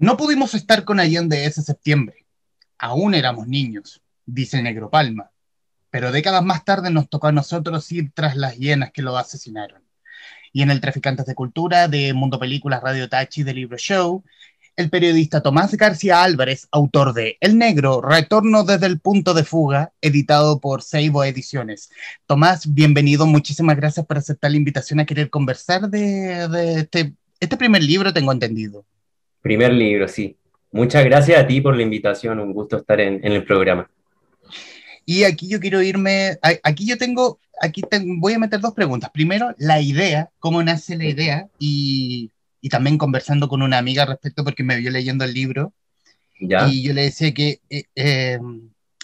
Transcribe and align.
No 0.00 0.16
pudimos 0.16 0.54
estar 0.54 0.84
con 0.84 1.00
Allende 1.00 1.44
ese 1.44 1.60
septiembre. 1.60 2.24
Aún 2.78 3.14
éramos 3.14 3.48
niños, 3.48 4.00
dice 4.24 4.62
Negro 4.62 4.90
Palma. 4.90 5.32
Pero 5.90 6.12
décadas 6.12 6.44
más 6.44 6.64
tarde 6.64 6.90
nos 6.90 7.08
tocó 7.08 7.26
a 7.26 7.32
nosotros 7.32 7.90
ir 7.90 8.12
tras 8.14 8.36
las 8.36 8.56
hienas 8.56 8.92
que 8.92 9.02
lo 9.02 9.18
asesinaron. 9.18 9.82
Y 10.52 10.62
en 10.62 10.70
el 10.70 10.80
Traficantes 10.80 11.26
de 11.26 11.34
Cultura, 11.34 11.88
de 11.88 12.14
Mundo 12.14 12.38
Películas, 12.38 12.80
Radio 12.80 13.08
Tachi, 13.08 13.42
de 13.42 13.54
Libro 13.54 13.76
Show, 13.76 14.22
el 14.76 14.88
periodista 14.88 15.42
Tomás 15.42 15.74
García 15.74 16.22
Álvarez, 16.22 16.68
autor 16.70 17.12
de 17.12 17.36
El 17.40 17.58
Negro, 17.58 18.00
Retorno 18.00 18.62
desde 18.62 18.86
el 18.86 19.00
punto 19.00 19.34
de 19.34 19.42
fuga, 19.42 19.92
editado 20.00 20.60
por 20.60 20.82
Seibo 20.84 21.24
Ediciones. 21.24 21.90
Tomás, 22.26 22.72
bienvenido, 22.72 23.26
muchísimas 23.26 23.76
gracias 23.76 24.06
por 24.06 24.18
aceptar 24.18 24.52
la 24.52 24.58
invitación 24.58 25.00
a 25.00 25.06
querer 25.06 25.28
conversar 25.28 25.90
de, 25.90 26.78
este, 26.78 27.14
este 27.40 27.56
primer 27.56 27.82
libro, 27.82 28.12
tengo 28.12 28.30
entendido. 28.30 28.84
Primer 29.40 29.72
libro, 29.72 30.08
sí. 30.08 30.36
Muchas 30.70 31.04
gracias 31.04 31.40
a 31.40 31.46
ti 31.46 31.60
por 31.60 31.76
la 31.76 31.82
invitación, 31.82 32.40
un 32.40 32.52
gusto 32.52 32.76
estar 32.76 33.00
en, 33.00 33.24
el 33.24 33.44
programa. 33.44 33.90
Y 35.06 35.24
aquí 35.24 35.48
yo 35.48 35.60
quiero 35.60 35.80
irme, 35.80 36.38
aquí 36.62 36.86
yo 36.86 36.98
tengo, 36.98 37.38
aquí 37.60 37.82
voy 38.18 38.34
a 38.34 38.38
meter 38.38 38.60
dos 38.60 38.74
preguntas. 38.74 39.10
Primero, 39.10 39.54
la 39.56 39.80
idea, 39.80 40.30
cómo 40.38 40.62
nace 40.62 40.96
la 40.96 41.06
idea 41.06 41.48
y, 41.58 42.30
y 42.60 42.68
también 42.68 42.98
conversando 42.98 43.48
con 43.48 43.62
una 43.62 43.78
amiga 43.78 44.04
respecto 44.04 44.44
porque 44.44 44.64
me 44.64 44.76
vio 44.76 44.90
leyendo 44.90 45.24
el 45.24 45.32
libro. 45.32 45.72
¿Ya? 46.40 46.68
Y 46.68 46.82
yo 46.82 46.92
le 46.92 47.02
decía 47.02 47.32
que 47.32 47.60
eh, 47.70 47.84
eh, 47.94 48.38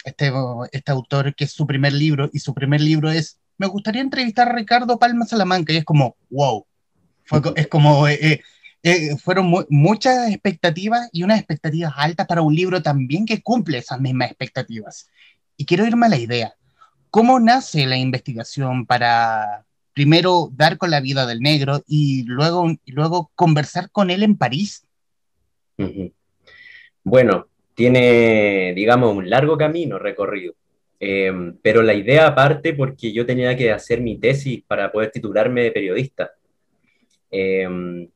este, 0.05 0.33
este 0.73 0.93
autor, 0.93 1.35
que 1.35 1.45
es 1.45 1.53
su 1.53 1.67
primer 1.67 1.93
libro, 1.93 2.29
y 2.33 2.39
su 2.39 2.55
primer 2.55 2.81
libro 2.81 3.11
es, 3.11 3.39
me 3.57 3.67
gustaría 3.67 4.03
entrevistar 4.03 4.49
a 4.49 4.55
Ricardo 4.55 4.99
Palma 4.99 5.25
Salamanca, 5.25 5.73
y 5.73 5.79
es 5.79 5.85
como, 5.85 6.17
wow. 6.31 6.67
es 7.57 7.67
como, 7.69 8.07
eh, 8.07 8.43
eh, 8.87 9.17
fueron 9.17 9.51
muchas 9.71 10.29
expectativas 10.29 11.09
y 11.11 11.23
unas 11.23 11.39
expectativas 11.39 11.95
altas 11.97 12.27
para 12.27 12.43
un 12.43 12.55
libro 12.55 12.83
también 12.83 13.25
que 13.25 13.41
cumple 13.41 13.79
esas 13.79 13.99
mismas 13.99 14.29
expectativas. 14.29 15.09
Y 15.57 15.65
quiero 15.65 15.87
irme 15.87 16.05
a 16.05 16.11
la 16.11 16.19
idea. 16.19 16.55
¿Cómo 17.09 17.41
nace 17.41 17.87
la 17.87 17.97
investigación 17.97 18.85
para 18.85 19.65
primero 19.95 20.51
dar 20.53 20.77
con 20.77 20.91
la 20.91 21.01
vida 21.01 21.25
del 21.25 21.41
negro 21.41 21.83
y 21.87 22.25
luego, 22.25 22.71
y 22.85 22.93
luego 22.93 23.31
conversar 23.35 23.91
con 23.91 24.11
él 24.11 24.23
en 24.23 24.37
París? 24.37 24.87
Bueno, 27.03 27.47
tiene, 27.73 28.75
digamos, 28.77 29.17
un 29.17 29.31
largo 29.31 29.57
camino 29.57 29.99
recorrido. 29.99 30.57
Em, 31.01 31.57
pero 31.63 31.81
la 31.81 31.95
idea 31.95 32.35
parte 32.35 32.75
porque 32.75 33.15
yo 33.15 33.25
tenía 33.25 33.57
que 33.57 33.73
hacer 33.73 34.03
mi 34.03 34.19
tesis 34.19 34.63
para 34.67 34.93
poder 34.93 35.11
titularme 35.11 35.63
de 35.63 35.71
periodista. 35.71 36.33
Eh, 37.31 38.09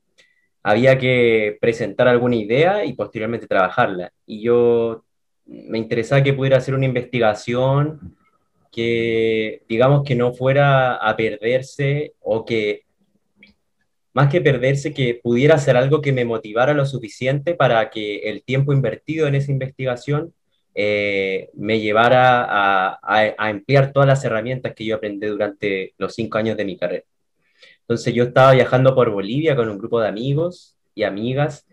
había 0.62 0.98
que 0.98 1.56
presentar 1.60 2.08
alguna 2.08 2.36
idea 2.36 2.84
y 2.84 2.92
posteriormente 2.94 3.46
trabajarla. 3.46 4.12
Y 4.26 4.42
yo 4.42 5.04
me 5.46 5.78
interesaba 5.78 6.22
que 6.22 6.34
pudiera 6.34 6.58
hacer 6.58 6.74
una 6.74 6.86
investigación 6.86 8.16
que, 8.70 9.62
digamos, 9.68 10.04
que 10.04 10.14
no 10.14 10.32
fuera 10.32 10.96
a 10.96 11.16
perderse 11.16 12.14
o 12.20 12.44
que, 12.44 12.82
más 14.12 14.30
que 14.30 14.40
perderse, 14.40 14.92
que 14.92 15.20
pudiera 15.22 15.54
hacer 15.54 15.76
algo 15.76 16.00
que 16.00 16.12
me 16.12 16.24
motivara 16.24 16.74
lo 16.74 16.84
suficiente 16.86 17.54
para 17.54 17.88
que 17.90 18.18
el 18.28 18.42
tiempo 18.42 18.72
invertido 18.72 19.26
en 19.26 19.36
esa 19.36 19.52
investigación 19.52 20.34
eh, 20.74 21.50
me 21.54 21.80
llevara 21.80 22.44
a, 22.48 23.00
a 23.02 23.50
emplear 23.50 23.92
todas 23.92 24.06
las 24.06 24.24
herramientas 24.24 24.74
que 24.74 24.84
yo 24.84 24.96
aprendí 24.96 25.26
durante 25.26 25.94
los 25.98 26.14
cinco 26.14 26.38
años 26.38 26.56
de 26.56 26.64
mi 26.64 26.76
carrera. 26.76 27.04
Entonces 27.88 28.12
yo 28.12 28.24
estaba 28.24 28.52
viajando 28.52 28.94
por 28.94 29.08
Bolivia 29.08 29.56
con 29.56 29.70
un 29.70 29.78
grupo 29.78 29.98
de 29.98 30.08
amigos 30.08 30.76
y 30.94 31.04
amigas 31.04 31.66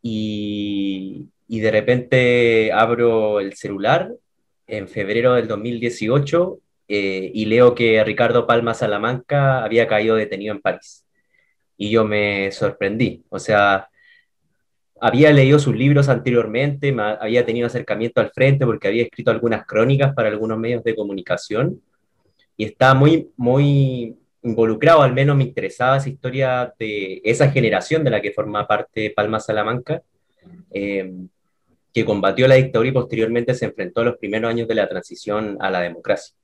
y, 0.00 1.28
de 1.48 1.70
repente 1.72 2.70
abro 2.72 3.40
el 3.40 3.54
celular 3.54 4.12
en 4.68 4.86
febrero 4.86 5.34
del 5.34 5.48
2018 5.48 6.58
eh, 6.86 7.32
y 7.34 7.46
leo 7.46 7.74
que 7.74 8.02
Ricardo 8.04 8.46
Palma 8.46 8.74
Salamanca 8.74 9.64
había 9.64 9.88
caído 9.88 10.14
detenido 10.14 10.54
en 10.54 10.60
París. 10.60 11.04
Y 11.76 11.90
yo 11.90 12.04
me 12.04 12.52
sorprendí. 12.52 13.24
O 13.28 13.40
sea, 13.40 13.88
había 15.00 15.32
leído 15.32 15.58
sus 15.58 15.74
libros 15.74 16.08
anteriormente, 16.08 16.94
había 17.20 17.44
tenido 17.44 17.66
acercamiento 17.66 18.20
al 18.20 18.30
frente 18.30 18.64
porque 18.64 18.86
había 18.86 19.02
escrito 19.02 19.32
algunas 19.32 19.66
crónicas 19.66 20.14
para 20.14 20.28
algunos 20.28 20.58
medios 20.58 20.84
de 20.84 20.94
comunicación 20.94 21.82
y 22.56 22.66
estaba 22.66 22.94
muy, 22.94 23.30
muy 23.36 24.16
involucrado, 24.46 25.02
al 25.02 25.12
menos 25.12 25.36
me 25.36 25.44
interesaba 25.44 25.96
esa 25.96 26.08
historia 26.08 26.72
de 26.78 27.20
esa 27.24 27.50
generación 27.50 28.04
de 28.04 28.10
la 28.10 28.20
que 28.20 28.32
forma 28.32 28.66
parte 28.66 29.12
Palma 29.14 29.40
Salamanca, 29.40 30.02
eh, 30.72 31.12
que 31.92 32.04
combatió 32.04 32.46
la 32.46 32.54
dictadura 32.54 32.88
y 32.88 32.92
posteriormente 32.92 33.54
se 33.54 33.66
enfrentó 33.66 34.02
a 34.02 34.04
los 34.04 34.18
primeros 34.18 34.50
años 34.50 34.68
de 34.68 34.74
la 34.74 34.88
transición 34.88 35.56
a 35.60 35.70
la 35.70 35.80
democracia. 35.80 36.36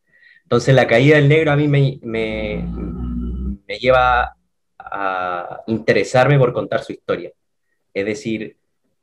Entonces 0.43 0.75
la 0.75 0.87
caída 0.87 1.17
del 1.17 1.29
negro 1.29 1.53
a 1.53 1.57
mí 1.57 1.69
me, 1.69 1.99
me, 2.03 2.65
me 3.67 3.79
lleva 3.79 4.35
a 4.79 5.61
interesarme 5.67 6.39
por 6.39 6.53
contar 6.53 6.83
su 6.83 6.93
historia. 6.93 7.31
Es 7.95 8.05
decir, 8.05 8.57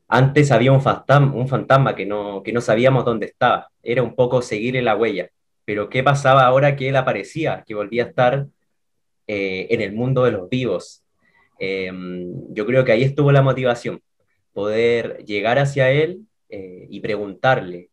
antes 0.08 0.52
había 0.52 0.72
un 0.72 0.82
fantasma, 0.82 1.34
un 1.34 1.48
fantasma 1.48 1.96
que, 1.96 2.06
no, 2.06 2.42
que 2.44 2.52
no 2.52 2.62
sabíamos 2.62 3.06
dónde 3.06 3.28
estaba. 3.28 3.70
Era 3.84 4.02
un 4.04 4.16
poco 4.16 4.42
seguir 4.42 4.76
en 4.76 4.86
la 4.86 4.96
huella. 4.96 5.30
Pero 5.66 5.88
¿qué 5.90 6.02
pasaba 6.04 6.46
ahora 6.46 6.76
que 6.76 6.90
él 6.90 6.96
aparecía? 6.96 7.64
Que 7.66 7.76
volvía 7.76 8.06
a 8.06 8.08
estar 8.08 8.48
eh, 9.32 9.68
en 9.70 9.82
el 9.82 9.94
mundo 9.94 10.24
de 10.24 10.32
los 10.32 10.50
vivos. 10.50 11.04
Em, 11.60 12.34
yo 12.52 12.66
creo 12.66 12.84
que 12.84 12.94
ahí 12.94 13.04
estuvo 13.04 13.32
la 13.32 13.44
motivación, 13.44 14.02
poder 14.54 15.24
llegar 15.24 15.60
hacia 15.60 15.92
él 15.92 16.22
eh, 16.50 16.88
y 16.90 17.00
preguntarle 17.00 17.92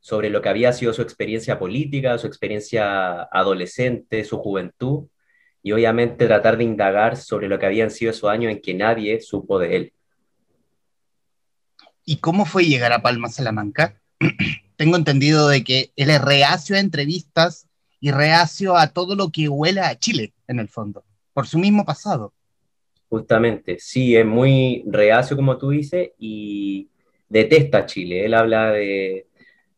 sobre 0.00 0.30
lo 0.30 0.42
que 0.42 0.48
había 0.48 0.72
sido 0.72 0.92
su 0.92 1.00
experiencia 1.00 1.60
política, 1.60 2.18
su 2.18 2.26
experiencia 2.26 3.22
adolescente, 3.30 4.24
su 4.24 4.38
juventud, 4.38 5.06
y 5.62 5.70
obviamente 5.70 6.26
tratar 6.26 6.56
de 6.56 6.64
indagar 6.64 7.16
sobre 7.16 7.46
lo 7.46 7.60
que 7.60 7.66
habían 7.66 7.92
sido 7.92 8.10
esos 8.10 8.28
años 8.28 8.50
en 8.50 8.60
que 8.60 8.74
nadie 8.74 9.20
supo 9.20 9.60
de 9.60 9.76
él. 9.76 9.92
¿Y 12.04 12.16
cómo 12.16 12.46
fue 12.46 12.64
llegar 12.64 12.92
a 12.92 13.00
Palma 13.00 13.28
Salamanca? 13.28 14.00
Tengo 14.76 14.96
entendido 14.96 15.48
de 15.48 15.62
que 15.62 15.92
él 15.94 16.10
es 16.10 16.20
reacio 16.20 16.74
a 16.74 16.80
entrevistas 16.80 17.68
y 18.00 18.10
reacio 18.10 18.76
a 18.76 18.88
todo 18.88 19.14
lo 19.14 19.30
que 19.30 19.48
huela 19.48 19.88
a 19.88 19.96
Chile, 19.96 20.32
en 20.48 20.58
el 20.58 20.68
fondo, 20.68 21.04
por 21.32 21.46
su 21.46 21.58
mismo 21.58 21.84
pasado. 21.84 22.32
Justamente, 23.08 23.78
sí, 23.78 24.16
es 24.16 24.26
muy 24.26 24.82
reacio, 24.86 25.36
como 25.36 25.56
tú 25.56 25.70
dices, 25.70 26.10
y 26.18 26.88
detesta 27.28 27.86
Chile. 27.86 28.24
Él 28.24 28.34
habla 28.34 28.72
de, 28.72 29.26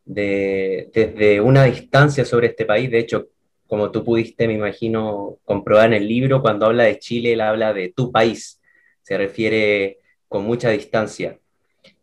desde 0.05 1.41
una 1.41 1.65
distancia 1.65 2.25
sobre 2.25 2.49
este 2.49 2.65
país. 2.65 2.91
De 2.91 2.99
hecho, 2.99 3.29
como 3.67 3.91
tú 3.91 4.03
pudiste, 4.05 4.49
me 4.49 4.55
imagino, 4.55 5.39
comprobar 5.45 5.87
en 5.87 6.03
el 6.03 6.09
libro, 6.09 6.43
cuando 6.43 6.67
habla 6.67 6.85
de 6.85 6.99
Chile, 6.99 7.35
él 7.35 7.41
habla 7.41 7.73
de 7.73 7.93
tu 7.95 8.11
país. 8.11 8.61
Se 9.03 9.17
refiere 9.17 9.99
con 10.27 10.45
mucha 10.45 10.71
distancia. 10.71 11.39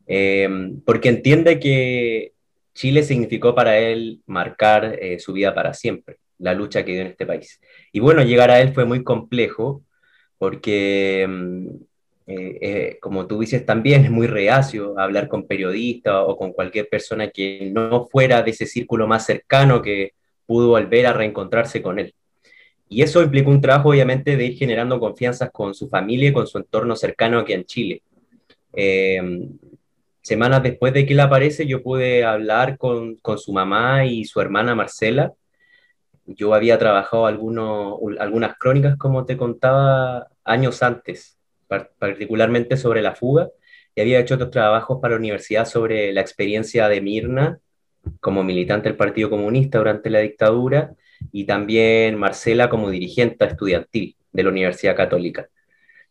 Eh, 0.05 0.47
porque 0.85 1.09
entiende 1.09 1.59
que 1.59 2.31
Chile 2.73 3.03
significó 3.03 3.53
para 3.53 3.77
él 3.79 4.21
marcar 4.27 4.97
eh, 5.01 5.19
su 5.19 5.33
vida 5.33 5.53
para 5.53 5.73
siempre, 5.73 6.19
la 6.39 6.53
lucha 6.53 6.83
que 6.85 6.93
dio 6.93 7.01
en 7.01 7.07
este 7.07 7.25
país. 7.25 7.59
Y 7.91 7.99
bueno, 7.99 8.23
llegar 8.23 8.51
a 8.51 8.59
él 8.61 8.73
fue 8.73 8.85
muy 8.85 9.03
complejo 9.03 9.83
porque, 10.37 11.25
mm, 11.27 11.67
eh, 12.27 12.57
eh, 12.61 12.97
como 13.01 13.27
tú 13.27 13.39
dices 13.39 13.65
también, 13.65 14.05
es 14.05 14.11
muy 14.11 14.27
reacio 14.27 14.99
hablar 14.99 15.27
con 15.27 15.47
periodistas 15.47 16.15
o 16.25 16.37
con 16.37 16.53
cualquier 16.53 16.89
persona 16.89 17.29
que 17.29 17.69
no 17.71 18.07
fuera 18.07 18.43
de 18.43 18.51
ese 18.51 18.65
círculo 18.65 19.07
más 19.07 19.25
cercano 19.25 19.81
que 19.81 20.13
pudo 20.45 20.69
volver 20.69 21.07
a 21.07 21.13
reencontrarse 21.13 21.81
con 21.81 21.99
él. 21.99 22.13
Y 22.89 23.01
eso 23.01 23.21
implicó 23.21 23.49
un 23.49 23.61
trabajo, 23.61 23.89
obviamente, 23.89 24.37
de 24.37 24.45
ir 24.45 24.57
generando 24.57 24.99
confianzas 24.99 25.51
con 25.51 25.73
su 25.73 25.89
familia 25.89 26.29
y 26.29 26.33
con 26.33 26.47
su 26.47 26.57
entorno 26.57 26.95
cercano 26.95 27.39
aquí 27.39 27.53
en 27.53 27.65
Chile 27.65 28.01
semanas 30.27 30.61
después 30.61 30.93
de 30.93 31.05
que 31.05 31.13
él 31.13 31.21
aparece, 31.21 31.65
yo 31.65 31.81
pude 31.81 32.25
hablar 32.25 32.77
con, 32.77 33.15
con 33.15 33.39
su 33.39 33.53
mamá 33.53 34.05
y 34.05 34.25
su 34.25 34.41
hermana 34.41 34.75
Marcela. 34.75 35.31
Yo 36.27 36.53
había 36.53 36.77
trabajado 36.77 37.25
algunas 37.25 38.57
crónicas, 38.57 38.97
como 38.97 39.25
te 39.25 39.37
contaba, 39.37 40.27
años 40.43 40.83
antes, 40.83 41.37
particularmente 41.67 42.77
sobre 42.77 43.01
la 43.01 43.15
fuga, 43.15 43.49
y 43.95 44.01
había 44.01 44.19
hecho 44.19 44.35
otros 44.35 44.51
trabajos 44.51 44.99
para 45.01 45.13
la 45.15 45.19
universidad 45.19 45.65
sobre 45.65 46.13
la 46.13 46.21
experiencia 46.21 46.87
de 46.87 47.01
Mirna 47.01 47.59
como 48.19 48.43
militante 48.43 48.89
del 48.89 48.97
Partido 48.97 49.29
Comunista 49.29 49.79
durante 49.79 50.09
la 50.09 50.19
dictadura, 50.19 50.93
y 51.31 51.45
también 51.45 52.15
Marcela 52.17 52.69
como 52.69 52.89
dirigente 52.89 53.45
estudiantil 53.45 54.15
de 54.31 54.43
la 54.43 54.49
Universidad 54.49 54.95
Católica. 54.95 55.49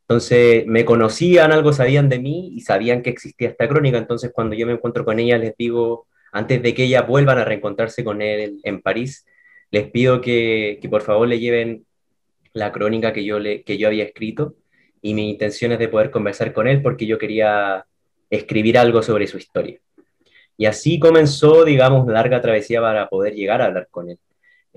Entonces 0.08 0.66
me 0.66 0.84
conocían, 0.84 1.52
algo 1.52 1.72
sabían 1.72 2.08
de 2.08 2.20
mí 2.20 2.50
y 2.54 2.60
sabían 2.60 3.02
que 3.02 3.10
existía 3.10 3.48
esta 3.48 3.68
crónica. 3.68 3.98
Entonces 3.98 4.30
cuando 4.32 4.54
yo 4.54 4.66
me 4.66 4.72
encuentro 4.72 5.04
con 5.04 5.18
ella 5.18 5.36
les 5.38 5.56
digo, 5.56 6.06
antes 6.32 6.62
de 6.62 6.74
que 6.74 6.84
ellas 6.84 7.06
vuelvan 7.06 7.38
a 7.38 7.44
reencontrarse 7.44 8.04
con 8.04 8.22
él 8.22 8.60
en, 8.62 8.82
París, 8.82 9.26
les 9.70 9.90
pido 9.90 10.20
que, 10.20 10.78
por 10.90 11.02
favor 11.02 11.28
le 11.28 11.38
lleven 11.38 11.84
la 12.52 12.72
crónica 12.72 13.12
que 13.12 13.24
yo, 13.24 13.38
le, 13.38 13.62
que 13.62 13.78
yo 13.78 13.88
había 13.88 14.04
escrito 14.04 14.54
y 15.02 15.14
mi 15.14 15.30
intención 15.30 15.72
es 15.72 15.78
de 15.78 15.88
poder 15.88 16.10
conversar 16.10 16.52
con 16.52 16.66
él 16.66 16.82
porque 16.82 17.06
yo 17.06 17.18
quería 17.18 17.84
escribir 18.30 18.78
algo 18.78 19.02
sobre 19.02 19.26
su 19.26 19.38
historia. 19.38 19.78
Y 20.56 20.66
así 20.66 20.98
comenzó, 20.98 21.64
digamos, 21.64 22.06
larga 22.06 22.40
travesía 22.40 22.80
para 22.80 23.08
poder 23.08 23.34
llegar 23.34 23.60
a 23.60 23.66
hablar 23.66 23.88
con 23.90 24.10
él. 24.10 24.18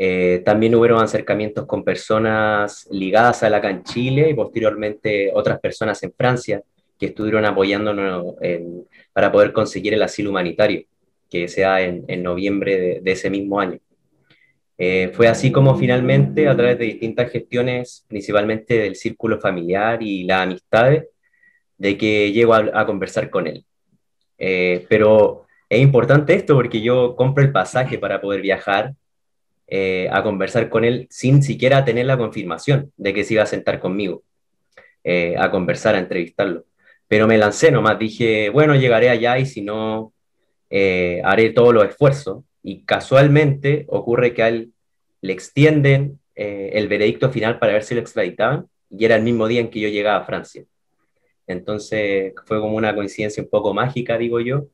Eh, 0.01 0.41
también 0.45 0.75
hubo 0.75 0.97
acercamientos 0.97 1.65
con 1.65 1.83
personas 1.83 2.88
ligadas 2.89 3.44
a 3.44 3.50
la 3.50 3.59
CAN 3.59 3.83
Chile 3.83 4.30
y 4.30 4.33
posteriormente 4.33 5.31
otras 5.33 5.59
personas 5.59 6.01
en 6.03 6.13
Francia 6.13 6.62
que 6.97 7.07
estuvieron 7.07 7.45
apoyándonos 7.45 8.35
para 9.13 9.31
poder 9.31 9.51
conseguir 9.53 9.94
el 9.94 10.03
asilo 10.03 10.30
humanitario, 10.30 10.83
que 11.30 11.47
se 11.47 11.62
da 11.62 11.81
en, 11.81 12.24
noviembre 12.24 13.01
de, 13.01 13.12
ese 13.12 13.30
mismo 13.30 13.59
año. 13.59 13.80
Eh, 14.81 15.11
fue 15.13 15.27
así 15.27 15.51
como 15.51 15.77
finalmente, 15.77 16.47
a 16.47 16.55
través 16.55 16.79
de 16.79 16.85
distintas 16.85 17.29
gestiones, 17.29 18.05
principalmente 18.07 18.79
del 18.79 18.95
círculo 18.95 19.37
familiar 19.37 20.01
y 20.01 20.23
las 20.23 20.43
amistades, 20.43 21.07
de 21.77 21.97
que 21.97 22.31
llego 22.31 22.53
a, 22.53 22.85
conversar 22.85 23.29
con 23.29 23.47
él. 23.47 23.65
Eh, 24.37 24.85
pero 24.89 25.45
es 25.67 25.81
importante 25.81 26.33
esto 26.33 26.55
porque 26.55 26.81
yo 26.81 27.15
compro 27.17 27.43
el 27.43 27.51
pasaje 27.51 27.99
para 27.99 28.21
poder 28.21 28.41
viajar 28.41 28.93
eh, 29.67 30.07
a 30.11 30.23
conversar 30.23 30.69
con 30.69 30.85
él 30.85 31.07
sin 31.09 31.43
siquiera 31.43 31.83
tener 31.83 32.05
la 32.05 32.17
confirmación 32.17 32.93
de 32.95 33.13
que 33.13 33.25
se 33.25 33.33
iba 33.33 33.43
a 33.43 33.47
sentar 33.47 33.79
conmigo, 33.81 34.23
a 35.37 35.51
conversar, 35.51 35.95
a 35.95 35.99
entrevistarlo. 35.99 36.65
Pero 37.07 37.27
me 37.27 37.37
lancé 37.37 37.71
nomás, 37.71 37.99
dije, 37.99 38.49
bueno, 38.49 38.75
llegaré 38.75 39.09
allá 39.09 39.37
y 39.39 39.45
si 39.45 39.61
no, 39.61 40.13
haré 40.69 41.49
todos 41.49 41.73
los 41.73 41.85
esfuerzos. 41.85 42.43
Y 42.63 42.83
casualmente 42.83 43.85
ocurre 43.88 44.33
que 44.33 44.44
a 44.44 44.50
él 44.50 44.73
le 45.21 45.33
extienden 45.33 46.19
eh, 46.35 46.71
el 46.73 46.88
veredicto 46.88 47.29
final 47.29 47.59
para 47.59 47.73
ver 47.73 47.83
si 47.83 47.95
lo 47.95 48.01
extraditaban, 48.01 48.67
y 48.89 49.06
era 49.06 49.15
el 49.15 49.23
mismo 49.23 49.47
día 49.47 49.61
en 49.61 49.69
que 49.69 49.79
yo 49.79 49.89
llegaba 49.89 50.19
a 50.19 50.25
Francia. 50.25 50.63
Entonces 51.47 52.33
fue 52.45 52.59
como 52.59 52.75
una 52.75 52.95
coincidencia 52.95 53.44
un 53.44 53.50
poco 53.50 53.73
mágica, 53.73 54.17
digo 54.17 54.39
yo, 54.39 54.67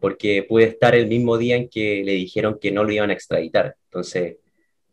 porque 0.00 0.42
pude 0.42 0.64
estar 0.64 0.94
el 0.94 1.06
mismo 1.06 1.38
día 1.38 1.56
en 1.56 1.68
que 1.68 2.02
le 2.04 2.12
dijeron 2.12 2.58
que 2.60 2.70
no 2.70 2.84
lo 2.84 2.92
iban 2.92 3.10
a 3.10 3.12
extraditar. 3.12 3.76
Entonces, 3.84 4.36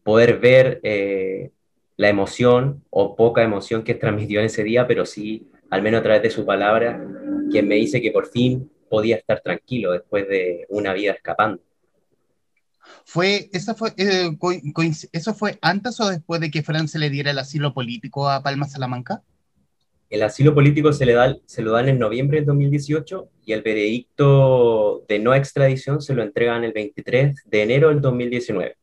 poder 0.03 0.39
ver 0.39 0.79
eh, 0.83 1.51
la 1.97 2.09
emoción 2.09 2.83
o 2.89 3.15
poca 3.15 3.43
emoción 3.43 3.83
que 3.83 3.95
transmitió 3.95 4.39
en 4.39 4.45
ese 4.45 4.63
día, 4.63 4.87
pero 4.87 5.05
sí 5.05 5.47
al 5.73 5.81
menos 5.81 6.01
a 6.01 6.03
través 6.03 6.21
de 6.21 6.29
su 6.29 6.45
palabra, 6.45 7.03
quien 7.49 7.67
me 7.67 7.75
dice 7.75 7.99
que 7.99 8.11
por 8.11 8.27
fin 8.27 8.69
podía 8.89 9.15
estar 9.15 9.41
tranquilo 9.41 9.91
después 9.91 10.27
de 10.27 10.67
una 10.69 10.93
vida 10.93 11.13
escapando. 11.13 11.63
¿Fue, 13.05 13.49
esa 13.53 13.75
fue, 13.75 13.93
eh, 13.97 14.31
¿Eso 15.11 15.33
fue 15.33 15.57
antes 15.61 15.99
o 15.99 16.09
después 16.09 16.41
de 16.41 16.49
que 16.49 16.63
Francia 16.63 16.99
le 16.99 17.09
diera 17.09 17.31
el 17.31 17.39
asilo 17.39 17.73
político 17.73 18.29
a 18.29 18.41
Palma 18.41 18.67
Salamanca? 18.67 19.21
El 20.09 20.21
asilo 20.21 20.53
político 20.53 20.93
se, 20.93 21.05
le 21.05 21.13
da, 21.13 21.35
se 21.45 21.61
lo 21.63 21.71
dan 21.71 21.89
en 21.89 21.99
noviembre 21.99 22.37
del 22.37 22.45
2018 22.45 23.29
y 23.45 23.53
el 23.53 23.61
veredicto 23.63 25.03
de 25.07 25.19
no 25.19 25.33
extradición 25.33 26.01
se 26.01 26.13
lo 26.13 26.21
entregan 26.21 26.63
el 26.63 26.71
23 26.71 27.43
de 27.45 27.61
enero 27.63 27.89
del 27.89 27.99
2019. 27.99 28.77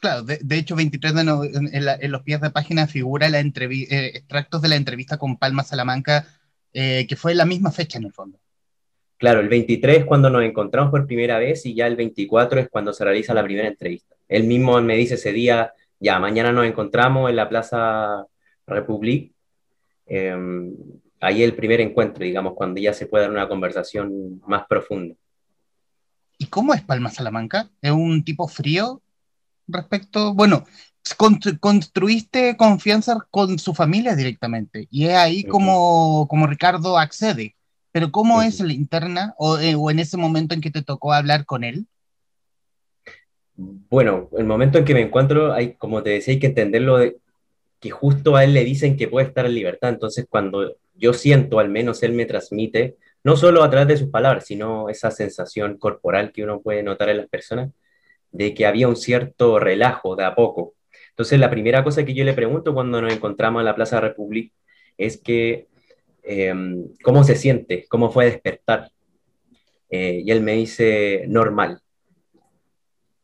Claro, 0.00 0.22
de, 0.22 0.56
hecho, 0.56 0.76
23 0.76 1.14
de 1.14 1.20
en, 1.20 2.10
los 2.10 2.22
pies 2.22 2.40
de 2.40 2.50
página 2.50 2.86
figura 2.86 3.28
la 3.28 3.38
eh, 3.38 4.12
extractos 4.14 4.62
de 4.62 4.68
la 4.68 4.76
entrevista 4.76 5.18
con 5.18 5.36
Palma 5.36 5.62
Salamanca, 5.62 6.26
eh, 6.72 7.06
que 7.06 7.16
fue 7.16 7.34
la 7.34 7.44
misma 7.44 7.70
fecha 7.70 7.98
en 7.98 8.04
el 8.04 8.12
fondo. 8.12 8.40
Claro, 9.20 9.40
el 9.40 9.50
23 9.50 9.98
es 9.98 10.04
cuando 10.06 10.30
nos 10.30 10.42
encontramos 10.42 10.90
por 10.90 11.06
primera 11.06 11.38
vez 11.38 11.66
y 11.66 11.74
ya 11.74 11.86
el 11.86 11.94
24 11.94 12.58
es 12.58 12.70
cuando 12.70 12.94
se 12.94 13.04
realiza 13.04 13.34
la 13.34 13.44
primera 13.44 13.68
entrevista. 13.68 14.16
Él 14.26 14.44
mismo 14.44 14.80
me 14.80 14.96
dice 14.96 15.16
ese 15.16 15.30
día, 15.32 15.74
ya, 15.98 16.18
mañana 16.18 16.52
nos 16.52 16.64
encontramos 16.64 17.28
en 17.28 17.36
la 17.36 17.46
Plaza 17.46 18.24
Republic. 18.66 19.32
Em, 20.06 20.74
ahí 21.20 21.42
el 21.42 21.54
primer 21.54 21.82
encuentro, 21.82 22.24
digamos, 22.24 22.54
cuando 22.54 22.80
ya 22.80 22.94
se 22.94 23.04
puede 23.04 23.24
dar 23.24 23.30
una 23.30 23.46
conversación 23.46 24.40
más 24.46 24.66
profunda. 24.66 25.14
¿Y 26.38 26.46
cómo 26.46 26.72
es 26.72 26.80
Palma 26.80 27.10
Salamanca? 27.10 27.68
¿Es 27.82 27.90
un 27.90 28.24
tipo 28.24 28.48
frío? 28.48 29.02
respecto, 29.72 30.34
bueno, 30.34 30.64
construiste 31.60 32.56
confianza 32.56 33.18
con 33.30 33.58
su 33.58 33.74
familia 33.74 34.14
directamente 34.14 34.86
y 34.90 35.06
es 35.06 35.14
ahí 35.14 35.44
como, 35.44 36.26
como 36.28 36.46
Ricardo 36.46 36.98
accede. 36.98 37.56
Pero 37.92 38.12
¿cómo 38.12 38.42
es 38.42 38.60
la 38.60 38.72
interna 38.72 39.34
eh, 39.60 39.74
o, 39.74 39.90
en 39.90 39.98
ese 39.98 40.16
momento 40.16 40.54
en 40.54 40.60
que 40.60 40.70
te 40.70 40.82
tocó 40.82 41.12
hablar 41.12 41.44
con 41.44 41.64
él? 41.64 41.86
Bueno, 43.56 44.30
el 44.38 44.46
momento 44.46 44.78
en 44.78 44.84
que 44.84 44.94
me 44.94 45.02
encuentro, 45.02 45.52
hay, 45.52 45.74
como 45.74 46.02
te 46.02 46.10
decía, 46.10 46.32
hay 46.32 46.40
que 46.40 46.46
entenderlo 46.46 46.98
de 46.98 47.18
que 47.80 47.90
justo 47.90 48.36
a 48.36 48.44
él 48.44 48.54
le 48.54 48.64
dicen 48.64 48.96
que 48.96 49.08
puede 49.08 49.26
estar 49.26 49.46
en 49.46 49.54
libertad. 49.54 49.90
Entonces, 49.90 50.26
cuando 50.28 50.76
yo 50.94 51.12
siento, 51.12 51.58
al 51.58 51.68
menos 51.68 52.02
él 52.02 52.12
me 52.12 52.26
transmite, 52.26 52.96
no 53.24 53.36
solo 53.36 53.62
a 53.62 53.70
través 53.70 53.88
de 53.88 53.96
sus 53.96 54.10
palabras, 54.10 54.46
sino 54.46 54.88
esa 54.88 55.10
sensación 55.10 55.78
corporal 55.78 56.32
que 56.32 56.44
uno 56.44 56.60
puede 56.60 56.82
notar 56.82 57.08
en 57.08 57.18
las 57.18 57.28
personas, 57.28 57.70
de 58.32 58.54
que 58.54 58.66
había 58.66 58.88
un 58.88 58.96
cierto 58.96 59.58
relajo 59.58 60.14
de 60.16 60.24
a 60.24 60.34
poco. 60.34 60.74
Entonces, 61.10 61.38
la 61.40 61.50
primera 61.50 61.82
cosa 61.84 62.04
que 62.04 62.14
yo 62.14 62.24
le 62.24 62.34
pregunto 62.34 62.72
cuando 62.72 63.02
nos 63.02 63.12
encontramos 63.12 63.60
en 63.60 63.66
la 63.66 63.74
Plaza 63.74 64.00
República 64.00 64.54
es 64.96 65.20
que, 65.20 65.68
em, 66.22 66.88
¿cómo 67.02 67.24
se 67.24 67.36
siente? 67.36 67.86
¿Cómo 67.88 68.10
fue 68.10 68.26
despertar? 68.26 68.90
Eh, 69.90 70.22
y 70.24 70.30
él 70.30 70.42
me 70.42 70.54
dice, 70.54 71.24
normal. 71.28 71.80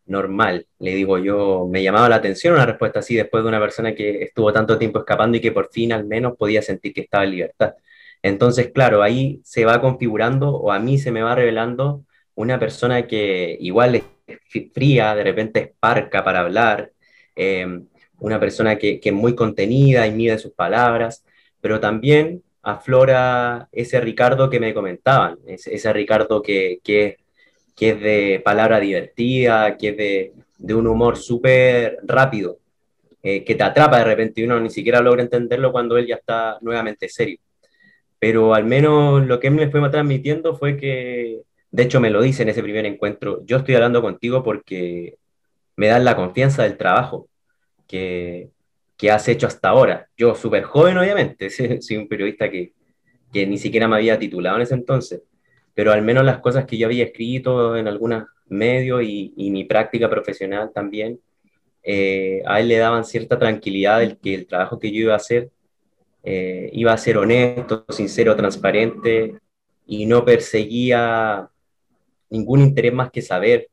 Normal, 0.07 0.67
le 0.79 0.95
digo 0.95 1.19
yo, 1.19 1.67
me 1.71 1.83
llamaba 1.83 2.09
la 2.09 2.17
atención 2.17 2.55
una 2.55 2.67
respuesta 2.67 3.01
así 3.01 3.17
después 3.17 3.43
de 3.43 3.49
una 3.49 3.59
persona 3.61 3.95
que 3.95 4.23
estuvo 4.23 4.53
tanto 4.53 4.79
tiempo 4.79 5.01
escapando 5.01 5.37
y 5.37 5.41
que 5.41 5.51
por 5.51 5.69
fin 5.73 5.93
al 5.93 6.05
menos 6.05 6.37
podía 6.37 6.63
sentir 6.63 6.95
que 6.95 7.01
estaba 7.03 7.25
en 7.25 7.33
libertad. 7.33 7.75
Entonces, 8.23 8.71
claro, 8.73 9.03
ahí 9.03 9.41
se 9.45 9.65
va 9.65 9.81
configurando 9.81 10.51
o 10.55 10.73
a 10.73 10.79
mí 10.79 10.99
se 10.99 11.11
me 11.13 11.23
va 11.23 11.35
revelando 11.35 12.05
una 12.35 12.59
persona 12.59 13.07
que 13.07 13.57
igual 13.61 14.03
fría, 14.75 15.15
de 15.15 15.25
repente 15.25 15.61
es 15.61 15.71
parca 15.81 16.25
para 16.25 16.41
hablar, 16.41 16.93
em, 17.35 17.87
una 18.19 18.41
persona 18.41 18.77
que, 18.79 19.01
es 19.03 19.13
muy 19.13 19.35
contenida 19.35 20.07
y 20.07 20.13
mide 20.13 20.39
sus 20.39 20.53
palabras, 20.53 21.25
pero 21.61 21.81
también 21.81 22.43
aflora 22.67 23.69
ese 23.73 24.01
Ricardo 24.01 24.51
que 24.51 24.61
me 24.61 24.75
comentaban, 24.75 25.39
ese, 25.47 25.93
Ricardo 25.93 26.43
que, 26.43 26.79
que, 26.83 27.17
es 27.79 28.01
de 28.01 28.43
palabra 28.45 28.81
divertida, 28.81 29.77
que 29.77 29.89
es 29.89 29.97
de, 30.59 30.75
un 30.75 30.87
humor 30.87 31.17
súper 31.17 31.99
rápido, 32.05 32.59
eh, 33.23 33.45
que 33.45 33.55
te 33.55 33.65
atrapa 33.65 33.99
de 33.99 34.05
repente 34.05 34.41
y 34.41 34.45
uno 34.45 34.61
ni 34.61 34.71
siquiera 34.71 35.01
logra 35.01 35.23
entenderlo 35.23 35.73
cuando 35.73 35.97
él 35.97 36.07
ya 36.07 36.17
está 36.17 36.59
nuevamente 36.61 37.09
serio. 37.09 37.39
Pero 38.19 38.55
al 38.55 38.65
menos 38.65 39.27
lo 39.27 39.41
que 39.41 39.49
él 39.49 39.55
me 39.55 39.71
fue 39.71 39.89
transmitiendo 39.91 40.57
fue 40.57 40.77
que 40.77 41.43
de 41.77 41.83
hecho, 41.83 42.01
me 42.01 42.09
lo 42.11 42.23
dice 42.23 42.43
en 42.43 42.49
ese 42.49 42.63
primer 42.63 42.87
encuentro, 42.87 43.45
yo 43.45 43.59
estoy 43.59 43.75
hablando 43.75 44.01
contigo 44.01 44.43
porque 44.43 45.19
me 45.77 45.89
dan 45.89 46.05
la 46.07 46.17
confianza 46.17 46.63
del 46.63 46.79
trabajo 46.79 47.29
que, 47.87 48.51
que 48.97 49.11
has 49.11 49.29
hecho 49.29 49.47
hasta 49.47 49.69
ahora. 49.69 50.09
Yo, 50.17 50.35
súper 50.35 50.65
joven, 50.65 50.99
obviamente, 50.99 51.51
soy 51.81 51.97
un 51.97 52.09
periodista 52.09 52.51
que, 52.51 52.73
que 53.33 53.47
ni 53.47 53.59
siquiera 53.59 53.89
me 53.89 53.97
había 53.97 54.19
titulado 54.19 54.57
en 54.57 54.63
ese 54.63 54.75
entonces, 54.75 55.23
pero 55.75 55.93
al 55.93 56.03
menos 56.03 56.25
las 56.25 56.39
cosas 56.39 56.65
que 56.65 56.79
yo 56.79 56.87
había 56.87 57.05
escrito 57.05 57.77
en 57.77 57.89
algunos 57.89 58.25
medios 58.49 59.03
y, 59.03 59.51
mi 59.51 59.65
práctica 59.65 60.09
profesional 60.09 60.71
también, 60.75 61.21
eh, 61.83 62.43
a 62.47 62.61
él 62.61 62.69
le 62.69 62.79
daban 62.79 63.05
cierta 63.05 63.39
tranquilidad 63.39 64.01
del 64.01 64.19
que 64.19 64.35
el 64.35 64.47
trabajo 64.47 64.79
que 64.79 64.91
yo 64.91 65.03
iba 65.03 65.13
a 65.13 65.17
hacer 65.17 65.51
eh, 66.29 66.71
iba 66.73 66.93
a 66.93 66.99
ser 66.99 67.19
honesto, 67.19 67.85
sincero, 67.89 68.35
transparente 68.35 69.39
y 69.87 70.07
no 70.07 70.25
perseguía 70.25 71.49
ningún 72.31 72.63
interés 72.63 72.93
más 72.93 73.13
que 73.13 73.23
saber 73.23 73.69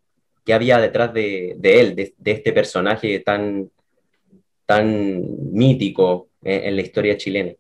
qué 0.46 0.54
había 0.54 0.78
detrás 0.78 1.12
de, 1.16 1.58
él, 1.64 1.96
de, 1.96 2.14
este 2.26 2.54
personaje 2.54 3.20
tan, 3.22 3.72
tan 4.66 5.22
mítico 5.52 6.30
en, 6.42 6.76
la 6.76 6.82
historia 6.82 7.18
chilena. 7.18 7.54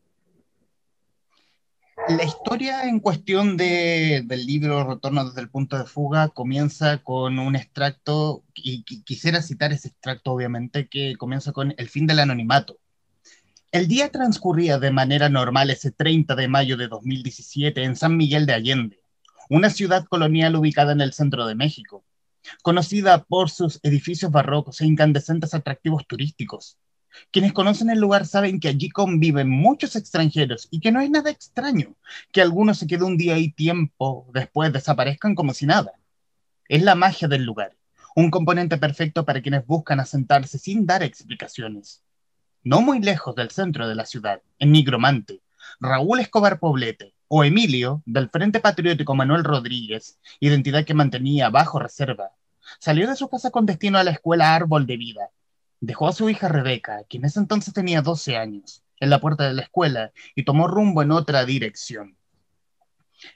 La 2.09 2.23
historia 2.23 2.83
en 2.83 2.99
cuestión 2.99 3.55
del 3.55 4.45
libro 4.45 4.83
Retorno 4.83 5.25
desde 5.25 5.41
el 5.41 5.49
punto 5.49 5.77
de 5.77 5.85
fuga 5.85 6.29
comienza 6.29 6.97
con 6.97 7.39
un 7.39 7.55
extracto, 7.55 8.43
y 8.55 8.83
quisiera 8.83 9.41
citar 9.41 9.71
ese 9.71 9.89
extracto 9.89 10.33
obviamente, 10.33 10.87
que 10.87 11.15
comienza 11.17 11.51
con 11.53 11.73
el 11.77 11.89
fin 11.89 12.07
del 12.07 12.19
anonimato. 12.19 12.77
El 13.71 13.87
día 13.87 14.09
transcurría 14.09 14.79
de 14.79 14.91
manera 14.91 15.29
normal 15.29 15.69
ese 15.69 15.91
30 15.91 16.35
de 16.35 16.47
mayo 16.47 16.77
de 16.77 16.87
2017 16.87 17.83
en 17.83 17.95
San 17.95 18.17
Miguel 18.17 18.45
de 18.45 18.53
Allende 18.53 19.03
una 19.49 19.69
ciudad 19.69 20.05
colonial 20.05 20.55
ubicada 20.55 20.93
en 20.93 21.01
el 21.01 21.13
centro 21.13 21.45
de 21.45 21.55
México, 21.55 22.03
conocida 22.61 23.23
por 23.23 23.49
sus 23.49 23.79
edificios 23.83 24.31
barrocos 24.31 24.81
e 24.81 24.85
incandescentes 24.85 25.53
atractivos 25.53 26.07
turísticos. 26.07 26.77
Quienes 27.31 27.53
conocen 27.53 27.89
el 27.89 27.99
lugar 27.99 28.25
saben 28.25 28.59
que 28.59 28.69
allí 28.69 28.89
conviven 28.89 29.49
muchos 29.49 29.95
extranjeros 29.95 30.67
y 30.71 30.79
que 30.79 30.91
no 30.91 31.01
es 31.01 31.09
nada 31.09 31.29
extraño 31.29 31.95
que 32.31 32.41
algunos 32.41 32.77
se 32.77 32.87
queden 32.87 33.03
un 33.03 33.17
día 33.17 33.37
y 33.37 33.51
tiempo 33.51 34.27
después 34.33 34.73
desaparezcan 34.73 35.35
como 35.35 35.53
si 35.53 35.65
nada. 35.65 35.93
Es 36.67 36.81
la 36.83 36.95
magia 36.95 37.27
del 37.27 37.43
lugar, 37.43 37.75
un 38.15 38.31
componente 38.31 38.77
perfecto 38.77 39.25
para 39.25 39.41
quienes 39.41 39.65
buscan 39.65 39.99
asentarse 39.99 40.57
sin 40.57 40.85
dar 40.85 41.03
explicaciones. 41.03 42.03
No 42.63 42.81
muy 42.81 42.99
lejos 43.01 43.35
del 43.35 43.51
centro 43.51 43.87
de 43.87 43.95
la 43.95 44.05
ciudad, 44.05 44.41
en 44.59 44.71
Nigromante, 44.71 45.41
Raúl 45.79 46.19
Escobar 46.19 46.59
Poblete, 46.59 47.13
o 47.27 47.43
Emilio, 47.43 48.03
del 48.05 48.29
Frente 48.29 48.59
Patriótico 48.59 49.15
Manuel 49.15 49.43
Rodríguez, 49.43 50.19
identidad 50.39 50.85
que 50.85 50.93
mantenía 50.93 51.49
bajo 51.49 51.79
reserva, 51.79 52.31
salió 52.79 53.07
de 53.07 53.15
su 53.15 53.27
casa 53.27 53.49
con 53.49 53.65
destino 53.65 53.97
a 53.97 54.03
la 54.03 54.11
escuela 54.11 54.55
Árbol 54.55 54.85
de 54.85 54.97
Vida. 54.97 55.29
Dejó 55.85 56.07
a 56.07 56.13
su 56.13 56.29
hija 56.29 56.47
Rebeca, 56.47 57.03
quien 57.09 57.23
en 57.23 57.27
ese 57.27 57.41
entonces 57.41 57.73
tenía 57.73 58.01
12 58.01 58.37
años, 58.37 58.85
en 59.01 59.09
la 59.09 59.19
puerta 59.19 59.45
de 59.45 59.53
la 59.53 59.63
escuela 59.63 60.13
y 60.33 60.45
tomó 60.45 60.65
rumbo 60.65 61.01
en 61.01 61.11
otra 61.11 61.43
dirección. 61.43 62.15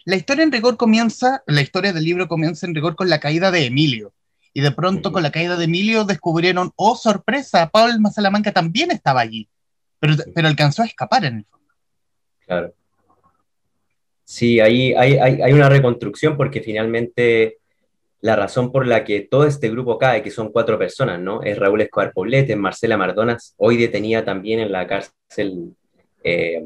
La 0.06 0.16
historia 0.16 0.44
en 0.44 0.54
rigor 0.54 0.78
comienza, 0.78 1.44
la 1.46 1.60
historia 1.60 1.92
del 1.92 2.06
libro 2.06 2.30
comienza 2.30 2.66
en 2.66 2.74
rigor 2.74 2.96
con 2.96 3.10
la 3.10 3.20
caída 3.20 3.52
de 3.52 3.66
Emilio. 3.66 4.14
Y 4.54 4.62
de 4.62 4.72
pronto, 4.72 5.12
con 5.12 5.24
la 5.24 5.32
caída 5.32 5.58
de 5.58 5.66
Emilio, 5.66 6.06
descubrieron, 6.06 6.72
oh 6.78 6.96
sorpresa, 6.96 7.68
Paul 7.68 8.00
Salamanca 8.14 8.54
también 8.54 8.92
estaba 8.92 9.20
allí, 9.20 9.50
pero, 10.00 10.16
pero 10.34 10.48
alcanzó 10.48 10.84
a 10.84 10.86
escapar 10.86 11.26
en 11.26 11.40
el 11.40 11.46
fondo. 11.46 11.74
Claro. 12.46 12.74
Sí, 14.24 14.62
ahí 14.62 14.94
hay, 14.94 15.18
hay, 15.18 15.42
hay, 15.42 15.52
una 15.52 15.68
reconstrucción 15.68 16.38
porque 16.38 16.62
finalmente 16.62 17.58
la 18.22 18.36
razón 18.36 18.72
por 18.72 18.88
la 18.88 19.04
que 19.04 19.22
todo 19.22 19.46
este 19.46 19.70
grupo 19.70 19.98
cae, 19.98 20.24
que 20.24 20.32
son 20.32 20.52
cuatro 20.52 20.78
personas, 20.78 21.20
¿no? 21.20 21.44
Es 21.44 21.58
Raúl 21.58 21.82
Escobar 21.82 22.12
Poblete, 22.14 22.56
Marcela 22.56 22.98
Mardonas, 22.98 23.54
hoy 23.58 23.78
detenida 23.78 24.26
también 24.26 24.60
en 24.60 24.72
la 24.72 24.88
cárcel 24.88 25.76
eh, 26.24 26.64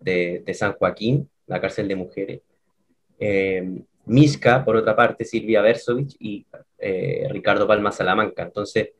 de, 0.00 0.54
San 0.54 0.72
Joaquín, 0.72 1.28
la 1.46 1.60
cárcel 1.60 1.88
de 1.88 1.96
mujeres. 1.96 2.40
Eh, 3.20 3.82
por 4.64 4.76
otra 4.76 4.96
parte, 4.96 5.24
Silvia 5.24 5.60
Bersovich 5.60 6.16
y 6.18 6.46
eh, 6.78 7.28
Ricardo 7.30 7.66
Palma 7.66 7.92
Salamanca. 7.92 8.42
Entonces, 8.42 8.90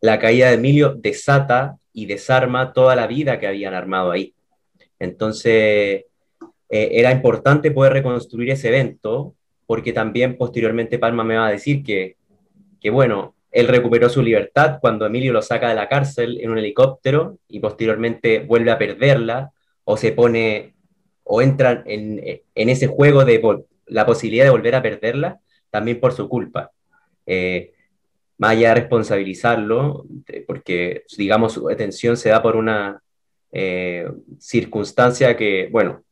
la 0.00 0.18
caída 0.18 0.48
de 0.48 0.54
Emilio 0.54 0.94
desata 0.94 1.78
y 1.92 2.06
desarma 2.06 2.72
toda 2.72 2.96
la 2.96 3.06
vida 3.06 3.38
que 3.38 3.46
habían 3.46 3.74
armado 3.74 4.10
ahí. 4.10 4.34
Entonces, 4.98 6.04
eh, 6.68 6.88
era 6.92 7.12
importante 7.12 7.70
poder 7.70 7.92
reconstruir 7.92 8.50
ese 8.50 8.68
evento, 8.68 9.35
porque 9.66 9.92
también 9.92 10.36
posteriormente 10.36 10.98
Palma 10.98 11.24
me 11.24 11.36
va 11.36 11.48
a 11.48 11.50
decir 11.50 11.82
que, 11.82 12.16
que, 12.80 12.90
bueno, 12.90 13.34
él 13.50 13.68
recuperó 13.68 14.08
su 14.08 14.22
libertad 14.22 14.78
cuando 14.80 15.06
Emilio 15.06 15.32
lo 15.32 15.42
saca 15.42 15.68
de 15.68 15.74
la 15.74 15.88
cárcel 15.88 16.38
en 16.40 16.50
un 16.50 16.58
helicóptero 16.58 17.38
y 17.48 17.60
posteriormente 17.60 18.40
vuelve 18.40 18.70
a 18.70 18.78
perderla 18.78 19.52
o 19.84 19.96
se 19.96 20.12
pone 20.12 20.74
o 21.24 21.42
entra 21.42 21.82
en, 21.86 22.22
en 22.54 22.68
ese 22.68 22.86
juego 22.86 23.24
de 23.24 23.40
la 23.86 24.06
posibilidad 24.06 24.44
de 24.44 24.50
volver 24.50 24.74
a 24.74 24.82
perderla 24.82 25.40
también 25.70 26.00
por 26.00 26.12
su 26.12 26.28
culpa. 26.28 26.70
Eh, 27.26 27.72
más 28.38 28.52
allá 28.52 28.68
de 28.70 28.74
responsabilizarlo, 28.76 30.04
porque 30.46 31.04
digamos 31.16 31.54
su 31.54 31.66
detención 31.66 32.16
se 32.16 32.28
da 32.28 32.42
por 32.42 32.56
una 32.56 33.02
eh, 33.50 34.08
circunstancia 34.38 35.36
que, 35.36 35.68
bueno, 35.70 36.02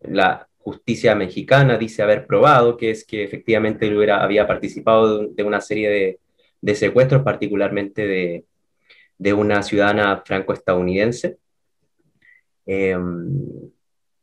la 0.00 0.48
justicia 0.62 1.14
mexicana 1.14 1.78
dice 1.78 2.02
haber 2.02 2.26
probado, 2.26 2.76
que 2.76 2.90
es 2.90 3.04
que 3.04 3.24
efectivamente 3.24 3.86
él 3.86 3.96
hubiera, 3.96 4.22
había 4.22 4.46
participado 4.46 5.28
de, 5.28 5.42
una 5.42 5.60
serie 5.60 6.18
de, 6.60 6.74
secuestros, 6.74 7.22
particularmente 7.22 8.44
de, 9.18 9.34
una 9.34 9.62
ciudadana 9.62 10.22
franco-estadounidense. 10.24 11.38
Eh, 12.66 12.96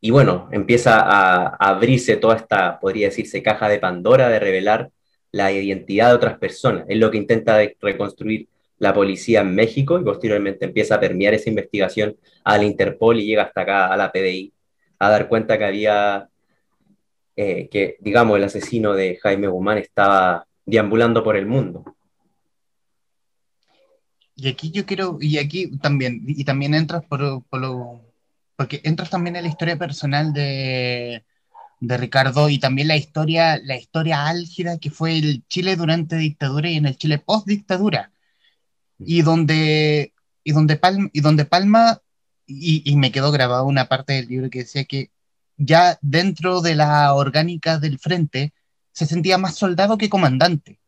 y 0.02 0.12
bueno, 0.12 0.48
empieza 0.52 1.02
a, 1.02 1.56
abrirse 1.58 2.16
toda 2.18 2.36
esta, 2.38 2.80
podría 2.80 3.08
decirse, 3.08 3.44
caja 3.44 3.68
de 3.70 3.80
Pandora 3.80 4.30
de 4.30 4.40
revelar 4.40 4.92
la 5.32 5.52
identidad 5.52 6.10
de 6.10 6.16
otras 6.16 6.38
personas. 6.38 6.86
Es 6.88 6.98
lo 6.98 7.12
que 7.12 7.18
intenta 7.18 7.60
reconstruir 7.82 8.48
la 8.78 8.94
policía 8.94 9.42
en 9.42 9.54
México 9.56 10.00
y 10.00 10.04
posteriormente 10.04 10.66
empieza 10.66 10.96
a 10.96 11.00
permear 11.00 11.34
esa 11.34 11.50
investigación 11.50 12.16
al 12.46 12.64
Interpol 12.64 13.20
y 13.20 13.26
llega 13.26 13.44
hasta 13.44 13.62
acá 13.62 13.88
a 13.88 13.98
la 13.98 14.12
PDI 14.12 14.54
a 15.00 15.10
dar 15.10 15.28
cuenta 15.28 15.58
que 15.58 15.66
había, 15.66 16.29
eh, 17.42 17.70
que 17.70 17.96
digamos, 18.02 18.36
el 18.36 18.44
asesino 18.44 18.92
de 18.94 19.18
Jaime 19.24 19.48
Guzmán 19.48 19.78
estaba 19.78 20.46
deambulando 20.66 21.24
por 21.24 21.38
el 21.38 21.46
mundo. 21.46 21.86
Y 24.36 24.50
aquí 24.50 24.72
yo 24.72 24.86
quiero, 24.86 25.18
y 25.22 25.38
aquí 25.38 25.78
también, 25.78 26.24
y 26.28 26.44
también 26.44 26.74
entras 26.74 27.06
por, 27.06 27.42
por 27.46 27.62
lo 27.62 28.02
porque 28.58 28.82
entras 28.84 29.10
también 29.10 29.38
en 29.38 29.44
la 29.44 29.48
historia 29.48 29.78
personal 29.78 30.34
de, 30.34 31.24
de 31.80 31.98
Ricardo 31.98 32.50
y 32.50 32.60
también 32.60 32.90
la 32.90 32.98
historia, 32.98 33.58
la 33.64 33.78
historia 33.78 34.28
álgida 34.28 34.78
que 34.78 34.92
fue 34.92 35.18
el 35.18 35.46
Chile 35.48 35.78
durante 35.78 36.18
dictadura 36.18 36.70
y 36.70 36.76
en 36.76 36.88
el 36.88 36.98
Chile 36.98 37.20
post 37.20 37.48
dictadura. 37.48 38.12
Y 38.98 39.22
donde, 39.22 40.14
y 40.44 40.52
donde 40.52 40.76
Palma, 40.76 41.10
y, 41.14 41.22
donde 41.22 41.46
Palma 41.46 42.02
y, 42.46 42.84
y, 42.84 42.98
me 42.98 43.14
quedó 43.14 43.32
grabada 43.32 43.64
una 43.64 43.88
parte 43.88 44.12
del 44.12 44.28
libro 44.28 44.50
que 44.50 44.60
decía 44.60 44.84
que 44.84 45.12
ya 45.60 46.00
dentro 46.02 46.62
de 46.62 46.74
la 46.74 47.14
orgánica 47.14 47.78
del 47.78 48.00
frente 48.00 48.54
se 48.94 49.06
sentía 49.06 49.38
más 49.38 49.56
soldado 49.56 49.98
que 49.98 50.10
comandante. 50.10 50.80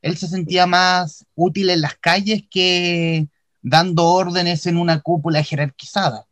Él 0.00 0.16
se 0.16 0.28
sentía 0.28 0.66
más 0.66 1.26
útil 1.34 1.68
en 1.68 1.82
las 1.82 1.96
calles 1.96 2.44
que 2.48 3.26
dando 3.60 4.06
órdenes 4.06 4.64
en 4.66 4.78
una 4.78 5.00
cúpula 5.00 5.42
jerarquizada. 5.42 6.26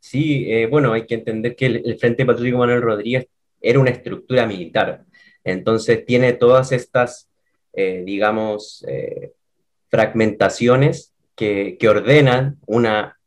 Sí, 0.00 0.50
eh, 0.50 0.66
bueno, 0.66 0.92
hay 0.92 1.06
que 1.06 1.14
entender 1.14 1.56
que 1.56 1.66
el, 1.66 1.98
Frente 1.98 2.26
Patriótico 2.26 2.58
Manuel 2.58 2.82
Rodríguez 2.82 3.28
era 3.60 3.78
una 3.78 3.90
estructura 3.90 4.46
militar, 4.46 5.04
entonces 5.44 6.04
tiene 6.04 6.34
todas 6.34 6.72
estas, 6.72 7.28
eh, 7.72 8.02
digamos, 8.04 8.84
eh, 8.86 9.32
fragmentaciones 9.88 11.14
que, 11.34 11.76
que, 11.78 11.88
ordenan 11.88 12.58
una, 12.66 13.17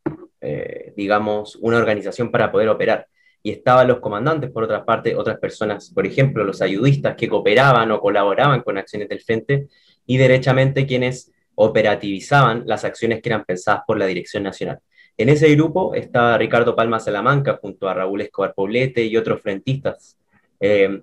digamos, 0.95 1.55
una 1.57 1.77
organización 1.77 2.31
para 2.31 2.51
poder 2.51 2.69
operar. 2.69 3.07
Y 3.43 3.51
estaban 3.51 3.87
los 3.87 3.99
comandantes, 3.99 4.51
por 4.51 4.63
otra 4.63 4.85
parte, 4.85 5.15
otras 5.15 5.39
personas, 5.39 5.91
por 5.93 6.05
ejemplo, 6.05 6.43
los 6.43 6.61
ayudistas 6.61 7.15
que 7.15 7.27
cooperaban 7.27 7.91
o 7.91 7.99
colaboraban 7.99 8.61
con 8.61 8.77
acciones 8.77 9.09
del 9.09 9.21
frente, 9.21 9.67
y 10.05 10.17
derechamente 10.17 10.85
quienes 10.85 11.31
operativizaban 11.55 12.63
las 12.65 12.83
acciones 12.83 13.21
que 13.21 13.29
eran 13.29 13.45
pensadas 13.45 13.81
por 13.85 13.97
la 13.97 14.05
Dirección 14.05 14.43
Nacional. 14.43 14.79
En 15.17 15.29
ese 15.29 15.53
grupo 15.55 15.93
estaba 15.93 16.37
Ricardo 16.37 16.75
Palma 16.75 16.99
Salamanca 16.99 17.59
junto 17.61 17.87
a 17.87 17.93
Raúl 17.93 18.21
Escobar 18.21 18.53
Poblete 18.53 19.03
y 19.03 19.17
otros 19.17 19.41
frentistas. 19.41 20.17
Eh, 20.59 21.01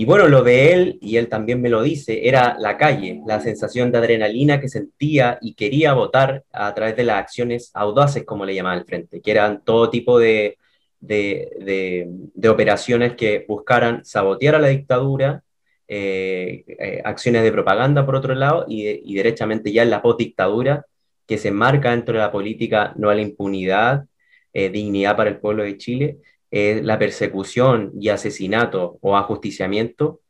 y 0.00 0.04
bueno, 0.04 0.28
lo 0.28 0.44
de 0.44 0.72
él, 0.72 0.98
y 1.02 1.16
él 1.16 1.28
también 1.28 1.60
me 1.60 1.68
lo 1.68 1.82
dice, 1.82 2.28
era 2.28 2.56
la 2.56 2.76
calle, 2.76 3.20
la 3.26 3.40
sensación 3.40 3.90
de 3.90 3.98
adrenalina 3.98 4.60
que 4.60 4.68
sentía 4.68 5.38
y 5.40 5.54
quería 5.54 5.92
votar 5.92 6.44
a 6.52 6.72
través 6.72 6.94
de 6.96 7.02
las 7.02 7.18
acciones 7.18 7.72
audaces, 7.74 8.24
como 8.24 8.46
le 8.46 8.54
llamaba 8.54 8.76
el 8.76 8.84
frente, 8.84 9.20
que 9.20 9.32
eran 9.32 9.64
todo 9.64 9.90
tipo 9.90 10.20
de, 10.20 10.56
de, 11.00 12.06
de, 12.32 12.48
operaciones 12.48 13.16
que 13.16 13.44
buscaran 13.48 14.04
sabotear 14.04 14.54
a 14.54 14.60
la 14.60 14.68
dictadura, 14.68 15.42
eh, 15.88 16.64
eh, 16.78 17.02
acciones 17.04 17.42
de 17.42 17.50
propaganda 17.50 18.06
por 18.06 18.14
otro 18.14 18.36
lado, 18.36 18.66
y, 18.68 18.86
y 18.88 19.16
derechamente 19.16 19.72
ya 19.72 19.82
en 19.82 19.90
la 19.90 20.00
post-dictadura, 20.00 20.86
que 21.26 21.38
se 21.38 21.50
marca 21.50 21.90
dentro 21.90 22.14
de 22.14 22.20
la 22.20 22.30
política 22.30 22.94
no 22.96 23.10
a 23.10 23.16
la 23.16 23.22
impunidad, 23.22 24.04
eh, 24.52 24.70
dignidad 24.70 25.16
para 25.16 25.30
el 25.30 25.38
pueblo 25.38 25.64
de 25.64 25.76
Chile, 25.76 26.18
la 26.50 26.98
persecución 26.98 27.92
y 28.00 28.08
asesinato 28.08 28.98
o 29.02 29.16
ajusticiamiento 29.16 30.20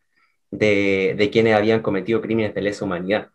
de, 0.50 1.14
de, 1.16 1.30
quienes 1.30 1.54
habían 1.54 1.82
cometido 1.82 2.20
crímenes 2.20 2.54
de 2.54 2.62
lesa 2.62 2.84
humanidad. 2.84 3.28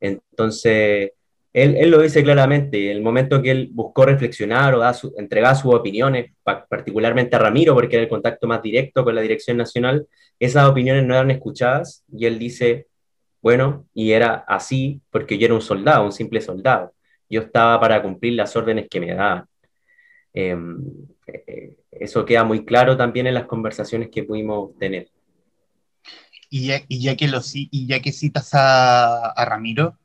Entonces, 0.00 1.12
él, 1.52 1.76
él, 1.76 1.90
lo 1.90 2.00
dice 2.00 2.22
claramente, 2.22 2.90
el 2.90 3.02
momento 3.02 3.42
que 3.42 3.50
él 3.50 3.68
buscó 3.72 4.06
reflexionar 4.06 4.74
o 4.74 4.94
su, 4.94 5.12
entregar 5.18 5.56
sus 5.56 5.74
opiniones, 5.74 6.32
particularmente 6.42 7.36
a 7.36 7.40
Ramiro, 7.40 7.74
porque 7.74 7.96
era 7.96 8.04
el 8.04 8.08
contacto 8.08 8.46
más 8.46 8.62
directo 8.62 9.04
con 9.04 9.14
la 9.14 9.20
Dirección 9.20 9.56
Nacional, 9.56 10.06
esas 10.38 10.68
opiniones 10.68 11.04
no 11.04 11.14
eran 11.14 11.30
escuchadas 11.30 12.04
y 12.12 12.26
él 12.26 12.38
dice, 12.38 12.86
bueno, 13.42 13.86
y 13.94 14.12
era 14.12 14.44
así 14.48 15.00
porque 15.10 15.38
yo 15.38 15.46
era 15.46 15.54
un 15.54 15.62
soldado, 15.62 16.04
un 16.04 16.12
simple 16.12 16.40
soldado. 16.40 16.94
Yo 17.28 17.42
estaba 17.42 17.80
para 17.80 18.02
cumplir 18.02 18.34
las 18.34 18.54
órdenes 18.56 18.88
que 18.88 19.00
me 19.00 19.14
daban. 19.14 19.44
Em, 20.32 20.78
eso 21.90 22.24
queda 22.24 22.44
muy 22.44 22.64
claro 22.64 22.96
también 22.96 23.26
en 23.26 23.34
las 23.34 23.44
conversaciones 23.46 24.10
que 24.10 24.24
pudimos 24.24 24.76
tener. 24.78 25.08
Y 26.48 26.66
ya, 26.66 26.82
y 26.88 27.00
ya 27.00 27.16
que, 27.16 27.28
lo, 27.28 27.40
y 27.54 27.86
ya 27.86 28.00
que 28.00 28.12
citas 28.12 28.54
a, 28.54 29.30
a, 29.30 29.44
Ramiro, 29.44 29.96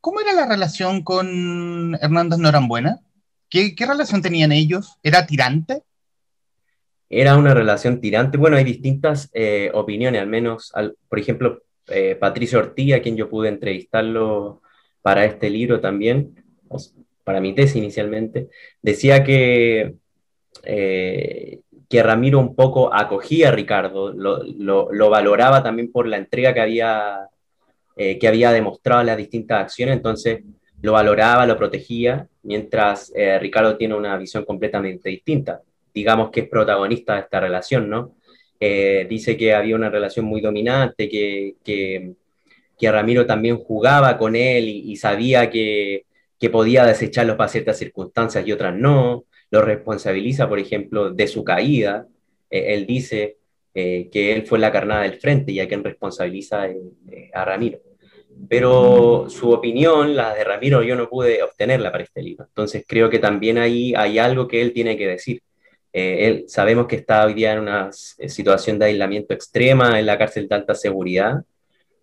¿cómo 0.00 0.20
era 0.20 0.32
la 0.32 0.46
relación 0.46 1.02
con 1.02 1.96
Hernández 2.00 2.38
Norambuena? 2.38 3.00
¿Qué, 3.48 3.76
¿Qué 3.76 3.86
relación 3.86 4.20
tenían 4.20 4.50
ellos? 4.50 4.98
¿Era 5.04 5.24
tirante? 5.24 5.82
Era 7.08 7.36
una 7.36 7.54
relación 7.54 8.00
tirante. 8.00 8.38
Bueno, 8.38 8.56
hay 8.56 8.64
distintas 8.64 9.30
eh, 9.34 9.70
opiniones, 9.72 10.20
al 10.20 10.26
menos, 10.26 10.72
al, 10.74 10.96
por 11.08 11.20
ejemplo, 11.20 11.62
eh, 11.86 12.16
Patricio 12.16 12.58
Ortiz, 12.58 12.94
a 12.94 13.00
quien 13.00 13.16
yo 13.16 13.28
pude 13.28 13.48
entrevistarlo 13.48 14.62
para 15.00 15.24
este 15.24 15.48
libro 15.50 15.80
también, 15.80 16.42
para 17.22 17.40
mi 17.40 17.54
tesis 17.54 17.76
inicialmente, 17.76 18.48
decía 18.82 19.22
que, 19.22 19.94
eh, 20.62 21.60
que 21.88 22.02
Ramiro 22.02 22.38
un 22.38 22.54
poco 22.54 22.94
acogía 22.94 23.48
a 23.48 23.52
Ricardo, 23.52 24.12
lo, 24.12 24.42
lo, 24.92 25.10
valoraba 25.10 25.62
también 25.62 25.90
por 25.92 26.06
la 26.06 26.16
entrega 26.16 26.54
que 26.54 26.60
había, 26.60 27.28
eh, 27.96 28.18
que 28.18 28.28
había 28.28 28.52
demostrado 28.52 29.00
en 29.00 29.08
las 29.08 29.16
distintas 29.16 29.60
acciones, 29.60 29.96
entonces 29.96 30.42
lo 30.82 30.92
valoraba, 30.92 31.46
lo 31.46 31.56
protegía, 31.56 32.28
mientras 32.42 33.12
Ricardo 33.40 33.76
tiene 33.76 33.94
una 33.94 34.16
visión 34.18 34.44
completamente 34.44 35.08
distinta. 35.08 35.62
digamos 35.94 36.30
que 36.30 36.40
es 36.40 36.48
protagonista 36.48 37.14
de 37.14 37.20
esta 37.20 37.40
relación, 37.40 37.88
¿no? 37.88 38.16
Eh, 38.60 39.06
dice 39.10 39.36
que 39.36 39.52
había 39.52 39.76
una 39.76 39.90
relación 39.90 40.24
muy 40.24 40.40
dominante, 40.40 41.08
que, 41.08 41.56
que, 41.62 42.14
Ramiro 42.80 43.26
también 43.26 43.58
jugaba 43.58 44.16
con 44.18 44.36
él 44.36 44.68
y, 44.68 44.96
sabía 44.96 45.50
que, 45.50 46.04
que, 46.38 46.50
podía 46.50 46.84
desecharlo 46.84 47.36
para 47.36 47.48
ciertas 47.48 47.78
circunstancias 47.78 48.46
y 48.46 48.52
otras 48.52 48.74
no. 48.74 49.24
Lo 49.50 49.62
responsabiliza, 49.62 50.48
por 50.48 50.58
ejemplo, 50.58 51.10
de 51.10 51.26
su 51.26 51.44
caída. 51.44 52.06
Eh, 52.50 52.74
él 52.74 52.86
dice 52.86 53.38
eh, 53.74 54.08
que 54.10 54.32
él 54.32 54.46
fue 54.46 54.58
la 54.58 54.72
carnada 54.72 55.02
del 55.02 55.14
frente 55.20 55.52
y 55.52 55.60
a 55.60 55.68
quien 55.68 55.84
responsabiliza 55.84 56.68
a 57.32 57.44
Ramiro. 57.44 57.80
Pero 58.48 59.26
su 59.28 59.50
opinión, 59.50 60.16
la 60.16 60.34
de 60.34 60.44
Ramiro, 60.44 60.82
yo 60.82 60.96
no 60.96 61.08
pude 61.08 61.42
obtenerla 61.42 61.92
para 61.92 62.04
este 62.04 62.22
libro. 62.22 62.44
Entonces 62.46 62.84
creo 62.86 63.08
que 63.08 63.18
también 63.18 63.58
ahí 63.58 63.94
hay 63.96 64.18
algo 64.18 64.48
que 64.48 64.60
él 64.60 64.72
tiene 64.72 64.96
que 64.96 65.06
decir. 65.06 65.42
Eh, 65.92 66.26
él, 66.26 66.44
sabemos 66.48 66.88
que 66.88 66.96
está 66.96 67.24
hoy 67.24 67.34
día 67.34 67.52
en 67.52 67.60
una 67.60 67.90
eh, 68.18 68.28
situación 68.28 68.80
de 68.80 68.86
aislamiento 68.86 69.32
extrema 69.32 70.00
en 70.00 70.06
la 70.06 70.18
cárcel 70.18 70.48
de 70.48 70.54
alta 70.56 70.74
seguridad, 70.74 71.44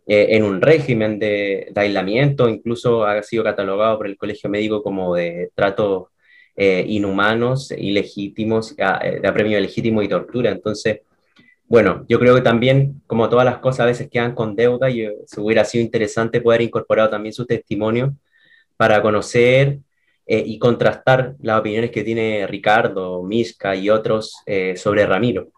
eh, 0.08 0.28
en 0.32 0.44
un 0.44 0.62
régimen 0.62 1.20
de, 1.20 1.72
aislamiento, 1.76 2.48
incluso 2.48 3.06
ha 3.06 3.22
sido 3.22 3.44
catalogado 3.44 3.98
por 3.98 4.08
el 4.08 4.18
Colegio 4.18 4.50
Médico 4.50 4.82
como 4.82 5.16
de 5.16 5.52
tratos 6.56 6.86
inhumanos, 6.88 7.72
ilegítimos, 7.72 8.76
de 8.76 9.28
apremio 9.28 9.58
ilegítimo 9.58 10.02
y 10.02 10.08
tortura. 10.08 10.52
Entonces, 10.52 11.02
bueno, 11.72 12.06
yo 12.10 12.20
creo 12.20 12.36
que 12.36 12.42
también, 12.42 13.02
como 13.08 13.30
todas 13.30 13.46
las 13.46 13.60
cosas, 13.60 13.82
a 13.82 13.86
veces 13.86 14.10
quedan 14.10 14.36
con 14.36 14.58
deuda 14.58 14.90
y 14.90 15.08
se 15.26 15.40
hubiera 15.40 15.64
sido 15.64 15.84
interesante 15.84 16.42
poder 16.42 16.62
incorporar 16.62 17.10
también 17.10 17.34
su 17.34 17.46
testimonio 17.46 18.14
para 18.76 19.02
conocer 19.02 19.80
eh, 20.26 20.44
y 20.46 20.60
contrastar 20.60 21.36
las 21.40 21.60
opiniones 21.60 21.92
que 21.92 22.04
tiene 22.04 22.46
Ricardo, 22.48 23.24
Misca 23.24 23.76
y 23.76 23.90
otros 23.90 24.42
eh, 24.46 24.76
sobre 24.76 25.06
Ramiro. 25.06 25.50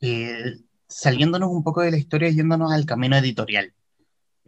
Eh, 0.00 0.56
saliéndonos 0.86 1.50
un 1.50 1.62
poco 1.62 1.82
de 1.82 1.90
la 1.90 1.98
historia, 1.98 2.30
yéndonos 2.30 2.72
al 2.72 2.86
camino 2.86 3.16
editorial. 3.16 3.72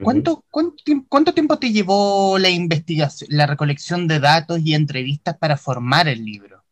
¿Cuánto, 0.02 0.44
cuánto, 0.50 1.32
tiempo 1.32 1.58
te 1.58 1.72
llevó 1.72 2.38
la 2.38 2.50
investigación, 2.50 3.28
la 3.32 3.46
recolección 3.46 4.08
de 4.08 4.20
datos 4.20 4.60
y 4.64 4.74
entrevistas 4.74 5.36
para 5.38 5.56
formar 5.56 6.08
el 6.08 6.24
libro? 6.24 6.62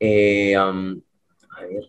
Um, 0.00 1.00
a 1.50 1.62
ver, 1.62 1.88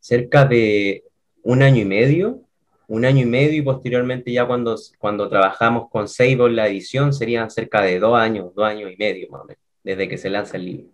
cerca 0.00 0.44
de 0.46 1.04
un 1.42 1.62
año 1.62 1.82
y 1.82 1.84
medio 1.84 2.44
un 2.86 3.04
año 3.04 3.22
y 3.22 3.26
medio 3.26 3.58
y 3.58 3.62
posteriormente 3.62 4.32
ya 4.32 4.46
cuando, 4.46 4.76
cuando 4.98 5.28
trabajamos 5.28 5.88
con 5.90 6.06
en 6.18 6.56
la 6.56 6.68
edición 6.68 7.12
serían 7.12 7.50
cerca 7.50 7.82
de 7.82 7.98
dos 7.98 8.16
años, 8.16 8.54
dos 8.54 8.66
años 8.66 8.90
y 8.92 8.96
medio 8.96 9.28
más 9.30 9.42
o 9.42 9.44
menos, 9.44 9.62
desde 9.82 10.08
que 10.08 10.18
se 10.18 10.30
lanza 10.30 10.56
el 10.56 10.66
libro. 10.66 10.86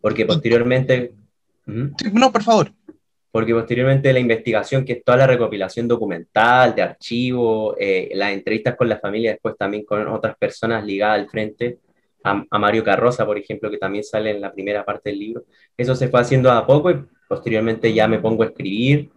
Porque 0.00 0.26
posteriormente... 0.26 1.12
No, 1.66 2.32
por 2.32 2.42
favor. 2.42 2.72
Porque 3.30 3.54
posteriormente 3.54 4.12
la 4.12 4.18
investigación, 4.18 4.84
que 4.84 4.94
es 4.94 5.04
toda 5.04 5.18
la 5.18 5.26
recopilación 5.26 5.86
documental, 5.86 6.74
de 6.74 6.82
archivo, 6.82 7.76
eh, 7.78 8.10
las 8.14 8.32
entrevistas 8.32 8.76
con 8.76 8.88
la 8.88 8.98
familia, 8.98 9.32
después 9.32 9.56
también 9.56 9.84
con 9.84 10.06
otras 10.08 10.36
personas 10.36 10.84
ligadas 10.84 11.20
al 11.20 11.28
frente, 11.30 11.78
a, 12.24 12.44
a, 12.50 12.58
Mario 12.58 12.84
Carroza, 12.84 13.24
por 13.24 13.38
ejemplo, 13.38 13.70
que 13.70 13.78
también 13.78 14.04
sale 14.04 14.30
en 14.30 14.40
la 14.40 14.52
primera 14.52 14.84
parte 14.84 15.10
del 15.10 15.18
libro, 15.20 15.44
eso 15.76 15.94
se 15.94 16.08
fue 16.08 16.20
haciendo 16.20 16.50
a 16.50 16.66
poco 16.66 16.90
y 16.90 16.96
posteriormente 17.28 17.92
ya 17.92 18.08
me 18.08 18.18
pongo 18.18 18.42
a 18.42 18.46
escribir. 18.46 19.10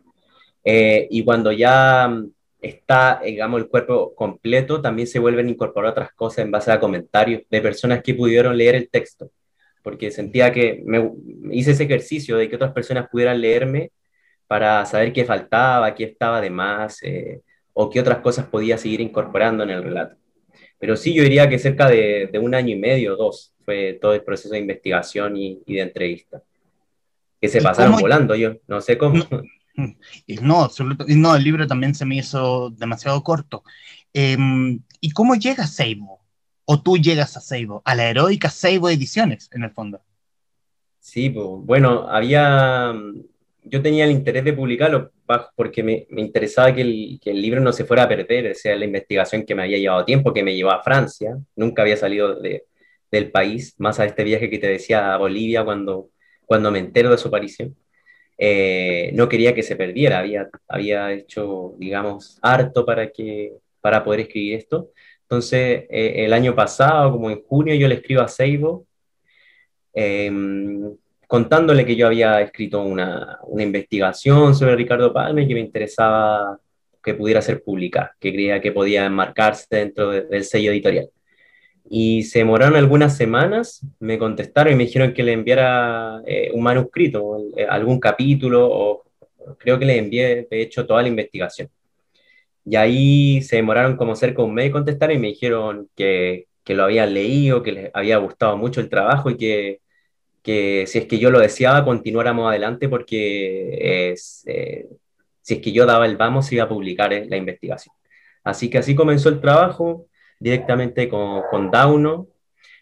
Eh, 0.63 1.08
y 1.10 1.24
cuando 1.24 1.51
ya 1.51 2.08
mm, 2.08 2.32
está, 2.62 3.22
digamos, 3.24 3.62
el 3.62 3.67
cuerpo 3.67 4.13
completo, 4.15 4.82
también 4.82 5.08
se 5.08 5.20
vuelven 5.20 5.48
a 5.48 5.51
incorporar 5.51 5.91
otras 5.91 6.13
cosas 6.13 6.46
en 6.46 6.51
base 6.51 6.72
a 6.72 6.79
comentarios 6.79 7.41
de 7.50 7.62
personas 7.62 8.01
que 8.03 8.13
pudieron 8.13 8.58
leer 8.58 8.75
el 8.75 8.89
texto, 8.89 9.32
porque 9.82 10.12
sentía 10.12 10.51
que 10.51 10.82
me, 10.86 11.12
hice 11.52 11.71
ese 11.71 11.84
ejercicio 11.84 12.38
de 12.38 12.47
que 12.49 12.56
otras 12.56 12.71
personas 12.71 13.10
pudieran 13.10 13.41
leerme 13.41 13.91
para 14.54 14.86
saber 14.86 15.12
qué 15.12 15.26
faltaba, 15.26 15.96
qué 15.96 16.04
estaba 16.04 16.39
de 16.39 16.52
más, 16.52 17.02
eh, 17.02 17.42
o 17.74 17.89
qué 17.89 18.00
otras 18.00 18.20
cosas 18.20 18.46
podía 18.46 18.78
seguir 18.78 19.02
incorporando 19.02 19.63
en 19.63 19.72
el 19.72 19.82
relato. 19.82 20.16
Pero 20.78 20.96
sí, 20.96 21.12
yo 21.12 21.24
diría 21.24 21.50
que 21.50 21.58
cerca 21.58 21.89
de, 21.89 22.30
un 22.39 22.54
año 22.54 22.76
y 22.76 22.78
medio, 22.78 23.16
dos, 23.16 23.52
fue 23.66 23.98
todo 24.00 24.13
el 24.13 24.22
proceso 24.22 24.54
de 24.54 24.60
investigación 24.60 25.36
y, 25.38 25.63
de 25.66 25.82
entrevista. 25.82 26.44
Que 27.42 27.48
se 27.48 27.63
pasaron 27.63 28.00
volando, 28.00 28.36
yo 28.36 28.58
no 28.68 28.80
sé 28.80 28.96
cómo. 28.96 29.26
Y 30.28 30.36
no, 30.36 30.70
no, 31.08 31.36
el 31.36 31.44
libro 31.44 31.66
también 31.66 31.96
se 31.96 32.06
me 32.06 32.18
hizo 32.18 32.70
demasiado 32.70 33.24
corto. 33.24 33.63
Em, 34.13 34.84
¿Y 35.02 35.10
cómo 35.13 35.34
llega 35.34 35.66
Seibo? 35.66 36.22
¿O 36.66 36.80
tú 36.80 36.98
llegas 36.98 37.36
a 37.38 37.42
Seibo? 37.42 37.82
A 37.86 37.96
la 37.96 38.08
heroica 38.08 38.52
Seibo 38.52 38.88
Ediciones, 38.88 39.50
en 39.52 39.63
el 39.63 39.72
fondo. 39.72 40.00
Sí, 41.00 41.32
pues, 41.32 41.48
bueno, 41.63 42.08
había. 42.08 42.94
Yo 43.65 43.82
tenía 43.82 44.06
el 44.06 44.12
interés 44.12 44.43
de 44.43 44.54
publicarlo 44.54 45.12
porque 45.56 45.84
me, 45.84 46.06
me 46.10 46.21
interesaba 46.21 46.73
que 46.73 46.82
el, 46.82 47.19
que 47.21 47.32
el, 47.32 47.41
libro 47.41 47.62
no 47.62 47.71
se 47.73 47.86
fuera 47.86 48.04
a 48.04 48.10
perder, 48.10 48.52
o 48.52 48.56
sea, 48.56 48.76
la 48.76 48.86
investigación 48.86 49.45
que 49.45 49.56
me 49.56 49.63
había 49.63 49.78
llevado 49.78 50.06
tiempo, 50.06 50.34
que 50.34 50.43
me 50.43 50.56
llevó 50.56 50.71
a 50.71 50.84
Francia, 50.84 51.38
nunca 51.56 51.82
había 51.82 51.97
salido 51.97 52.39
de, 52.39 52.65
del 53.12 53.32
país, 53.32 53.76
más 53.78 53.99
a 53.99 54.06
este 54.06 54.23
viaje 54.23 54.49
que 54.49 54.60
te 54.60 54.67
decía 54.67 55.13
a 55.13 55.17
Bolivia 55.17 55.63
cuando, 55.63 56.10
cuando 56.45 56.71
me 56.71 56.80
entero 56.80 57.12
de 57.12 57.17
su 57.17 57.28
aparición. 57.28 57.76
Eh, 58.38 59.12
no 59.13 59.30
quería 59.30 59.54
que 59.54 59.63
se 59.63 59.76
perdiera, 59.76 60.19
había, 60.19 60.49
había 60.67 61.13
hecho, 61.13 61.76
digamos, 61.78 62.39
harto 62.41 62.86
para, 62.86 63.12
que, 63.12 63.54
para 63.82 64.04
poder 64.04 64.21
escribir 64.21 64.56
esto. 64.56 64.91
Entonces, 65.21 65.86
eh, 65.89 66.26
el 66.26 66.34
año 66.34 66.56
pasado, 66.56 67.12
como 67.12 67.30
en 67.30 67.43
junio, 67.43 67.76
yo 67.76 67.88
le 67.88 67.95
escribo 67.95 68.21
a 68.21 68.28
Seibo, 68.28 68.88
em, 69.93 70.95
contándole 71.34 71.84
que 71.84 71.96
yo 71.96 72.06
había 72.06 72.39
escrito 72.41 72.84
una, 72.84 73.39
una, 73.48 73.63
investigación 73.63 74.54
sobre 74.54 74.76
Ricardo 74.76 75.12
Palme 75.12 75.48
que 75.48 75.56
me 75.56 75.62
interesaba 75.62 76.60
que 77.04 77.15
pudiera 77.15 77.41
ser 77.41 77.63
pública, 77.63 78.15
que 78.19 78.32
creía 78.32 78.62
que 78.62 78.72
podía 78.72 79.04
enmarcarse 79.08 79.65
dentro 79.72 80.12
del 80.12 80.43
sello 80.43 80.72
editorial 80.72 81.10
y 81.89 82.22
se 82.22 82.38
demoraron 82.38 82.76
algunas 82.76 83.17
semanas, 83.17 83.82
me 84.00 84.19
contestaron 84.19 84.74
y 84.74 84.76
me 84.76 84.84
dijeron 84.84 85.12
que 85.12 85.24
le 85.24 85.34
enviara 85.34 86.22
eh, 86.28 86.52
un 86.54 86.62
manuscrito, 86.62 87.39
eh, 87.58 87.65
algún 87.67 88.00
capítulo, 88.00 88.69
o 88.69 89.04
creo 89.58 89.80
que 89.80 89.86
le 89.86 89.98
envié, 89.98 90.48
de 90.52 90.62
hecho, 90.62 90.86
toda 90.86 91.02
la 91.02 91.08
investigación. 91.08 91.67
Y 92.63 92.76
ahí 92.76 93.41
se 93.41 93.56
demoraron 93.56 93.98
como 93.98 94.15
cerca 94.15 94.43
de 94.43 94.48
un 94.50 94.54
mes 94.54 94.65
de 94.65 94.72
contestar 94.72 95.12
y 95.12 95.17
me 95.17 95.30
dijeron 95.30 95.89
que, 95.96 96.46
que, 96.63 96.76
lo 96.76 96.84
habían 96.84 97.12
leído, 97.12 97.63
que 97.63 97.72
les 97.72 97.91
había 97.96 98.17
gustado 98.17 98.56
mucho 98.56 98.82
el 98.82 98.89
trabajo 98.89 99.32
y 99.32 99.38
que, 99.38 99.82
que 100.43 100.86
si 100.88 100.99
es 100.99 101.06
que 101.06 101.19
yo 101.19 101.32
lo 101.32 101.39
deseaba, 101.39 101.86
continuáramos 101.86 102.49
adelante 102.49 102.89
porque 102.89 104.12
es, 104.12 104.43
eh, 104.47 104.88
si 105.41 105.56
es 105.56 105.62
que 105.62 105.71
yo 105.71 105.86
daba 105.86 106.06
el 106.06 106.17
vamos, 106.17 106.51
iba 106.51 106.65
a 106.65 106.69
publicar 106.69 107.12
la 107.12 107.38
investigación. 107.38 107.95
Así 108.43 108.69
que 108.69 108.77
así 108.79 108.93
comenzó 108.95 109.29
el 109.29 109.39
trabajo 109.39 110.08
directamente 110.39 111.10
con, 111.10 111.43
con 111.49 111.71
Dauno. 111.71 112.27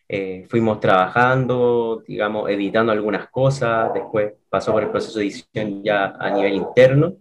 Eh, 0.10 0.46
fuimos 0.50 0.80
trabajando, 0.82 2.04
digamos, 2.06 2.50
editando 2.50 2.92
algunas 2.92 3.30
cosas, 3.30 3.94
después 3.94 4.34
pasó 4.50 4.74
por 4.74 4.84
el 4.84 4.90
proceso 4.90 5.20
de 5.20 5.26
edición 5.26 5.84
ya 5.84 6.16
a 6.20 6.32
nivel 6.32 6.56
interno 6.56 7.16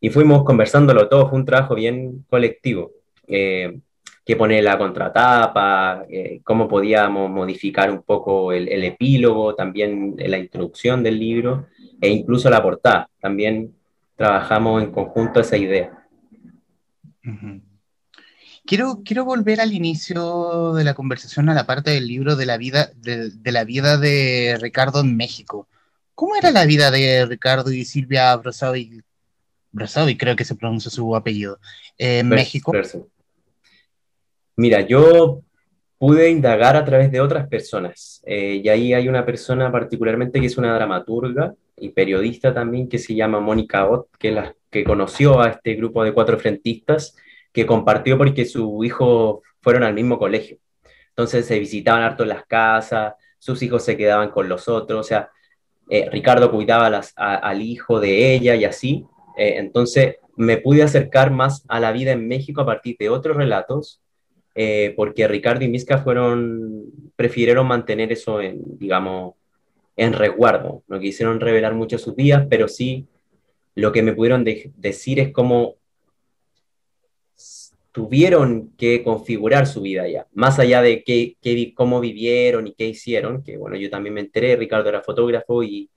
y 0.00 0.08
fuimos 0.10 0.44
conversándolo 0.44 1.08
todo, 1.08 1.28
fue 1.28 1.38
un 1.38 1.44
trabajo 1.44 1.74
bien 1.74 2.24
colectivo. 2.28 2.92
Eh, 3.26 3.78
qué 4.24 4.36
poner 4.36 4.64
la 4.64 4.78
contratapa, 4.78 6.04
eh, 6.08 6.40
cómo 6.44 6.68
podíamos 6.68 7.30
modificar 7.30 7.90
un 7.90 8.02
poco 8.02 8.52
el, 8.52 8.68
el, 8.68 8.84
epílogo, 8.84 9.54
también 9.54 10.14
la 10.18 10.38
introducción 10.38 11.02
del 11.02 11.18
libro 11.18 11.66
e 12.00 12.08
incluso 12.08 12.50
la 12.50 12.62
portada. 12.62 13.08
También 13.20 13.74
trabajamos 14.16 14.82
en 14.82 14.92
conjunto 14.92 15.40
esa 15.40 15.56
idea. 15.56 16.06
Quiero, 18.66 19.00
quiero 19.04 19.24
volver 19.24 19.60
al 19.60 19.72
inicio 19.72 20.74
de 20.74 20.84
la 20.84 20.94
conversación, 20.94 21.48
a 21.48 21.54
la 21.54 21.66
parte 21.66 21.90
del 21.90 22.06
libro 22.06 22.36
de 22.36 22.46
la 22.46 22.56
vida 22.56 22.90
de, 22.96 23.32
la 23.44 23.64
vida 23.64 23.96
de 23.96 24.58
Ricardo 24.60 25.00
en 25.00 25.16
México. 25.16 25.68
¿Cómo 26.14 26.36
era 26.36 26.50
la 26.50 26.66
vida 26.66 26.90
de 26.90 27.24
Ricardo 27.26 27.72
y 27.72 27.84
Silvia 27.84 28.36
Brosovi? 28.36 29.02
Brosovi 29.72 30.16
creo 30.16 30.36
que 30.36 30.44
se 30.44 30.54
pronuncia 30.54 30.90
su 30.90 31.16
apellido. 31.16 31.58
en 31.96 32.28
México. 32.28 32.72
Mira, 34.56 34.80
yo 34.80 35.42
pude 35.98 36.30
indagar 36.30 36.76
a 36.76 36.84
través 36.84 37.12
de 37.12 37.20
otras 37.20 37.46
personas. 37.48 38.22
Eh, 38.24 38.62
y 38.64 38.68
ahí 38.68 38.94
hay 38.94 39.08
una 39.08 39.26
persona 39.26 39.70
particularmente 39.70 40.40
que 40.40 40.46
es 40.46 40.56
una 40.56 40.74
dramaturga 40.74 41.54
y 41.76 41.90
periodista 41.90 42.54
también 42.54 42.88
que 42.88 42.98
se 42.98 43.14
llama 43.14 43.40
Mónica 43.40 43.88
Ott, 43.88 44.08
que, 44.18 44.32
la, 44.32 44.54
que 44.70 44.84
conoció 44.84 45.40
a 45.40 45.48
este 45.48 45.74
grupo 45.74 46.02
de 46.02 46.12
cuatro 46.14 46.38
frentistas 46.38 47.16
que 47.52 47.66
compartió 47.66 48.16
porque 48.16 48.44
su 48.44 48.82
hijo 48.84 49.42
fueron 49.60 49.82
al 49.82 49.94
mismo 49.94 50.18
colegio. 50.18 50.58
Entonces 51.10 51.46
se 51.46 51.58
visitaban 51.58 52.02
harto 52.02 52.24
las 52.24 52.46
casas, 52.46 53.14
sus 53.38 53.62
hijos 53.62 53.84
se 53.84 53.96
quedaban 53.96 54.30
con 54.30 54.48
los 54.48 54.68
otros, 54.68 55.00
o 55.00 55.02
sea, 55.02 55.30
eh, 55.90 56.08
Ricardo 56.10 56.50
cuidaba 56.50 57.02
al 57.16 57.62
hijo 57.62 58.00
de 58.00 58.34
ella 58.34 58.54
y 58.54 58.64
así. 58.64 59.04
Eh, 59.36 59.54
entonces 59.56 60.16
me 60.36 60.56
pude 60.56 60.82
acercar 60.82 61.30
más 61.30 61.64
a 61.68 61.80
la 61.80 61.92
vida 61.92 62.12
en 62.12 62.26
México 62.28 62.62
a 62.62 62.66
partir 62.66 62.96
de 62.98 63.10
otros 63.10 63.36
relatos, 63.36 64.00
eh, 64.54 64.94
porque 64.96 65.28
Ricardo 65.28 65.64
y 65.64 65.68
Misca 65.68 65.98
fueron, 65.98 66.86
prefirieron 67.16 67.66
mantener 67.66 68.12
eso 68.12 68.40
en, 68.40 68.60
digamos, 68.78 69.34
en 69.96 70.12
resguardo. 70.12 70.82
No 70.88 70.98
quisieron 70.98 71.40
revelar 71.40 71.74
mucho 71.74 71.98
sus 71.98 72.16
vidas, 72.16 72.46
pero 72.48 72.68
sí 72.68 73.06
lo 73.74 73.92
que 73.92 74.02
me 74.02 74.12
pudieron 74.12 74.44
decir 74.44 75.20
es 75.20 75.32
cómo 75.32 75.76
tuvieron 77.92 78.70
que 78.76 79.02
configurar 79.02 79.66
su 79.66 79.82
vida 79.82 80.08
ya, 80.08 80.26
más 80.32 80.58
allá 80.58 80.80
de 80.80 81.02
qué, 81.02 81.36
qué, 81.40 81.74
cómo 81.74 82.00
vivieron 82.00 82.66
y 82.66 82.74
qué 82.74 82.86
hicieron, 82.86 83.42
que 83.42 83.56
bueno, 83.56 83.76
yo 83.76 83.90
también 83.90 84.14
me 84.14 84.20
enteré, 84.20 84.56
Ricardo 84.56 84.88
era 84.88 85.02
fotógrafo 85.02 85.62
y, 85.64 85.90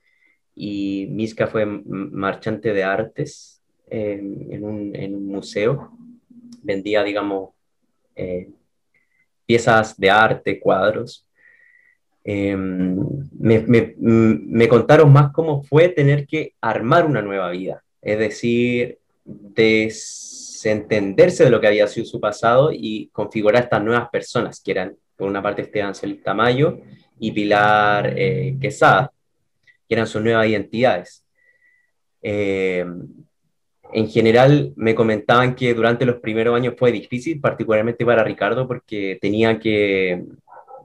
y 0.56 1.08
Miska 1.10 1.48
fue 1.48 1.66
marchante 1.66 2.74
de 2.74 2.84
artes 2.84 3.62
en, 3.88 4.64
un, 4.64 4.96
en, 4.96 5.14
un, 5.16 5.28
museo, 5.28 5.92
vendía, 6.64 7.04
digamos, 7.04 7.52
eh, 8.16 8.50
piezas 9.46 9.98
de 9.98 10.10
arte, 10.10 10.60
cuadros. 10.60 11.28
Em, 12.24 12.96
me, 13.38 13.60
me, 13.60 13.94
me, 13.98 14.68
contaron 14.70 15.12
más 15.12 15.34
cómo 15.34 15.62
fue 15.64 15.90
tener 15.90 16.26
que 16.26 16.54
armar 16.62 17.06
una 17.06 17.22
nueva 17.22 17.50
vida, 17.50 17.84
es 18.02 18.18
decir, 18.18 19.00
desentenderse 19.26 21.44
de 21.44 21.50
lo 21.50 21.60
que 21.60 21.68
había 21.68 21.88
sido 21.88 22.06
su 22.06 22.22
pasado 22.22 22.70
y 22.72 23.10
configurar 23.12 23.64
estas 23.64 23.84
nuevas 23.84 24.08
personas, 24.10 24.62
que 24.62 24.72
eran, 24.72 24.96
por 25.18 25.28
una 25.28 25.42
parte, 25.42 25.64
Esteban 25.64 25.96
Celita 25.96 26.32
Tamayo 26.32 26.80
y 27.20 27.34
Pilar 27.34 28.14
eh, 28.18 28.56
Quesada, 28.60 29.12
que 29.88 29.96
eran 29.96 30.08
sus 30.08 30.22
nuevas 30.22 30.48
identidades. 30.48 31.26
Em, 32.22 33.06
en 33.94 34.10
general 34.10 34.74
me 34.76 34.96
comentaban 34.96 35.56
que 35.56 35.74
durante 35.74 36.06
los 36.06 36.18
primeros 36.18 36.56
años 36.56 36.76
fue 36.78 36.92
difícil, 36.92 37.40
particularmente 37.40 38.06
para 38.06 38.24
Ricardo, 38.24 38.68
porque 38.68 39.18
tenía 39.22 39.60
que, 39.60 40.26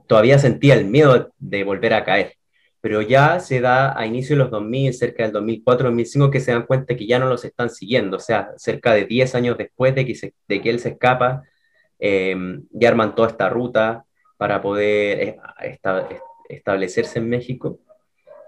todavía 0.07 0.39
sentía 0.39 0.75
el 0.75 0.85
miedo 0.85 1.31
de 1.39 1.63
volver 1.63 1.93
a 1.93 2.03
caer, 2.03 2.35
pero 2.81 3.01
ya 3.01 3.39
se 3.39 3.61
da 3.61 3.97
a 3.99 4.05
inicio 4.05 4.35
de 4.35 4.43
los 4.43 4.51
2000, 4.51 4.93
cerca 4.93 5.23
del 5.23 5.31
2004, 5.33 5.89
2005, 5.89 6.31
que 6.31 6.39
se 6.39 6.51
dan 6.51 6.65
cuenta 6.65 6.95
que 6.95 7.07
ya 7.07 7.19
no 7.19 7.27
los 7.27 7.45
están 7.45 7.69
siguiendo, 7.69 8.17
o 8.17 8.19
sea, 8.19 8.51
cerca 8.57 8.93
de 8.93 9.05
10 9.05 9.35
años 9.35 9.57
después 9.57 9.95
de 9.95 10.05
que, 10.05 10.33
de 10.47 10.61
que 10.61 10.69
él 10.69 10.79
se 10.79 10.89
escapa, 10.89 11.43
em, 11.99 12.65
ya 12.71 12.89
arman 12.89 13.15
toda 13.15 13.29
esta 13.29 13.49
ruta 13.49 14.05
para 14.37 14.61
poder 14.61 15.19
eh, 15.19 15.37
establecerse 16.49 17.19
en 17.19 17.29
México, 17.29 17.79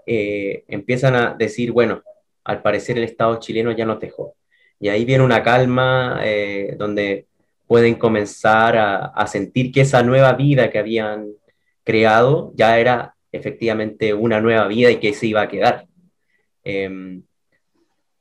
eh, 0.06 0.64
empiezan 0.68 1.14
a 1.16 1.34
decir, 1.34 1.72
bueno, 1.72 2.02
al 2.44 2.62
parecer 2.62 2.98
el 2.98 3.04
Estado 3.04 3.38
chileno 3.40 3.72
ya 3.72 3.86
no 3.86 3.96
dejó 3.96 4.36
y 4.82 4.88
ahí 4.88 5.04
viene 5.04 5.22
una 5.22 5.44
calma 5.44 6.22
eh, 6.24 6.74
donde 6.76 7.28
pueden 7.68 7.94
comenzar 7.94 8.76
a, 8.76 9.26
sentir 9.28 9.70
que 9.70 9.82
esa 9.82 10.02
nueva 10.02 10.32
vida 10.32 10.70
que 10.70 10.78
habían 10.80 11.28
creado 11.84 12.52
ya 12.56 12.76
era 12.80 13.14
efectivamente 13.30 14.12
una 14.12 14.40
nueva 14.40 14.66
vida 14.66 14.90
y 14.90 14.96
que 14.96 15.14
se 15.14 15.28
iba 15.28 15.40
a 15.40 15.48
quedar. 15.48 15.86
Em, 16.64 17.22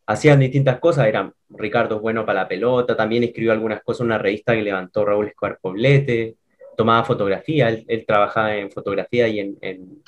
hacían 0.06 0.40
distintas 0.40 0.80
cosas, 0.80 1.08
eran 1.08 1.34
Ricardo 1.50 2.00
bueno 2.00 2.28
para 2.28 2.44
la 2.44 2.48
pelota, 2.48 2.96
también 2.96 3.24
escribió 3.24 3.54
algunas 3.54 3.82
cosas 3.82 4.02
una 4.02 4.20
revista 4.20 4.54
que 4.54 4.62
levantó 4.62 5.04
Raúl 5.04 5.30
Escobar 5.30 5.58
Poblete, 5.60 6.36
tomaba 6.78 7.04
fotografía, 7.04 7.70
él, 7.70 8.06
trabajaba 8.06 8.56
en 8.56 8.70
fotografía 8.70 9.28
y 9.28 9.40
en, 9.40 9.58
en, 9.62 10.04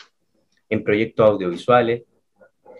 en, 0.70 0.84
proyectos 0.84 1.28
audiovisuales. 1.28 2.04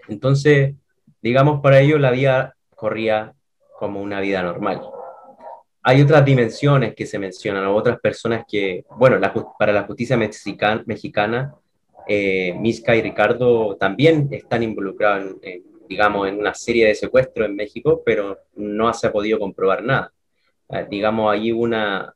Entonces, 0.08 0.76
digamos, 1.24 1.60
para 1.60 1.82
ello 1.82 1.98
la 1.98 2.12
vida 2.12 2.56
corría 2.76 3.34
como 3.78 4.02
una 4.02 4.20
vida 4.20 4.42
normal. 4.42 4.82
Hay 5.82 6.02
otras 6.02 6.24
dimensiones 6.24 6.96
que 6.96 7.06
se 7.06 7.20
mencionan, 7.20 7.68
otras 7.68 8.00
personas 8.00 8.46
que, 8.48 8.86
bueno, 8.98 9.20
para 9.60 9.74
la 9.74 9.84
justicia 9.84 10.18
mexicana, 10.18 11.54
eh, 12.08 12.56
y 12.64 13.02
Ricardo 13.02 13.76
también 13.78 14.30
están 14.32 14.64
involucrados, 14.64 15.36
digamos, 15.88 16.28
en 16.28 16.40
una 16.40 16.54
serie 16.54 16.88
de 16.88 16.96
secuestros 16.96 17.48
en 17.48 17.56
México, 17.56 18.02
pero 18.06 18.40
no 18.56 18.94
se 18.94 19.08
ha 19.08 19.12
podido 19.12 19.40
comprobar 19.40 19.84
nada. 19.84 20.14
Eh, 20.70 20.88
digamos, 20.90 21.32
hay 21.32 21.52
una, 21.52 22.16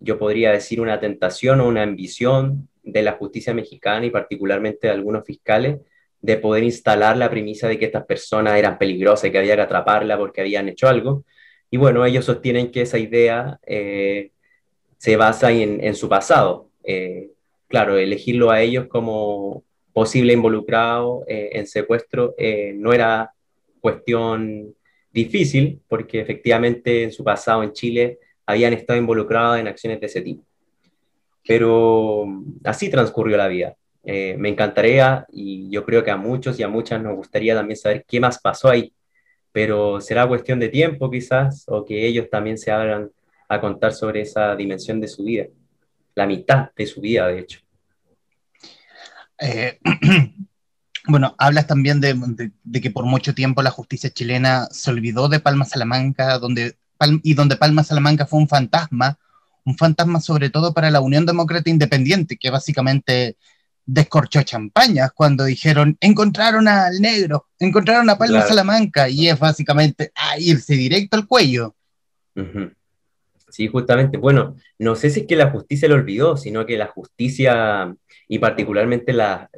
yo 0.00 0.18
podría 0.18 0.52
decir, 0.52 0.80
una 0.80 1.00
tentación 1.00 1.60
o 1.60 1.68
una 1.68 1.82
ambición 1.82 2.68
de 2.82 3.02
la 3.02 3.12
justicia 3.12 3.54
mexicana 3.54 4.06
y 4.06 4.10
particularmente 4.10 4.86
de 4.86 4.92
algunos 4.92 5.24
fiscales 5.24 5.80
de 6.20 6.36
poder 6.36 6.64
instalar 6.64 7.16
la 7.16 7.30
premisa 7.30 7.68
de 7.68 7.78
que 7.78 7.84
estas 7.86 8.04
personas 8.04 8.56
eran 8.56 8.78
peligrosas 8.78 9.28
y 9.28 9.32
que 9.32 9.38
había 9.38 9.56
que 9.56 9.62
atraparla 9.62 10.18
porque 10.18 10.40
habían 10.40 10.68
hecho 10.68 10.88
algo. 10.88 11.24
Y 11.70 11.76
bueno, 11.76 12.04
ellos 12.04 12.24
sostienen 12.24 12.70
que 12.70 12.82
esa 12.82 12.98
idea 12.98 13.58
eh, 13.66 14.32
se 14.96 15.16
basa 15.16 15.52
en, 15.52 15.94
su 15.94 16.08
pasado. 16.08 16.70
Eh, 16.82 17.30
claro, 17.68 17.96
elegirlo 17.96 18.50
a 18.50 18.60
ellos 18.62 18.86
como 18.88 19.64
posible 19.92 20.32
involucrado 20.32 21.24
eh, 21.26 21.50
en 21.52 21.66
secuestro 21.66 22.34
no 22.74 22.92
era 22.92 23.32
cuestión 23.80 24.74
difícil 25.12 25.80
porque 25.88 26.20
efectivamente 26.20 27.02
en 27.02 27.12
su 27.12 27.24
pasado 27.24 27.62
en 27.62 27.72
Chile 27.72 28.18
habían 28.46 28.72
estado 28.72 28.98
involucrados 28.98 29.58
en 29.58 29.68
acciones 29.68 30.00
de 30.00 30.06
ese 30.06 30.22
tipo. 30.22 30.44
Pero 31.46 32.26
así 32.64 32.90
transcurrió 32.90 33.36
la 33.36 33.48
vida. 33.48 33.76
Eh, 34.10 34.36
me 34.38 34.48
encantaría 34.48 35.26
y 35.30 35.68
yo 35.68 35.84
creo 35.84 36.02
que 36.02 36.10
a 36.10 36.16
muchos 36.16 36.58
y 36.58 36.62
a 36.62 36.68
muchas 36.68 37.02
nos 37.02 37.14
gustaría 37.14 37.54
también 37.54 37.76
saber 37.76 38.06
qué 38.08 38.18
más 38.18 38.38
pasó 38.38 38.70
ahí, 38.70 38.90
pero 39.52 40.00
será 40.00 40.26
cuestión 40.26 40.58
de 40.58 40.70
tiempo 40.70 41.10
quizás 41.10 41.66
o 41.68 41.84
que 41.84 42.06
ellos 42.06 42.30
también 42.30 42.56
se 42.56 42.70
abran 42.70 43.10
a 43.50 43.60
contar 43.60 43.92
sobre 43.92 44.22
esa 44.22 44.56
dimensión 44.56 44.98
de 44.98 45.08
su 45.08 45.24
vida, 45.24 45.44
la 46.14 46.26
mitad 46.26 46.70
de 46.74 46.86
su 46.86 47.02
vida, 47.02 47.26
de 47.26 47.38
hecho. 47.38 47.60
Eh, 49.40 49.78
bueno, 51.06 51.34
hablas 51.36 51.66
también 51.66 52.00
de, 52.00 52.50
que 52.80 52.90
por 52.90 53.04
mucho 53.04 53.34
tiempo 53.34 53.60
la 53.60 53.70
justicia 53.70 54.08
chilena 54.08 54.68
se 54.70 54.90
olvidó 54.90 55.28
de 55.28 55.40
Palma 55.40 55.66
Salamanca 55.66 56.38
donde, 56.38 56.78
y 57.22 57.34
donde 57.34 57.56
Palma 57.56 57.84
Salamanca 57.84 58.24
fue 58.24 58.38
un 58.38 58.48
fantasma, 58.48 59.18
un 59.66 59.76
fantasma 59.76 60.22
sobre 60.22 60.48
todo 60.48 60.72
para 60.72 60.90
la 60.90 61.02
Unión 61.02 61.26
Demócrata 61.26 61.68
Independiente, 61.68 62.38
que 62.38 62.48
básicamente 62.48 63.36
descorchó 63.88 64.42
champañas 64.42 65.12
cuando 65.14 65.44
dijeron, 65.44 65.96
encontraron 66.00 66.68
al 66.68 67.00
negro, 67.00 67.46
encontraron 67.58 68.08
a 68.10 68.18
Palma 68.18 68.42
Salamanca, 68.42 69.08
y 69.08 69.28
es 69.28 69.38
básicamente 69.38 70.12
a 70.14 70.38
irse 70.38 70.74
directo 70.74 71.16
al 71.16 71.26
cuello. 71.26 71.74
Sí, 73.48 73.66
justamente, 73.66 74.18
bueno, 74.18 74.56
no 74.78 74.94
sé 74.94 75.08
si 75.08 75.20
es 75.20 75.26
que 75.26 75.36
la 75.36 75.50
justicia 75.50 75.88
lo 75.88 75.94
olvidó, 75.94 76.36
sino 76.36 76.66
que 76.66 76.76
la 76.76 76.88
justicia 76.88 77.96
y 78.28 78.38
particularmente 78.38 79.14
la, 79.14 79.50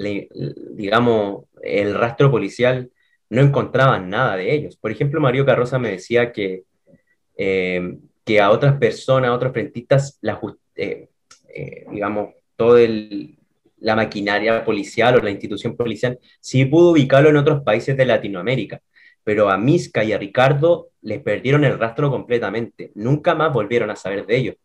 digamos, 0.71 1.47
el 1.61 1.95
rastro 1.95 2.31
policial 2.31 2.89
no 3.31 3.43
encontraban 3.43 4.11
nada 4.11 4.37
de 4.37 4.55
ellos. 4.55 4.77
Por 4.77 4.93
ejemplo, 4.93 5.21
Mario 5.21 5.45
Carroza 5.45 5.81
me 5.81 5.91
decía 5.91 6.31
que, 6.31 6.63
eh, 7.37 7.99
que 8.25 8.41
a 8.41 8.51
otras 8.51 8.79
personas, 8.79 9.31
a 9.31 9.35
otros 9.35 9.53
frentistas, 9.53 10.19
la, 10.21 10.41
eh, 10.77 11.09
eh, 11.53 11.85
digamos, 11.91 12.31
todo 12.55 12.79
el, 12.79 13.40
la 13.81 13.97
maquinaria 13.97 14.65
policial 14.65 15.17
o 15.17 15.23
la 15.23 15.31
institución 15.31 15.77
policial, 15.77 16.19
sí 16.41 16.65
pudo 16.65 16.93
ubicarlo 16.93 17.31
en 17.31 17.37
otros 17.37 17.63
países 17.63 17.97
de 17.97 18.07
Latinoamérica, 18.07 18.81
pero 19.25 19.51
a 19.51 19.59
Misca 19.59 20.05
y 20.05 20.13
a 20.13 20.19
Ricardo 20.19 20.91
les 21.03 21.21
perdieron 21.23 21.65
el 21.65 21.79
rastro 21.79 22.11
completamente, 22.11 22.93
nunca 22.95 23.35
más 23.35 23.53
volvieron 23.53 23.91
a 23.91 23.97
saber 23.97 24.27
de 24.27 24.37
ellos. 24.37 24.57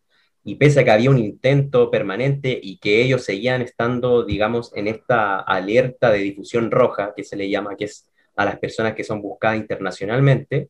Y 0.44 0.56
pese 0.56 0.82
a 0.82 0.84
que 0.84 0.92
había 0.92 1.10
un 1.10 1.18
intento 1.18 1.90
permanente 1.90 2.60
y 2.62 2.78
que 2.78 3.02
ellos 3.02 3.24
seguían 3.24 3.64
estando, 3.64 4.24
digamos, 4.24 4.72
en 4.76 4.88
esta 4.88 5.40
alerta 5.40 6.12
de 6.12 6.20
difusión 6.20 6.70
roja, 6.70 7.14
que 7.16 7.24
se 7.24 7.36
le 7.36 7.50
llama, 7.50 7.76
que 7.76 7.86
es 7.86 8.08
a 8.36 8.46
las 8.46 8.60
personas 8.60 8.94
que 8.94 9.04
son 9.04 9.22
buscadas 9.22 9.58
internacionalmente, 9.58 10.70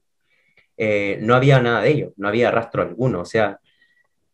eh, 0.77 1.17
no 1.21 1.35
había 1.35 1.59
nada 1.61 1.81
de 1.81 1.89
ellos, 1.91 2.13
no 2.17 2.27
había 2.27 2.51
rastro 2.51 2.83
alguno. 2.83 3.21
O 3.21 3.25
sea, 3.25 3.59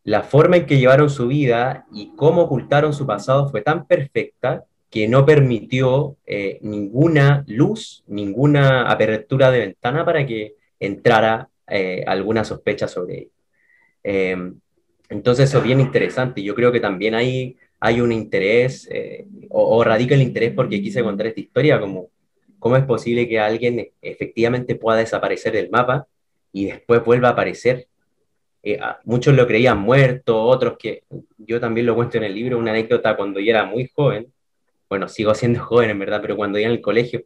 la 0.03 0.23
forma 0.23 0.57
en 0.57 0.65
que 0.65 0.79
llevaron 0.79 1.09
su 1.09 1.27
vida 1.27 1.85
y 1.93 2.15
cómo 2.15 2.43
ocultaron 2.43 2.93
su 2.93 3.05
pasado 3.05 3.49
fue 3.49 3.61
tan 3.61 3.85
perfecta 3.85 4.65
que 4.89 5.07
no 5.07 5.25
permitió 5.25 6.17
eh, 6.25 6.59
ninguna 6.61 7.45
luz, 7.47 8.03
ninguna 8.07 8.89
apertura 8.91 9.51
de 9.51 9.59
ventana 9.59 10.03
para 10.03 10.25
que 10.25 10.55
entrara 10.79 11.49
eh, 11.67 12.03
alguna 12.05 12.43
sospecha 12.43 12.87
sobre 12.87 13.17
él. 13.19 13.31
Em, 14.03 14.59
entonces 15.09 15.49
eso 15.49 15.59
es 15.59 15.63
bien 15.63 15.79
interesante. 15.79 16.43
Yo 16.43 16.55
creo 16.55 16.71
que 16.71 16.79
también 16.79 17.15
hay, 17.15 17.57
hay 17.79 18.01
un 18.01 18.11
interés, 18.11 18.87
eh, 18.91 19.27
o, 19.49 19.77
o, 19.77 19.83
radica 19.83 20.15
el 20.15 20.21
interés 20.21 20.51
porque 20.53 20.81
quise 20.81 21.03
contar 21.03 21.27
esta 21.27 21.39
historia, 21.39 21.79
como 21.79 22.09
cómo 22.59 22.75
es 22.75 22.83
posible 22.83 23.27
que 23.27 23.39
alguien 23.39 23.91
efectivamente 24.01 24.75
pueda 24.75 24.99
desaparecer 24.99 25.53
del 25.53 25.69
mapa 25.69 26.07
y 26.51 26.65
después 26.65 27.03
vuelva 27.03 27.29
a 27.29 27.31
aparecer 27.31 27.87
eh, 28.63 28.79
muchos 29.05 29.35
lo 29.35 29.47
creían 29.47 29.79
muerto, 29.79 30.41
otros 30.41 30.77
que 30.77 31.03
yo 31.37 31.59
también 31.59 31.87
lo 31.87 31.95
cuento 31.95 32.17
en 32.17 32.25
el 32.25 32.35
libro, 32.35 32.59
una 32.59 32.71
anécdota 32.71 33.15
cuando 33.15 33.39
yo 33.39 33.49
era 33.49 33.65
muy 33.65 33.87
joven, 33.87 34.31
bueno, 34.89 35.07
sigo 35.07 35.33
siendo 35.33 35.59
joven 35.65 35.89
en 35.89 35.99
verdad, 35.99 36.19
pero 36.21 36.35
cuando 36.35 36.59
iba 36.59 36.67
en 36.67 36.75
el 36.75 36.81
colegio, 36.81 37.23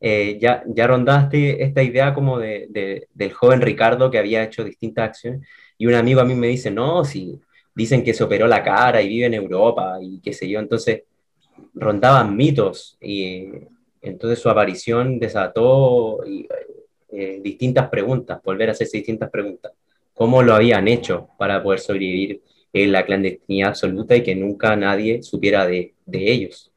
eh, 0.00 0.38
ya, 0.40 0.62
ya 0.66 0.86
rondaste 0.86 1.62
esta 1.62 1.82
idea 1.82 2.12
como 2.12 2.38
de, 2.38 3.08
del 3.14 3.32
joven 3.32 3.62
Ricardo 3.62 4.10
que 4.10 4.18
había 4.18 4.42
hecho 4.44 4.64
distintas 4.64 5.08
acciones, 5.08 5.46
y 5.78 5.86
un 5.86 5.94
amigo 5.94 6.20
a 6.20 6.24
mí 6.24 6.34
me 6.34 6.48
dice, 6.48 6.70
no, 6.70 7.04
si 7.04 7.40
dicen 7.74 8.04
que 8.04 8.14
se 8.14 8.24
operó 8.24 8.46
la 8.46 8.62
cara 8.62 9.00
y 9.02 9.08
vive 9.08 9.26
en 9.26 9.34
Europa 9.34 9.98
y 10.00 10.20
qué 10.20 10.32
sé 10.32 10.48
yo, 10.48 10.60
entonces 10.60 11.02
rondaban 11.74 12.36
mitos 12.36 12.96
y 13.00 13.48
entonces 14.02 14.38
su 14.38 14.50
aparición 14.50 15.18
desató 15.18 16.22
eh, 17.10 17.40
distintas 17.42 17.88
preguntas, 17.88 18.40
volver 18.42 18.68
a 18.68 18.72
hacerse 18.72 18.98
distintas 18.98 19.30
preguntas. 19.30 19.72
¿Cómo 20.14 20.42
lo 20.42 20.54
habían 20.54 20.86
hecho 20.86 21.28
para 21.38 21.62
poder 21.62 21.80
sobrevivir 21.80 22.42
en 22.72 22.92
la 22.92 23.04
clandestinidad 23.04 23.70
absoluta 23.70 24.14
y 24.14 24.22
que 24.22 24.36
nunca 24.36 24.76
nadie 24.76 25.22
supiera 25.24 25.66
de, 25.66 25.94
ellos? 26.06 26.70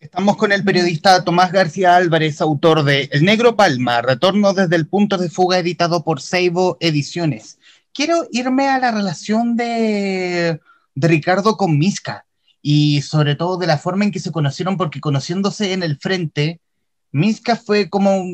Estamos 0.00 0.36
con 0.36 0.50
el 0.50 0.64
periodista 0.64 1.24
Tomás 1.24 1.52
García 1.52 1.96
Álvarez, 1.96 2.40
autor 2.40 2.82
de 2.82 3.08
El 3.12 3.24
Negro 3.24 3.56
Palma, 3.56 4.02
Retorno 4.02 4.52
desde 4.52 4.76
el 4.76 4.88
punto 4.88 5.16
de 5.16 5.30
fuga, 5.30 5.58
editado 5.58 6.02
por 6.02 6.20
Seibo 6.20 6.76
Ediciones. 6.80 7.58
Quiero 7.92 8.26
irme 8.32 8.68
a 8.68 8.78
la 8.80 8.90
relación 8.90 9.56
de, 9.56 10.60
de 10.96 11.08
Ricardo 11.08 11.56
con 11.56 11.78
Misca 11.78 12.26
y 12.60 13.02
sobre 13.02 13.36
todo 13.36 13.56
de 13.56 13.68
la 13.68 13.78
forma 13.78 14.04
en 14.04 14.10
que 14.10 14.18
se 14.18 14.32
conocieron, 14.32 14.76
porque 14.76 15.00
conociéndose 15.00 15.72
en 15.72 15.84
el 15.84 15.96
frente, 15.96 16.60
Misca 17.12 17.54
fue 17.54 17.88
como, 17.88 18.24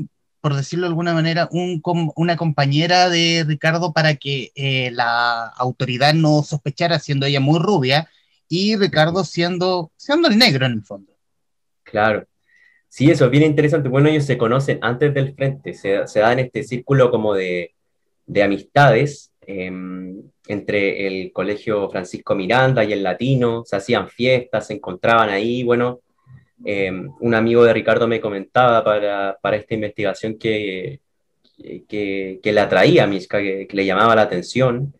por 0.41 0.55
decirlo 0.55 0.87
de 0.87 0.91
alguna 0.91 1.13
manera, 1.13 1.49
un, 1.53 1.83
una 2.17 2.37
compañera 2.37 3.09
de 3.09 3.45
Ricardo 3.47 3.93
para 3.93 4.15
que 4.17 4.53
eh, 4.55 4.91
la 4.93 5.47
autoridad 5.47 6.15
no 6.15 6.43
sospechara, 6.43 6.99
siendo 6.99 7.27
ella 7.27 7.41
muy 7.41 7.59
rubia, 7.59 8.09
y 8.49 8.77
Ricardo 8.77 9.25
siendo, 9.25 9.93
siendo 9.97 10.29
el 10.29 10.39
negro 10.39 10.67
en 10.67 10.73
el 10.73 10.83
fondo. 10.83 11.13
Claro. 11.83 12.27
Sí, 12.89 13.11
eso 13.11 13.27
es 13.27 13.31
bien 13.31 13.45
interesante. 13.45 13.89
Bueno, 13.89 14.09
ellos 14.09 14.25
se 14.25 14.37
conocen 14.37 14.81
antes 14.83 15.15
del 15.15 15.35
frente, 15.35 15.75
se, 15.75 16.07
se 16.09 16.21
dan 16.21 16.41
este 16.41 16.65
círculo 16.65 17.11
como 17.11 17.35
de, 17.35 17.75
de 18.27 18.43
amistades 18.43 19.33
em, 19.43 20.23
entre 20.49 21.07
el 21.07 21.33
Colegio 21.33 21.89
Francisco 21.89 22.35
Miranda 22.35 22.83
y 22.83 22.93
el 22.93 23.03
Latino, 23.05 23.63
se 23.65 23.77
hacían 23.77 24.09
fiestas, 24.09 24.67
se 24.67 24.75
encontraban 24.75 25.29
ahí. 25.29 25.63
Bueno, 25.63 26.01
em, 26.65 27.11
un 27.21 27.35
amigo 27.35 27.65
de 27.65 27.73
Ricardo 27.73 28.07
me 28.09 28.21
comentaba 28.21 28.85
para, 28.85 29.39
para 29.41 29.57
esta 29.57 29.75
investigación 29.75 30.39
que, 30.39 31.01
que, 31.89 32.41
que, 32.43 32.53
le 32.53 32.61
atraía 32.61 33.05
a 33.05 33.07
Misca, 33.07 33.39
que, 33.39 33.69
le 33.71 33.87
llamaba 33.87 34.15
la 34.15 34.23
atención. 34.23 34.95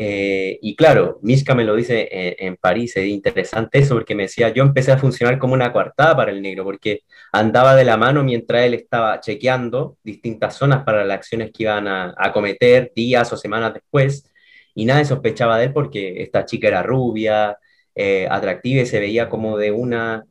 Eh, 0.00 0.58
y 0.62 0.76
claro, 0.76 1.18
Miska 1.22 1.54
me 1.56 1.64
lo 1.64 1.74
dice 1.74 2.08
en, 2.38 2.56
París, 2.56 2.96
es 2.96 3.06
interesante 3.08 3.78
eso, 3.80 3.94
porque 3.94 4.14
me 4.14 4.24
decía, 4.24 4.50
yo 4.50 4.62
empecé 4.62 4.92
a 4.92 4.98
funcionar 4.98 5.38
como 5.38 5.54
una 5.54 5.72
coartada 5.72 6.16
para 6.16 6.30
el 6.30 6.40
negro, 6.40 6.64
porque 6.64 7.02
andaba 7.32 7.74
de 7.74 7.84
la 7.84 7.96
mano 7.96 8.22
mientras 8.22 8.64
él 8.64 8.74
estaba 8.74 9.20
chequeando 9.20 9.96
distintas 10.04 10.54
zonas 10.56 10.84
para 10.84 11.04
las 11.04 11.16
acciones 11.16 11.50
que 11.52 11.64
iban 11.64 11.88
a, 11.88 12.14
cometer 12.32 12.92
días 12.94 13.32
o 13.32 13.36
semanas 13.36 13.74
después, 13.74 14.30
y 14.74 14.84
nadie 14.84 15.04
sospechaba 15.04 15.58
de 15.58 15.66
él 15.66 15.72
porque 15.72 16.22
esta 16.22 16.44
chica 16.44 16.68
era 16.68 16.82
rubia, 16.82 17.58
eh, 17.94 18.28
atractiva 18.30 18.82
y 18.82 18.86
se 18.86 19.00
veía 19.00 19.28
como 19.28 19.58
de 19.58 19.72
una, 19.72 20.24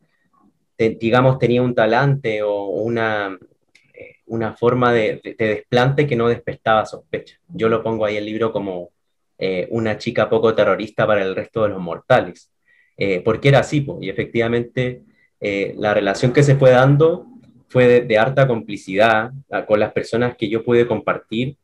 digamos, 0.78 1.40
tenía 1.40 1.62
un 1.62 1.74
talante 1.74 2.42
o 2.44 2.66
una, 2.68 3.38
eh, 3.94 4.16
una 4.28 4.54
forma 4.54 4.94
de, 4.94 5.22
de 5.24 5.48
desplante 5.48 6.06
que 6.06 6.16
no 6.16 6.28
despertaba 6.28 6.86
sospecha. 6.86 7.40
Yo 7.48 7.70
lo 7.70 7.82
pongo 7.84 8.06
ahí 8.06 8.18
el 8.18 8.26
libro 8.26 8.52
como 8.52 8.92
eh, 9.38 9.68
una 9.72 9.98
chica 9.98 10.30
poco 10.30 10.54
terrorista 10.54 11.08
para 11.08 11.24
el 11.24 11.36
resto 11.36 11.64
de 11.64 11.70
los 11.70 11.82
mortales. 11.82 12.52
Eh, 12.98 13.22
porque 13.24 13.50
era 13.50 13.60
así, 13.60 13.86
y 14.02 14.10
efectivamente 14.10 15.04
la 15.40 15.94
relación 15.94 16.34
que 16.34 16.42
se 16.42 16.56
fue 16.56 16.72
dando 16.72 17.28
fue 17.68 18.02
de, 18.02 18.18
harta 18.18 18.48
complicidad 18.48 19.32
ah, 19.52 19.68
con 19.68 19.80
las 19.80 19.94
personas 19.94 20.36
que 20.36 20.50
yo 20.50 20.64
pude 20.64 20.88
compartir, 20.88 21.58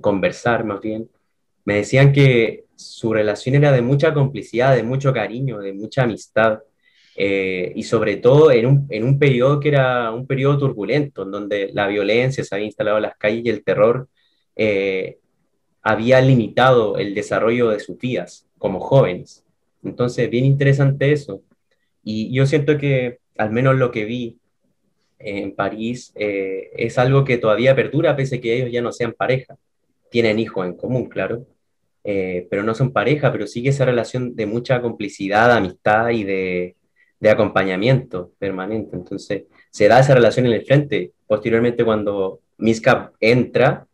conversar 0.00 0.64
más 0.64 0.80
bien. 0.80 1.10
Me 1.66 1.74
decían 1.74 2.12
que 2.12 2.64
su 2.76 3.12
relación 3.12 3.56
era 3.56 3.72
de 3.72 3.82
mucha 3.82 4.14
complicidad, 4.14 4.76
de 4.76 4.82
mucho 4.82 5.12
cariño, 5.12 5.58
de 5.58 5.72
mucha 5.72 6.04
amistad. 6.04 6.60
Y 7.18 7.82
sobre 7.84 8.16
todo 8.16 8.50
en 8.50 8.66
un, 8.66 8.86
en 8.90 9.04
un 9.04 9.18
periodo 9.18 9.58
que 9.58 9.68
era 9.68 10.12
un 10.12 10.26
periodo 10.26 10.58
turbulento, 10.58 11.22
en 11.22 11.30
donde 11.30 11.70
la 11.72 11.86
violencia 11.86 12.44
se 12.44 12.54
había 12.54 12.66
instalado 12.66 12.98
en 12.98 13.04
las 13.04 13.16
calles 13.16 13.44
y 13.44 13.48
el 13.48 13.64
terror 13.64 14.08
había 15.82 16.20
limitado 16.20 16.98
el 16.98 17.14
desarrollo 17.14 17.70
de 17.70 17.78
sus 17.78 17.96
vidas 17.96 18.44
como 18.58 18.80
jóvenes. 18.80 19.44
Entonces, 19.84 20.28
bien 20.28 20.44
interesante 20.44 21.12
eso. 21.12 21.42
Y 22.02 22.34
yo 22.34 22.44
siento 22.44 22.76
que, 22.76 23.18
al 23.38 23.52
menos 23.52 23.76
lo 23.76 23.92
que 23.92 24.04
vi 24.04 24.36
en 25.20 25.54
París, 25.54 26.12
eh, 26.16 26.70
es 26.76 26.98
algo 26.98 27.24
que 27.24 27.38
todavía 27.38 27.76
perdura, 27.76 28.16
pese 28.16 28.36
a 28.36 28.40
que 28.40 28.56
ellos 28.56 28.72
ya 28.72 28.82
no 28.82 28.90
sean 28.90 29.12
pareja. 29.12 29.56
Tienen 30.10 30.40
hijos 30.40 30.66
en 30.66 30.76
común, 30.76 31.08
claro, 31.08 31.46
eh, 32.02 32.48
pero 32.50 32.64
no 32.64 32.74
son 32.74 32.92
pareja, 32.92 33.30
pero 33.30 33.46
sigue 33.46 33.70
esa 33.70 33.84
relación 33.84 34.34
de 34.34 34.46
mucha 34.46 34.82
complicidad, 34.82 35.52
amistad 35.52 36.10
y 36.10 36.24
de, 36.24 36.76
de 37.18 37.30
acompañamiento 37.30 38.32
permanente. 38.38 38.96
Entonces, 38.96 39.44
se 39.70 39.88
da 39.88 40.00
esa 40.00 40.14
relación 40.14 40.46
en 40.46 40.52
el 40.52 40.64
frente. 40.64 41.12
Posteriormente, 41.26 41.84
cuando 41.84 42.40
Miska 42.58 43.12
entra, 43.20 43.86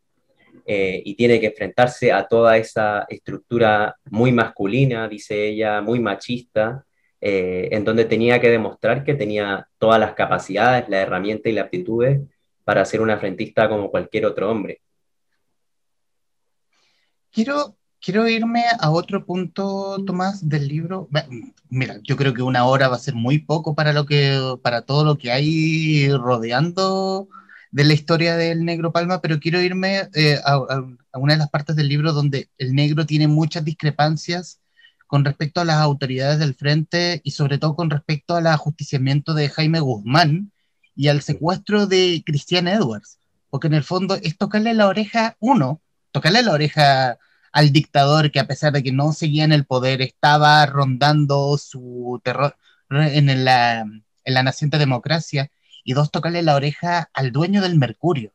eh, 0.65 1.03
y 1.05 1.15
tiene 1.17 1.41
que 1.41 1.47
enfrentarse 1.47 2.13
a 2.13 2.27
toda 2.27 2.57
esa 2.57 3.05
estructura 3.09 3.97
muy 4.11 4.31
masculina, 4.31 5.09
dice 5.09 5.49
ella, 5.49 5.81
muy 5.81 5.99
machista, 5.99 6.85
eh, 7.21 7.69
en 7.73 7.85
donde 7.85 8.05
tenía 8.05 8.41
que 8.41 8.51
demostrar 8.51 9.03
que 9.03 9.15
tenía 9.15 9.67
todas 9.79 9.99
las 9.99 10.15
capacidades, 10.15 10.89
la 10.89 11.01
herramienta 11.01 11.49
y 11.49 11.53
las 11.53 11.67
aptitudes 11.67 12.21
para 12.65 12.85
ser 12.85 13.01
una 13.01 13.19
frentista 13.19 13.69
como 13.69 13.91
cualquier 13.91 14.27
otro 14.27 14.51
hombre. 14.51 14.81
Quiero, 17.33 17.77
quiero 18.03 18.29
irme 18.29 18.65
a 18.79 18.91
otro 18.91 19.25
punto, 19.25 20.03
Tomás, 20.05 20.47
del 20.47 20.69
libro. 20.69 21.09
Mira, 21.71 22.01
yo 22.03 22.17
creo 22.17 22.35
que 22.35 22.43
una 22.43 22.67
hora 22.67 22.89
va 22.89 22.97
a 22.97 22.99
ser 22.99 23.15
muy 23.15 23.39
poco 23.39 23.75
para, 23.75 23.93
lo 23.93 24.05
que, 24.05 24.39
para 24.63 24.83
todo 24.83 25.05
lo 25.05 25.17
que 25.17 25.31
hay 25.31 26.11
rodeando 26.11 27.29
de 27.71 27.85
la 27.85 27.95
historia 27.95 28.37
del 28.37 28.65
negro 28.65 28.93
Palma, 28.93 29.23
pero 29.23 29.41
quiero 29.41 29.61
irme 29.61 30.09
eh, 30.15 30.39
a, 30.45 30.59
una 31.15 31.33
de 31.33 31.39
las 31.39 31.49
partes 31.49 31.77
del 31.77 31.89
libro 31.89 32.13
donde 32.13 32.51
el 32.59 32.75
negro 32.75 33.07
tiene 33.07 33.29
muchas 33.29 33.65
discrepancias 33.65 34.61
con 35.07 35.25
respecto 35.25 35.61
a 35.61 35.65
las 35.65 35.77
autoridades 35.77 36.39
del 36.39 36.55
frente 36.55 37.21
y 37.25 37.31
sobre 37.31 37.59
todo 37.59 37.77
con 37.77 37.89
respecto 37.89 38.35
al 38.35 38.47
ajusticiamiento 38.47 39.33
de 39.33 39.49
Jaime 39.49 39.81
Guzmán 39.81 40.53
y 40.95 41.09
al 41.09 41.23
secuestro 41.23 41.87
de 41.87 42.23
Christian 42.27 42.69
Edwards, 42.69 43.19
porque 43.49 43.69
en 43.69 43.75
el 43.75 43.85
fondo 43.85 44.17
es 44.17 44.37
tocarle 44.37 44.75
la 44.75 44.89
oreja, 44.89 45.37
uno, 45.39 45.81
tocarle 46.11 46.43
la 46.43 46.53
oreja 46.53 47.19
al 47.53 47.73
dictador 47.73 48.31
que 48.31 48.41
a 48.41 48.47
pesar 48.47 48.73
de 48.73 48.83
que 48.83 48.93
no 48.93 49.13
seguía 49.13 49.45
en 49.45 49.53
el 49.53 49.65
poder, 49.67 50.03
estaba 50.03 50.65
rondando 50.67 51.57
su 51.59 52.21
terror 52.25 52.57
en 52.91 53.45
la, 53.45 53.81
en 53.81 54.35
la 54.35 54.43
naciente 54.43 54.79
democracia 54.79 55.51
y 55.85 55.93
dos, 55.95 56.11
tocarle 56.11 56.43
la 56.43 56.55
oreja 56.55 57.11
al 57.13 57.33
dueño 57.33 57.61
del 57.61 57.77
Mercurio. 57.77 58.33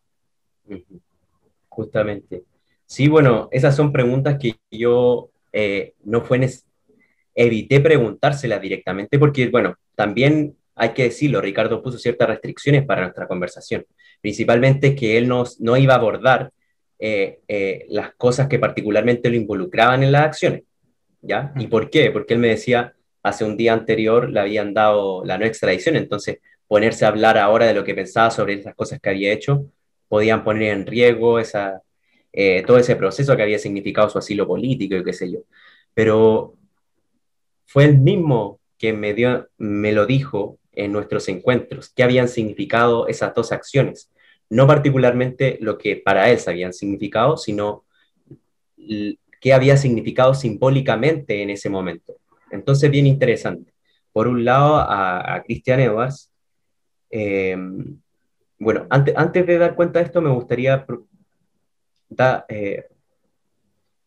Justamente. 1.69 2.43
Sí, 2.85 3.07
bueno, 3.07 3.49
esas 3.51 3.75
son 3.75 3.91
preguntas 3.91 4.37
que 4.39 4.55
yo 4.71 5.29
eh, 5.51 5.93
no 6.03 6.21
fue 6.21 6.39
evité 7.35 7.79
preguntárselas 7.79 8.61
directamente 8.61 9.19
porque, 9.19 9.49
bueno, 9.49 9.75
también 9.95 10.55
hay 10.75 10.93
que 10.93 11.03
decirlo, 11.03 11.41
Ricardo 11.41 11.81
puso 11.81 11.97
ciertas 11.97 12.27
restricciones 12.27 12.85
para 12.85 13.01
nuestra 13.01 13.27
conversación, 13.27 13.85
principalmente 14.21 14.95
que 14.95 15.17
él 15.17 15.27
nos, 15.27 15.59
no 15.59 15.75
iba 15.75 15.93
a 15.93 15.97
abordar 15.97 16.51
eh, 16.99 17.39
eh, 17.47 17.85
las 17.89 18.13
cosas 18.15 18.47
que 18.47 18.59
particularmente 18.59 19.29
lo 19.29 19.35
involucraban 19.35 20.03
en 20.03 20.11
las 20.11 20.23
acciones, 20.23 20.63
¿ya? 21.21 21.53
¿Y 21.57 21.67
por 21.67 21.89
qué? 21.89 22.11
Porque 22.11 22.33
él 22.33 22.39
me 22.39 22.49
decía, 22.49 22.93
hace 23.23 23.45
un 23.45 23.57
día 23.57 23.73
anterior 23.73 24.29
le 24.29 24.39
habían 24.39 24.73
dado 24.73 25.23
la 25.25 25.37
no 25.37 25.45
extradición, 25.45 25.95
entonces 25.95 26.39
ponerse 26.67 27.05
a 27.05 27.09
hablar 27.09 27.37
ahora 27.37 27.65
de 27.65 27.73
lo 27.73 27.83
que 27.83 27.95
pensaba 27.95 28.31
sobre 28.31 28.55
esas 28.55 28.75
cosas 28.75 28.99
que 28.99 29.09
había 29.09 29.31
hecho, 29.31 29.65
podían 30.07 30.43
poner 30.43 30.73
en 30.73 30.85
riesgo 30.85 31.39
esa, 31.39 31.81
eh, 32.33 32.63
todo 32.65 32.77
ese 32.77 32.95
proceso 32.95 33.35
que 33.35 33.43
había 33.43 33.59
significado 33.59 34.09
su 34.09 34.17
asilo 34.17 34.47
político 34.47 34.95
y 34.95 35.03
qué 35.03 35.13
sé 35.13 35.31
yo. 35.31 35.39
Pero 35.93 36.55
fue 37.65 37.85
el 37.85 37.97
mismo 37.97 38.59
que 38.77 38.93
me, 38.93 39.13
dio, 39.13 39.47
me 39.57 39.91
lo 39.91 40.05
dijo 40.05 40.59
en 40.73 40.91
nuestros 40.91 41.27
encuentros, 41.29 41.89
qué 41.89 42.03
habían 42.03 42.27
significado 42.27 43.07
esas 43.07 43.33
dos 43.33 43.51
acciones. 43.51 44.11
No 44.49 44.65
particularmente 44.65 45.57
lo 45.61 45.77
que 45.77 45.97
para 45.97 46.29
él 46.29 46.39
habían 46.47 46.73
significado, 46.73 47.37
sino 47.37 47.83
qué 49.41 49.53
había 49.53 49.77
significado 49.77 50.33
simbólicamente 50.33 51.41
en 51.41 51.49
ese 51.49 51.69
momento. 51.69 52.15
Entonces, 52.51 52.89
bien 52.89 53.07
interesante. 53.07 53.73
Por 54.11 54.27
un 54.27 54.45
lado, 54.45 54.75
a, 54.75 55.35
a 55.35 55.43
Christian 55.43 55.79
Em, 57.09 57.99
bueno, 58.59 58.87
antes, 58.89 59.15
antes 59.15 59.45
de 59.45 59.57
dar 59.57 59.75
cuenta 59.75 59.99
de 59.99 60.05
esto, 60.05 60.21
me 60.21 60.29
gustaría 60.29 60.85
eh, 62.49 62.85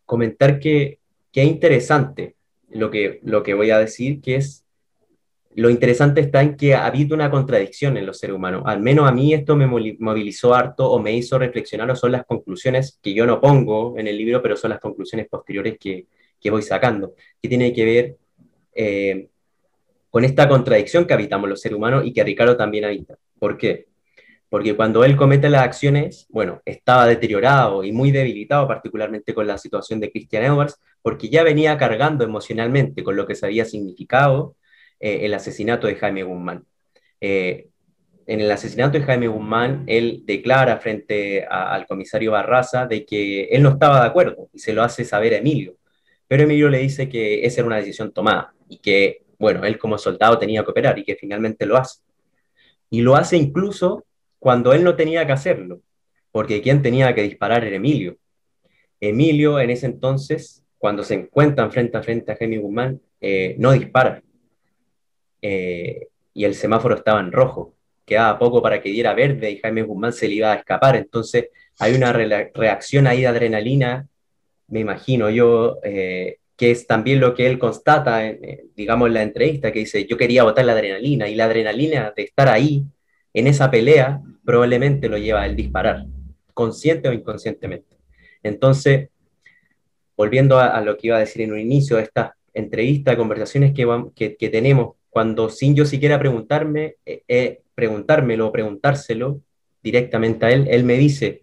comentar 0.05 0.59
que, 0.59 0.99
que, 1.33 1.43
es 1.43 1.49
interesante 1.49 2.37
lo 2.69 2.91
que, 2.91 3.21
lo 3.23 3.43
que 3.43 3.55
voy 3.55 3.71
a 3.71 3.79
decir, 3.79 4.21
que 4.21 4.37
es 4.37 4.65
lo 5.57 5.69
interesante 5.69 6.21
está 6.21 6.43
en 6.43 6.57
que 6.57 6.75
habita 6.75 7.15
una 7.15 7.31
contradicción 7.31 7.97
en 7.97 8.07
los 8.07 8.19
seres 8.19 8.37
humanos. 8.37 8.63
Al 8.67 8.81
menos 8.81 9.09
a 9.09 9.13
mí 9.13 9.35
esto 9.35 9.57
me 9.57 9.67
movilizó 9.67 10.55
harto 10.55 10.91
o 10.91 11.01
me 11.01 11.13
hizo 11.13 11.39
reflexionar 11.39 11.91
o 11.91 11.97
son 11.97 12.13
las 12.13 12.25
conclusiones 12.25 12.99
que 13.03 13.13
yo 13.13 13.27
no 13.27 13.41
pongo 13.41 13.99
en 13.99 14.07
el 14.07 14.17
libro, 14.17 14.41
pero 14.41 14.57
son 14.57 14.71
las 14.71 14.81
conclusiones 14.81 15.29
posteriores 15.29 15.77
que, 15.79 16.07
que 16.41 16.51
voy 16.51 16.63
sacando, 16.63 17.15
que 17.43 17.49
tiene 17.49 17.73
que 17.73 17.85
ver 17.85 18.17
eh, 18.75 19.29
con 20.09 20.25
esta 20.25 20.49
contradicción 20.49 21.05
que 21.05 21.15
habitamos 21.15 21.49
los 21.49 21.61
seres 21.61 21.77
humanos 21.77 22.05
y 22.07 22.13
que 22.13 22.23
Ricardo 22.23 22.57
también 22.57 22.85
habita. 22.85 23.17
¿Por 23.39 23.57
qué? 23.57 23.87
Porque 24.49 24.75
cuando 24.75 25.05
él 25.05 25.17
comete 25.17 25.49
las 25.49 25.63
acciones, 25.63 26.27
bueno, 26.29 26.61
estaba 26.65 27.07
deteriorado 27.07 27.85
y 27.85 27.93
muy 27.93 28.11
debilitado, 28.11 28.67
particularmente 28.67 29.35
con 29.35 29.47
la 29.47 29.59
situación 29.59 30.01
de 30.01 30.11
Christian 30.11 30.45
Edwards, 30.45 30.81
porque 31.03 31.29
ya 31.29 31.43
venía 31.43 31.77
cargando 31.77 32.25
emocionalmente 32.25 33.05
con 33.05 33.17
lo 33.17 33.27
que 33.27 33.37
se 33.37 33.47
había 33.47 33.65
significado 33.65 34.57
eh, 35.01 35.21
el 35.23 35.35
asesinato 35.35 35.87
de 35.87 35.97
Jaime 35.97 36.23
Guzmán. 36.23 36.65
Eh, 37.21 37.69
en 38.27 38.41
el 38.41 38.51
asesinato 38.51 38.99
de 38.99 39.05
Jaime 39.05 39.27
Guzmán, 39.27 39.85
él 39.87 40.23
declara 40.25 40.77
frente 40.77 41.45
al 41.45 41.87
comisario 41.87 42.31
Barraza 42.31 42.87
de 42.87 43.05
que 43.05 43.45
él 43.45 43.63
no 43.63 43.71
estaba 43.71 44.01
de 44.03 44.07
acuerdo 44.07 44.49
y 44.53 44.59
se 44.61 44.73
lo 44.73 44.83
hace 44.85 45.05
saber 45.05 45.35
a 45.35 45.39
Emilio. 45.39 45.77
Pero 46.29 46.45
Emilio 46.45 46.69
le 46.69 46.79
dice 46.79 47.09
que 47.09 47.45
esa 47.45 47.61
era 47.61 47.67
una 47.67 47.79
decisión 47.79 48.13
tomada 48.13 48.55
y 48.69 48.79
que, 48.79 49.25
bueno, 49.37 49.65
él 49.65 49.79
como 49.79 49.99
soldado 49.99 50.39
tenía 50.39 50.63
que 50.63 50.71
operar 50.71 50.97
y 50.97 51.03
que 51.03 51.17
finalmente 51.17 51.67
lo 51.67 51.77
hace. 51.77 52.03
Y 52.89 53.01
lo 53.01 53.17
hace 53.17 53.37
incluso 53.37 54.05
cuando 54.39 54.73
él 54.73 54.85
no 54.85 54.95
tenía 54.95 55.27
que 55.27 55.33
hacerlo, 55.33 55.81
porque 56.31 56.63
quien 56.63 56.83
tenía 56.83 57.15
que 57.15 57.23
disparar 57.23 57.65
era 57.65 57.77
Emilio. 57.77 58.17
Emilio 59.01 59.59
en 59.59 59.71
ese 59.71 59.87
entonces, 59.87 60.65
cuando 60.79 61.03
se 61.03 61.15
encuentran 61.15 61.73
frente 61.73 61.99
a 61.99 62.03
frente 62.03 62.31
a 62.31 62.37
Jaime 62.37 62.59
Guzmán, 62.59 63.01
eh, 63.21 63.57
no 63.59 63.73
dispara. 63.73 64.23
Eh, 65.43 66.09
y 66.35 66.45
el 66.45 66.55
semáforo 66.55 66.95
estaba 66.95 67.21
en 67.21 67.33
rojo 67.33 67.75
quedaba 68.11 68.41
poco 68.41 68.61
para 68.61 68.83
que 68.83 68.91
diera 68.91 69.15
verde 69.15 69.53
y 69.53 69.59
Jaime 69.59 69.83
Guzmán 69.83 70.13
se 70.13 70.27
le 70.27 70.35
iba 70.35 70.53
a 70.53 70.57
escapar. 70.57 70.97
Entonces 70.97 71.51
hay 71.79 71.95
una 71.95 72.13
reacción 72.13 73.07
ahí 73.07 73.21
de 73.21 73.29
adrenalina, 73.29 74.09
me 74.67 74.81
imagino 74.81 75.31
yo, 75.31 75.79
eh, 75.85 76.39
que 76.57 76.73
es 76.73 76.89
también 76.89 77.21
lo 77.21 77.35
que 77.35 77.47
él 77.47 77.59
constata, 77.61 78.27
en, 78.27 78.71
digamos, 78.75 79.07
en 79.07 79.15
la 79.15 79.23
entrevista, 79.23 79.71
que 79.71 79.79
dice, 79.79 80.07
yo 80.07 80.17
quería 80.17 80.43
botar 80.43 80.65
la 80.65 80.73
adrenalina 80.73 81.29
y 81.29 81.37
la 81.37 81.45
adrenalina 81.45 82.13
de 82.15 82.25
estar 82.25 82.49
ahí, 82.49 82.85
en 83.33 83.47
esa 83.47 83.71
pelea, 83.71 84.21
probablemente 84.45 85.09
lo 85.09 85.17
lleva 85.17 85.43
a 85.43 85.47
él 85.47 85.55
disparar, 85.55 86.05
consciente 86.53 87.09
o 87.09 87.13
inconscientemente. 87.13 87.97
Entonces, 88.43 89.09
volviendo 90.17 90.59
a, 90.59 90.81
lo 90.81 90.97
que 90.97 91.07
iba 91.07 91.17
a 91.17 91.21
decir 91.21 91.43
en 91.43 91.53
un 91.53 91.61
inicio, 91.61 91.99
esta 92.01 92.35
entrevista, 92.53 93.17
conversaciones 93.17 93.73
que, 93.73 94.37
que, 94.37 94.49
tenemos, 94.49 94.97
cuando 95.11 95.51
sin 95.51 95.75
yo 95.75 95.85
siquiera 95.85 96.19
preguntarme, 96.19 96.97
eh, 97.05 97.23
eh, 97.29 97.63
preguntármelo 97.75 98.47
o 98.47 98.53
preguntárselo 98.53 99.41
directamente 99.83 100.47
a 100.47 100.51
él, 100.51 100.69
él 100.71 100.85
me 100.85 100.95
dice, 100.95 101.43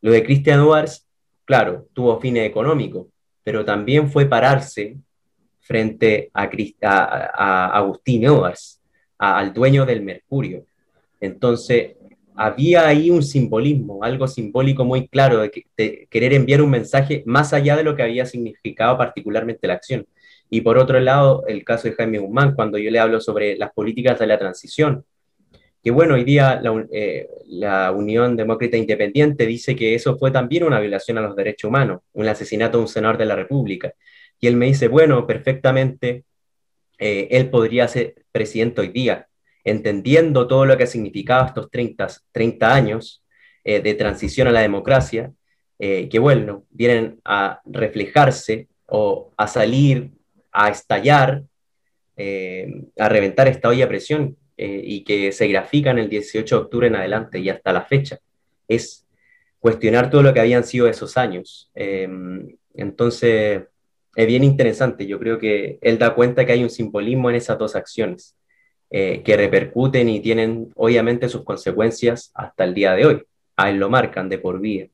lo 0.00 0.12
de 0.12 0.22
Christian 0.22 0.60
Edwards, 0.60 1.06
claro, 1.44 1.88
tuvo 1.94 2.20
fines 2.20 2.46
económicos, 2.46 3.06
pero 3.42 3.64
también 3.64 4.10
fue 4.10 4.26
pararse 4.26 4.96
frente 5.60 6.30
a, 6.34 6.48
a, 7.34 7.76
Agustín 7.78 8.24
Edwards, 8.24 8.80
al 9.16 9.52
dueño 9.52 9.84
del 9.84 10.02
Mercurio. 10.02 10.64
Entonces, 11.20 11.96
había 12.34 12.86
ahí 12.86 13.10
un 13.10 13.22
simbolismo, 13.22 14.04
algo 14.04 14.28
simbólico 14.28 14.84
muy 14.84 15.08
claro 15.08 15.40
de, 15.40 15.66
de, 15.76 16.06
querer 16.10 16.34
enviar 16.34 16.62
un 16.62 16.70
mensaje 16.70 17.22
más 17.26 17.52
allá 17.52 17.76
de 17.76 17.82
lo 17.82 17.96
que 17.96 18.02
había 18.02 18.26
significado 18.26 18.96
particularmente 18.96 19.66
la 19.66 19.74
acción. 19.74 20.06
Y 20.50 20.62
por 20.62 20.78
otro 20.78 20.98
lado, 21.00 21.44
el 21.46 21.64
caso 21.64 21.88
de 21.88 21.94
Jaime 21.94 22.18
Guzmán, 22.18 22.54
cuando 22.54 22.78
yo 22.78 22.90
le 22.90 22.98
hablo 22.98 23.20
sobre 23.20 23.56
las 23.56 23.72
políticas 23.72 24.18
de 24.18 24.26
la 24.26 24.38
transición, 24.38 25.04
que 25.82 25.90
bueno, 25.90 26.14
hoy 26.14 26.24
día 26.24 26.60
eh, 26.92 27.28
la, 27.46 27.92
Unión 27.92 28.36
Demócrata 28.36 28.76
Independiente 28.76 29.46
dice 29.46 29.76
que 29.76 29.94
eso 29.94 30.18
fue 30.18 30.30
también 30.30 30.64
una 30.64 30.80
violación 30.80 31.18
a 31.18 31.20
los 31.20 31.36
derechos 31.36 31.68
humanos, 31.68 32.00
un 32.12 32.26
asesinato 32.26 32.78
de 32.78 32.82
un 32.82 32.88
senador 32.88 33.18
de 33.18 33.26
la 33.26 33.36
República. 33.36 33.92
Y 34.40 34.46
él 34.46 34.56
me 34.56 34.66
dice, 34.66 34.88
bueno, 34.88 35.26
perfectamente, 35.26 36.24
eh, 36.98 37.28
él 37.30 37.50
podría 37.50 37.86
ser 37.86 38.14
presidente 38.32 38.80
hoy 38.80 38.88
día, 38.88 39.28
entendiendo 39.64 40.48
todo 40.48 40.64
lo 40.64 40.76
que 40.76 40.84
ha 40.84 40.86
significado 40.86 41.46
estos 41.46 41.70
30, 41.70 42.08
30 42.32 42.74
años 42.74 43.22
eh, 43.64 43.80
de 43.80 43.94
transición 43.94 44.48
a 44.48 44.52
la 44.52 44.60
democracia, 44.60 45.32
que 45.80 46.18
bueno, 46.18 46.64
vienen 46.70 47.20
a 47.24 47.60
reflejarse 47.64 48.66
o 48.86 49.30
a 49.36 49.46
salir, 49.46 50.10
a 50.60 50.70
estallar, 50.70 51.42
a 52.16 53.08
reventar 53.08 53.46
esta 53.46 53.68
olla 53.68 53.84
a 53.84 53.88
presión 53.88 54.36
eh, 54.60 54.80
y 54.82 55.04
que 55.04 55.30
se 55.30 55.46
grafican 55.46 56.00
el 56.00 56.08
18 56.08 56.56
de 56.56 56.62
octubre 56.62 56.88
en 56.88 56.96
adelante 56.96 57.38
y 57.38 57.48
hasta 57.48 57.72
la 57.72 57.82
fecha. 57.82 58.18
Es 58.66 59.06
cuestionar 59.60 60.10
todo 60.10 60.22
lo 60.22 60.34
que 60.34 60.40
habían 60.40 60.64
sido 60.64 60.88
esos 60.88 61.16
años. 61.16 61.70
Em, 61.76 62.56
entonces, 62.74 63.62
es 64.16 64.26
bien 64.26 64.42
interesante. 64.42 65.06
Yo 65.06 65.20
creo 65.20 65.38
que 65.38 65.78
él 65.80 65.96
da 65.96 66.12
cuenta 66.12 66.44
que 66.44 66.50
hay 66.50 66.64
un 66.64 66.70
simbolismo 66.70 67.30
en 67.30 67.36
esas 67.36 67.56
dos 67.56 67.76
acciones 67.76 68.36
eh, 68.90 69.22
que 69.24 69.36
repercuten 69.36 70.08
y 70.08 70.18
tienen 70.18 70.72
obviamente 70.74 71.28
sus 71.28 71.44
consecuencias 71.44 72.32
hasta 72.34 72.64
el 72.64 72.74
día 72.74 72.94
de 72.94 73.06
hoy. 73.06 73.22
A 73.56 73.70
él 73.70 73.76
lo 73.76 73.88
marcan 73.90 74.28
de 74.28 74.38
por 74.38 74.58
vida. 74.58 74.88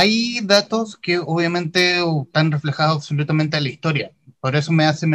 Hay 0.00 0.40
datos 0.40 0.96
que 0.96 1.18
obviamente 1.18 2.00
están 2.00 2.50
reflejados 2.50 2.96
absolutamente 2.96 3.58
en 3.58 3.64
la 3.64 3.68
historia. 3.68 4.12
Por 4.40 4.56
eso 4.56 4.72
me 4.72 4.86
hace, 4.86 5.06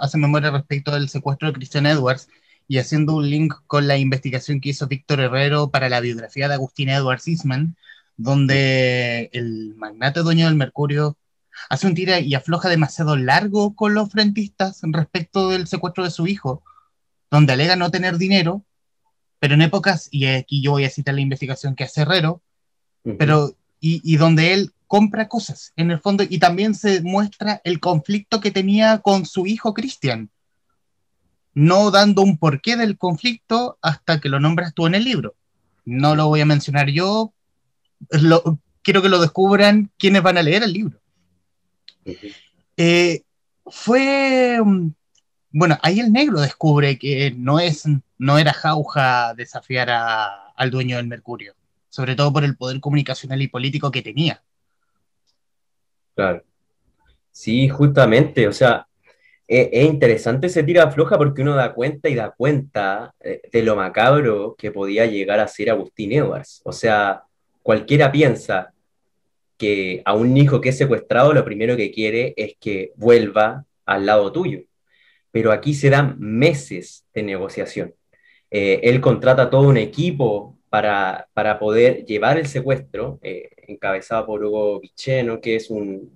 hace 0.00 0.18
memoria 0.18 0.50
respecto 0.50 0.90
del 0.90 1.08
secuestro 1.08 1.46
de 1.46 1.54
Christian 1.54 1.86
Edwards 1.86 2.28
y 2.66 2.78
haciendo 2.78 3.14
un 3.14 3.30
link 3.30 3.54
con 3.68 3.86
la 3.86 3.98
investigación 3.98 4.60
que 4.60 4.70
hizo 4.70 4.88
Víctor 4.88 5.20
Herrero 5.20 5.70
para 5.70 5.88
la 5.88 6.00
biografía 6.00 6.48
de 6.48 6.54
Agustín 6.54 6.88
Edwards 6.88 7.28
Eastman, 7.28 7.76
donde 8.16 9.30
el 9.32 9.76
magnate 9.76 10.24
dueño 10.24 10.46
del 10.46 10.56
Mercurio 10.56 11.16
hace 11.68 11.86
un 11.86 11.94
tira 11.94 12.18
y 12.18 12.34
afloja 12.34 12.68
demasiado 12.68 13.14
largo 13.14 13.76
con 13.76 13.94
los 13.94 14.10
frentistas 14.10 14.80
respecto 14.82 15.50
del 15.50 15.68
secuestro 15.68 16.02
de 16.02 16.10
su 16.10 16.26
hijo, 16.26 16.64
donde 17.30 17.52
alega 17.52 17.76
no 17.76 17.92
tener 17.92 18.18
dinero, 18.18 18.64
pero 19.38 19.54
en 19.54 19.62
épocas, 19.62 20.08
y 20.10 20.26
aquí 20.26 20.60
yo 20.60 20.72
voy 20.72 20.84
a 20.84 20.90
citar 20.90 21.14
la 21.14 21.20
investigación 21.20 21.76
que 21.76 21.84
hace 21.84 22.00
Herrero, 22.00 22.42
pero, 23.18 23.56
y, 23.82 24.00
y 24.02 24.16
donde 24.16 24.54
él 24.54 24.72
compra 24.86 25.28
cosas, 25.28 25.74
en 25.76 25.90
el 25.90 26.00
fondo, 26.00 26.24
y 26.28 26.38
también 26.38 26.74
se 26.74 27.02
muestra 27.02 27.60
el 27.64 27.80
conflicto 27.80 28.40
que 28.40 28.50
tenía 28.50 28.98
con 28.98 29.26
su 29.26 29.46
hijo 29.46 29.74
Cristian, 29.74 30.30
no 31.54 31.90
dando 31.90 32.22
un 32.22 32.38
porqué 32.38 32.76
del 32.76 32.96
conflicto 32.96 33.78
hasta 33.82 34.20
que 34.20 34.28
lo 34.28 34.40
nombras 34.40 34.74
tú 34.74 34.86
en 34.86 34.94
el 34.94 35.04
libro. 35.04 35.34
No 35.84 36.14
lo 36.14 36.28
voy 36.28 36.40
a 36.40 36.46
mencionar 36.46 36.88
yo, 36.88 37.32
quiero 38.82 39.02
que 39.02 39.08
lo 39.08 39.20
descubran 39.20 39.90
quienes 39.98 40.22
van 40.22 40.38
a 40.38 40.42
leer 40.42 40.62
el 40.62 40.72
libro. 40.72 41.00
Eh, 42.76 43.22
fue, 43.66 44.58
bueno, 45.50 45.78
ahí 45.82 46.00
el 46.00 46.12
negro 46.12 46.40
descubre 46.40 46.98
que 46.98 47.32
no, 47.36 47.60
es, 47.60 47.84
no 48.18 48.38
era 48.38 48.52
jauja 48.52 49.34
desafiar 49.34 49.90
al 49.90 50.70
dueño 50.70 50.96
del 50.96 51.06
Mercurio, 51.06 51.54
sobre 51.92 52.16
todo 52.16 52.32
por 52.32 52.42
el 52.42 52.56
poder 52.56 52.80
comunicacional 52.80 53.42
y 53.42 53.48
político 53.48 53.90
que 53.90 54.00
tenía. 54.00 54.42
Claro. 56.14 56.42
Sí, 57.30 57.68
justamente, 57.68 58.48
o 58.48 58.52
sea, 58.52 58.86
e, 59.46 59.68
es, 59.70 59.84
interesante 59.84 60.46
ese 60.46 60.62
tira 60.62 60.90
floja 60.90 61.18
porque 61.18 61.42
uno 61.42 61.54
da 61.54 61.74
cuenta 61.74 62.08
y 62.08 62.14
da 62.14 62.30
cuenta 62.30 63.14
eh, 63.20 63.42
de 63.52 63.62
lo 63.62 63.76
macabro 63.76 64.54
que 64.56 64.70
podía 64.70 65.04
llegar 65.04 65.38
a 65.38 65.48
ser 65.48 65.68
Agustín 65.68 66.12
Edwards. 66.12 66.62
O 66.64 66.72
sea, 66.72 67.24
cualquiera 67.62 68.10
piensa 68.10 68.72
que 69.58 70.00
a 70.06 70.14
un 70.14 70.34
hijo 70.34 70.62
que 70.62 70.70
es 70.70 70.78
secuestrado 70.78 71.34
lo 71.34 71.44
primero 71.44 71.76
que 71.76 71.90
quiere 71.90 72.32
es 72.38 72.56
que 72.58 72.92
vuelva 72.96 73.66
al 73.84 74.06
lado 74.06 74.32
tuyo. 74.32 74.62
Pero 75.30 75.52
aquí 75.52 75.74
se 75.74 75.90
dan 75.90 76.16
meses 76.18 77.04
de 77.12 77.22
negociación. 77.22 77.94
Eh, 78.50 78.80
él 78.82 79.02
contrata 79.02 79.50
todo 79.50 79.68
un 79.68 79.76
equipo 79.76 80.56
para, 80.72 81.28
para 81.34 81.58
poder 81.58 82.06
llevar 82.06 82.38
el 82.38 82.46
secuestro. 82.46 83.18
Eh, 83.22 83.50
encabezada 83.68 84.24
por 84.24 84.42
Hugo 84.42 84.80
Vicheno, 84.80 85.38
que 85.38 85.56
es 85.56 85.68
un, 85.68 86.10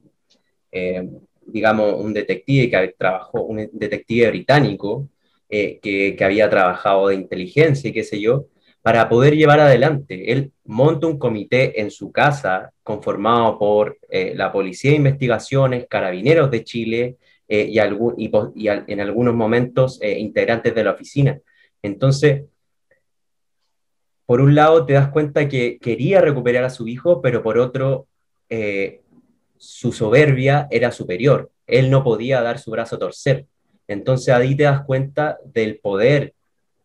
eh, 0.73 1.07
digamos, 1.47 2.01
un 2.01 2.15
detective 2.15 2.71
que 2.71 2.95
trabajó, 2.97 3.43
un 3.43 3.69
detective 3.71 4.31
británico 4.31 5.11
eh, 5.51 5.79
que, 5.83 6.17
había 6.25 6.49
trabajado 6.49 7.09
de 7.09 7.17
inteligencia 7.17 7.91
y 7.91 7.93
qué 7.93 8.03
sé 8.03 8.19
yo, 8.19 8.47
para 8.81 9.11
poder 9.11 9.37
llevar 9.37 9.61
adelante. 9.61 10.33
Él 10.33 10.53
monta 10.65 11.07
un 11.07 11.19
comité 11.19 11.79
en 11.79 11.91
su 11.91 12.11
casa 12.11 12.73
conformado 12.83 13.59
por 13.59 13.99
la 14.11 14.53
Policía 14.53 14.93
de 14.93 14.97
Investigaciones, 14.97 15.87
Carabineros 15.87 16.51
de 16.51 16.65
Chile 16.65 17.17
y, 17.47 17.79
algún, 17.79 18.15
y, 18.17 18.31
en 18.69 19.01
algunos 19.01 19.35
momentos 19.35 20.01
integrantes 20.03 20.75
de 20.75 20.85
la 20.85 20.93
oficina. 20.93 21.39
Entonces, 21.83 22.45
por 24.27 24.41
un 24.41 24.55
lado 24.55 24.85
te 24.85 24.95
das 24.95 25.09
cuenta 25.09 25.49
que 25.49 25.79
quería 25.79 26.21
recuperar 26.21 26.65
a 26.65 26.71
su 26.71 26.89
hijo, 26.89 27.23
pero 27.23 27.43
por 27.43 27.59
otro, 27.59 28.07
eh, 28.51 29.01
su 29.57 29.93
soberbia 29.93 30.67
era 30.71 30.91
superior. 30.91 31.51
Él 31.67 31.91
no 31.91 32.03
podía 32.03 32.43
dar 32.43 32.59
su 32.59 32.73
brazo 32.73 32.97
a 32.97 32.99
torcer. 32.99 33.47
Entonces 33.89 34.35
ahí 34.35 34.57
te 34.57 34.65
das 34.65 34.85
cuenta 34.85 35.39
del 35.45 35.79
poder 35.79 36.35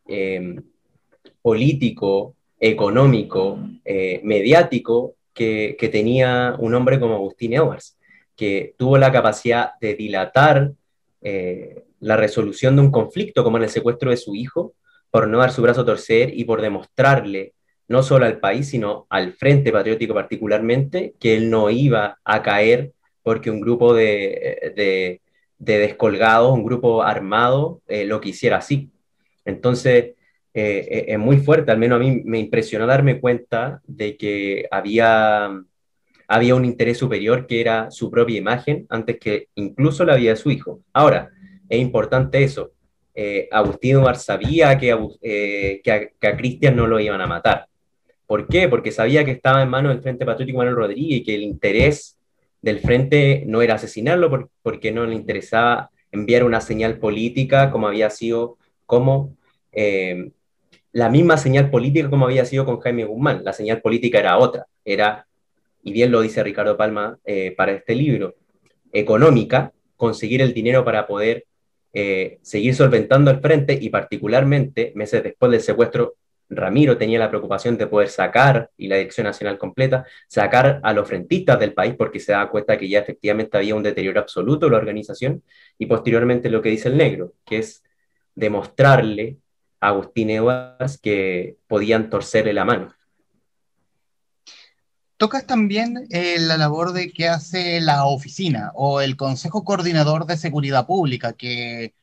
em, 0.07 0.61
político, 1.41 2.35
económico, 2.59 3.59
eh, 3.83 4.21
mediático 4.23 5.15
que, 5.33 5.89
tenía 5.91 6.55
un 6.59 6.75
hombre 6.75 6.99
como 6.99 7.15
Agustín 7.15 7.53
Edwards, 7.53 7.97
que 8.35 8.75
tuvo 8.77 8.99
la 8.99 9.11
capacidad 9.11 9.71
de 9.81 9.95
dilatar 9.95 10.71
eh, 11.21 11.83
la 11.99 12.17
resolución 12.17 12.75
de 12.75 12.83
un 12.83 12.91
conflicto 12.91 13.43
como 13.43 13.57
en 13.57 13.63
el 13.63 13.69
secuestro 13.69 14.11
de 14.11 14.17
su 14.17 14.35
hijo, 14.35 14.73
por 15.11 15.27
no 15.27 15.39
dar 15.39 15.51
su 15.51 15.61
brazo 15.61 15.81
a 15.81 15.85
torcer 15.85 16.31
y 16.33 16.45
por 16.45 16.61
demostrarle 16.61 17.53
no 17.87 18.01
solo 18.03 18.25
al 18.25 18.39
país, 18.39 18.69
sino 18.69 19.05
al 19.09 19.33
Frente 19.33 19.71
Patriótico 19.71 20.13
particularmente, 20.13 21.13
que 21.19 21.35
él 21.35 21.49
no 21.49 21.69
iba 21.69 22.19
a 22.23 22.41
caer 22.41 22.93
porque 23.21 23.51
un 23.51 23.59
grupo 23.59 23.93
de, 23.93 25.21
descolgados, 25.57 26.53
un 26.53 26.63
grupo 26.63 27.03
armado, 27.03 27.81
eh, 27.87 28.05
lo 28.05 28.21
quisiera 28.21 28.57
así. 28.57 28.89
Entonces, 29.45 30.15
eh, 30.53 30.87
eh, 30.89 31.05
es 31.09 31.19
muy 31.19 31.37
fuerte, 31.37 31.71
al 31.71 31.77
menos 31.77 31.97
a 31.97 31.99
mí 31.99 32.21
me 32.25 32.39
impresionó 32.39 32.87
darme 32.87 33.19
cuenta 33.19 33.81
de 33.85 34.17
que 34.17 34.67
había, 34.71 35.49
había 36.27 36.55
un 36.55 36.65
interés 36.65 36.97
superior 36.97 37.45
que 37.45 37.61
era 37.61 37.91
su 37.91 38.09
propia 38.09 38.37
imagen 38.37 38.85
antes 38.89 39.19
que 39.19 39.49
incluso 39.55 40.05
la 40.05 40.15
vida 40.15 40.31
de 40.31 40.37
su 40.37 40.49
hijo. 40.49 40.81
Ahora, 40.93 41.29
es 41.69 41.79
importante 41.79 42.43
eso. 42.43 42.71
Agustín 43.51 43.97
Eduard 43.97 44.17
sabía 44.17 44.77
que, 44.77 44.97
que 45.83 46.27
a 46.27 46.37
Cristian 46.37 46.75
no 46.75 46.87
lo 46.87 46.99
iban 46.99 47.21
a 47.21 47.27
matar 47.27 47.67
¿Por 48.31 48.47
qué? 48.47 48.69
Porque 48.69 48.93
sabía 48.93 49.25
que 49.25 49.31
estaba 49.31 49.61
en 49.61 49.67
manos 49.67 49.91
del 49.91 50.01
Frente 50.01 50.25
Patriótico 50.25 50.59
Manuel 50.59 50.77
Rodríguez 50.77 51.19
y 51.19 51.23
que 51.25 51.35
el 51.35 51.43
interés 51.43 52.17
del 52.61 52.79
Frente 52.79 53.43
no 53.45 53.61
era 53.61 53.73
asesinarlo 53.73 54.49
porque 54.63 54.93
no 54.93 55.05
le 55.05 55.15
interesaba 55.15 55.89
enviar 56.13 56.45
una 56.45 56.61
señal 56.61 56.97
política 56.97 57.71
como 57.71 57.89
había 57.89 58.09
sido, 58.09 58.57
como 58.85 59.35
eh, 59.73 60.31
la 60.93 61.09
misma 61.09 61.35
señal 61.35 61.69
política 61.69 62.09
como 62.09 62.23
había 62.23 62.45
sido 62.45 62.63
con 62.63 62.79
Jaime 62.79 63.03
Guzmán. 63.03 63.43
La 63.43 63.51
señal 63.51 63.81
política 63.81 64.19
era 64.19 64.37
otra, 64.37 64.65
era, 64.85 65.27
y 65.83 65.91
bien 65.91 66.09
lo 66.09 66.21
dice 66.21 66.41
Ricardo 66.41 66.77
Palma 66.77 67.19
eh, 67.25 67.53
para 67.57 67.73
este 67.73 67.95
libro, 67.95 68.35
económica, 68.93 69.73
conseguir 69.97 70.41
el 70.41 70.53
dinero 70.53 70.85
para 70.85 71.05
poder 71.05 71.47
eh, 71.93 72.39
seguir 72.41 72.75
solventando 72.75 73.31
el 73.31 73.39
frente 73.39 73.77
y 73.79 73.89
particularmente 73.89 74.93
meses 74.95 75.23
después 75.23 75.51
del 75.51 75.61
secuestro 75.61 76.15
Ramiro 76.51 76.97
tenía 76.97 77.17
la 77.17 77.29
preocupación 77.29 77.77
de 77.77 77.87
poder 77.87 78.09
sacar, 78.09 78.69
y 78.77 78.87
la 78.87 78.97
Dirección 78.97 79.25
Nacional 79.25 79.57
completa, 79.57 80.05
sacar 80.27 80.81
a 80.83 80.93
los 80.93 81.07
frentistas 81.07 81.59
del 81.59 81.73
país 81.73 81.95
porque 81.97 82.19
se 82.19 82.33
da 82.33 82.49
cuenta 82.49 82.77
que 82.77 82.89
ya 82.89 82.99
efectivamente 82.99 83.57
había 83.57 83.75
un 83.75 83.83
deterioro 83.83 84.19
absoluto 84.19 84.65
de 84.65 84.73
la 84.73 84.77
organización, 84.77 85.43
y 85.77 85.85
posteriormente 85.85 86.49
lo 86.49 86.61
que 86.61 86.69
dice 86.69 86.89
el 86.89 86.97
negro, 86.97 87.33
que 87.45 87.59
es 87.59 87.83
demostrarle 88.35 89.37
a 89.79 89.89
Agustín 89.89 90.29
Edwards 90.29 90.99
que 91.01 91.55
podían 91.67 92.09
torcerle 92.09 92.53
la 92.53 92.65
mano. 92.65 92.93
Tocas 95.21 95.45
también 95.45 96.07
eh, 96.09 96.37
la 96.39 96.57
labor 96.57 96.93
de 96.93 97.11
que 97.13 97.29
hace 97.29 97.79
la 97.79 98.05
oficina 98.05 98.71
o 98.73 99.01
el 99.01 99.15
Consejo 99.15 99.63
Coordinador 99.63 100.25
de 100.25 100.35
Seguridad 100.35 100.87
Pública, 100.87 101.33
que 101.33 101.93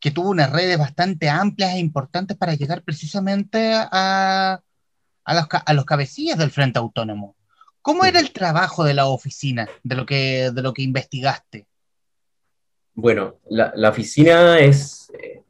que 0.00 0.10
tuvo 0.10 0.30
unas 0.30 0.50
redes 0.50 0.78
bastante 0.78 1.28
amplias 1.28 1.74
e 1.74 1.78
importantes 1.78 2.34
para 2.34 2.54
llegar 2.54 2.82
precisamente 2.82 3.74
a, 3.74 4.58
a, 5.22 5.34
los, 5.34 5.44
a 5.50 5.74
los 5.74 5.84
cabecillas 5.84 6.38
del 6.38 6.50
Frente 6.50 6.78
Autónomo. 6.78 7.36
¿Cómo 7.82 8.06
era 8.06 8.20
el 8.20 8.32
trabajo 8.32 8.84
de 8.84 8.94
la 8.94 9.04
oficina, 9.04 9.68
de 9.82 9.94
lo 9.94 10.06
que, 10.06 10.50
de 10.50 10.62
lo 10.62 10.72
que 10.72 10.80
investigaste? 10.80 11.66
Bueno, 12.94 13.36
la, 13.50 13.70
la 13.76 13.90
oficina 13.90 14.58
es... 14.60 15.10
Eh, 15.22 15.42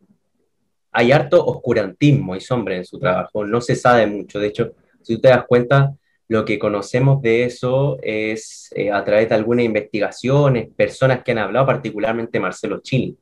hay 0.90 1.12
harto 1.12 1.46
oscurantismo 1.46 2.34
y 2.34 2.40
sombra 2.40 2.74
en 2.74 2.84
su 2.84 2.98
trabajo, 2.98 3.46
no 3.46 3.60
se 3.60 3.76
sabe 3.76 4.08
mucho. 4.08 4.40
De 4.40 4.48
hecho, 4.48 4.72
si 5.02 5.14
tú 5.14 5.20
te 5.20 5.28
das 5.28 5.44
cuenta, 5.46 5.94
lo 6.28 6.44
que 6.44 6.58
conocemos 6.58 7.20
de 7.20 7.44
eso 7.44 7.98
es 8.02 8.72
eh, 8.74 8.90
a 8.90 9.04
través 9.04 9.28
de 9.28 9.34
algunas 9.34 9.64
investigaciones, 9.64 10.68
personas 10.74 11.22
que 11.22 11.32
han 11.32 11.38
hablado, 11.38 11.66
particularmente 11.66 12.40
Marcelo 12.40 12.80
Chini, 12.80 13.16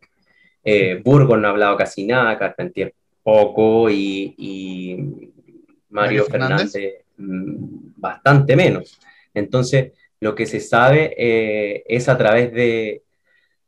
eh, 0.64 1.00
Burgos 1.02 1.38
no 1.38 1.48
ha 1.48 1.50
hablado 1.50 1.76
casi 1.76 2.06
nada, 2.06 2.38
Carpentier 2.38 2.94
poco 3.22 3.88
y, 3.90 4.96
Mario, 5.90 6.24
Fernández, 6.24 7.04
mm, 7.16 7.92
bastante 7.96 8.56
menos. 8.56 8.98
Entonces, 9.34 9.92
lo 10.20 10.34
que 10.34 10.46
se 10.46 10.60
sabe 10.60 11.14
eh, 11.16 11.82
es 11.86 12.08
a 12.08 12.16
través 12.16 12.52
de, 12.52 13.02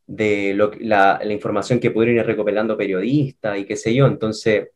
la, 0.07 1.21
información 1.29 1.81
que 1.81 1.91
pudieron 1.91 2.17
ir 2.17 2.27
recopilando 2.27 2.77
periodistas 2.77 3.59
y 3.59 3.65
qué 3.65 3.77
sé 3.77 3.95
yo. 3.95 4.07
Entonces, 4.07 4.69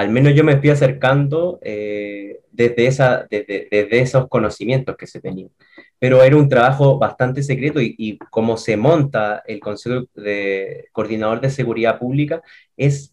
al 0.00 0.10
menos 0.10 0.34
yo 0.34 0.44
me 0.44 0.52
estoy 0.52 0.70
acercando 0.70 1.58
eh, 1.62 2.40
desde, 2.50 4.00
esos 4.00 4.28
conocimientos 4.28 4.96
que 4.96 5.06
se 5.06 5.20
tenían. 5.20 5.50
Pero 5.98 6.22
era 6.22 6.36
un 6.36 6.48
trabajo 6.48 6.98
bastante 6.98 7.42
secreto 7.42 7.82
y, 7.82 7.94
y 7.98 8.18
cómo 8.30 8.56
se 8.56 8.78
monta 8.78 9.42
el 9.46 9.60
Consejo 9.60 10.06
de 10.14 10.86
Coordinador 10.92 11.42
de 11.42 11.50
Seguridad 11.50 11.98
Pública 11.98 12.40
es 12.78 13.12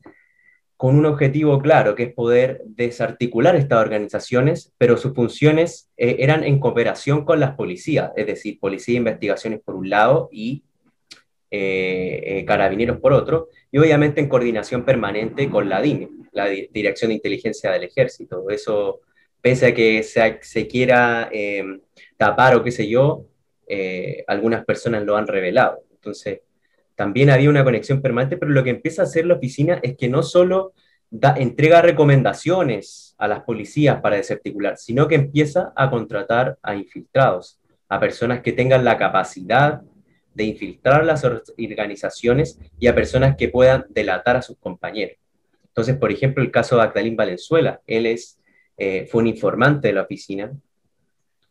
con 0.77 0.95
un 0.95 1.05
objetivo 1.07 1.59
claro, 1.59 1.95
que 1.95 2.03
es 2.03 2.13
poder 2.13 2.61
desarticular 2.65 3.55
estas 3.55 3.81
organizaciones, 3.81 4.73
pero 4.77 4.95
sus 4.95 5.13
funciones 5.13 5.89
eh, 5.97 6.17
eran 6.19 6.43
en 6.43 6.59
cooperación 6.59 7.25
con 7.25 7.39
las 7.39 7.55
policías, 7.55 8.11
es 8.15 8.27
decir, 8.27 8.59
policía 8.59 8.93
de 8.93 8.99
investigaciones 8.99 9.59
por 9.59 9.75
un 9.75 9.89
lado 9.89 10.29
y 10.31 10.63
eh, 11.49 12.23
eh, 12.25 12.45
carabineros 12.45 12.99
por 12.99 13.13
otro, 13.13 13.49
y 13.71 13.77
obviamente 13.77 14.21
en 14.21 14.29
coordinación 14.29 14.83
permanente 14.83 15.49
con 15.49 15.69
la 15.69 15.81
DINE, 15.81 16.09
la 16.31 16.47
Dirección 16.47 17.09
de 17.09 17.15
Inteligencia 17.15 17.71
del 17.71 17.83
Ejército. 17.83 18.49
Eso, 18.49 19.01
pese 19.41 19.67
a 19.67 19.73
que 19.73 20.03
se, 20.03 20.39
se 20.41 20.67
quiera 20.67 21.29
tapar 22.17 22.55
o 22.55 22.63
qué 22.63 22.71
sé 22.71 22.87
yo, 22.87 23.25
eh, 23.67 24.23
algunas 24.27 24.63
personas 24.65 25.03
lo 25.03 25.17
han 25.17 25.27
revelado. 25.27 25.83
Entonces, 25.91 26.39
también 26.95 27.29
había 27.29 27.49
una 27.49 27.65
conexión 27.65 28.01
permanente, 28.01 28.37
pero 28.37 28.51
lo 28.51 28.63
que 28.63 28.69
empieza 28.69 29.01
a 29.01 29.05
hacer 29.05 29.25
la 29.25 29.35
oficina 29.35 29.79
es 29.83 29.97
que 29.97 30.07
no 30.07 30.23
solo 30.23 30.73
da, 31.09 31.35
entrega 31.37 31.81
recomendaciones 31.81 33.13
a 33.17 33.27
las 33.27 33.43
policías 33.43 33.99
para 34.01 34.15
desarticular, 34.15 34.77
sino 34.77 35.07
que 35.07 35.15
empieza 35.15 35.73
a 35.75 35.89
contratar 35.89 36.57
a 36.63 36.75
infiltrados, 36.75 37.59
a 37.89 37.99
personas 37.99 38.41
que 38.41 38.53
tengan 38.53 38.85
la 38.85 38.97
capacidad 38.97 39.81
de 40.37 40.43
infiltrar 40.43 41.03
las 41.03 41.23
organizaciones 41.23 42.59
y 42.79 42.85
a 42.85 42.93
personas 42.93 43.35
que 43.35 43.49
puedan 43.49 43.87
delatar 43.89 44.37
a 44.37 44.43
sus 44.43 44.55
compañeros. 44.59 45.17
Entonces, 45.65 45.97
por 45.97 46.11
ejemplo, 46.11 46.43
el 46.43 46.51
caso 46.51 46.75
de 46.75 46.83
Agdalín 46.83 47.15
Valenzuela, 47.15 47.81
él 47.87 48.05
es, 48.05 48.39
eh, 48.77 49.07
fue 49.09 49.23
un 49.23 49.27
informante 49.27 49.87
de 49.87 49.95
la 49.95 50.03
oficina, 50.03 50.51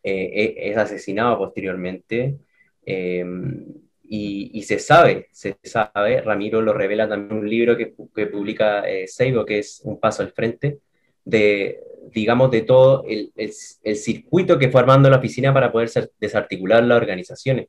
eh, 0.05 0.55
e, 0.57 0.70
es 0.70 0.76
asesinado 0.76 1.37
posteriormente. 1.37 2.37
Em, 2.84 3.64
y, 4.09 4.62
se 4.62 4.78
sabe, 4.78 5.26
se 5.32 5.57
sabe, 5.64 6.20
Ramiro 6.20 6.62
lo 6.62 6.72
revela 6.72 7.09
también 7.09 7.32
en 7.32 7.39
un 7.39 7.51
libro 7.51 7.76
que, 7.76 7.93
que 8.14 8.26
publica 8.26 8.89
eh, 8.89 9.09
Seibo, 9.09 9.45
que 9.45 9.59
es 9.59 9.80
Un 9.82 9.99
Paso 9.99 10.22
al 10.22 10.30
Frente, 10.30 10.78
de, 11.24 11.80
digamos, 12.12 12.53
de 12.53 12.62
todo 12.62 13.03
el, 13.09 13.32
el, 13.34 13.97
circuito 13.97 14.61
que 14.61 14.68
fue 14.68 14.80
armando 14.80 15.11
la 15.11 15.18
oficina 15.18 15.53
para 15.53 15.72
poder 15.72 15.91
desarticular 16.20 16.84
las 16.84 16.99
organizaciones 16.99 17.66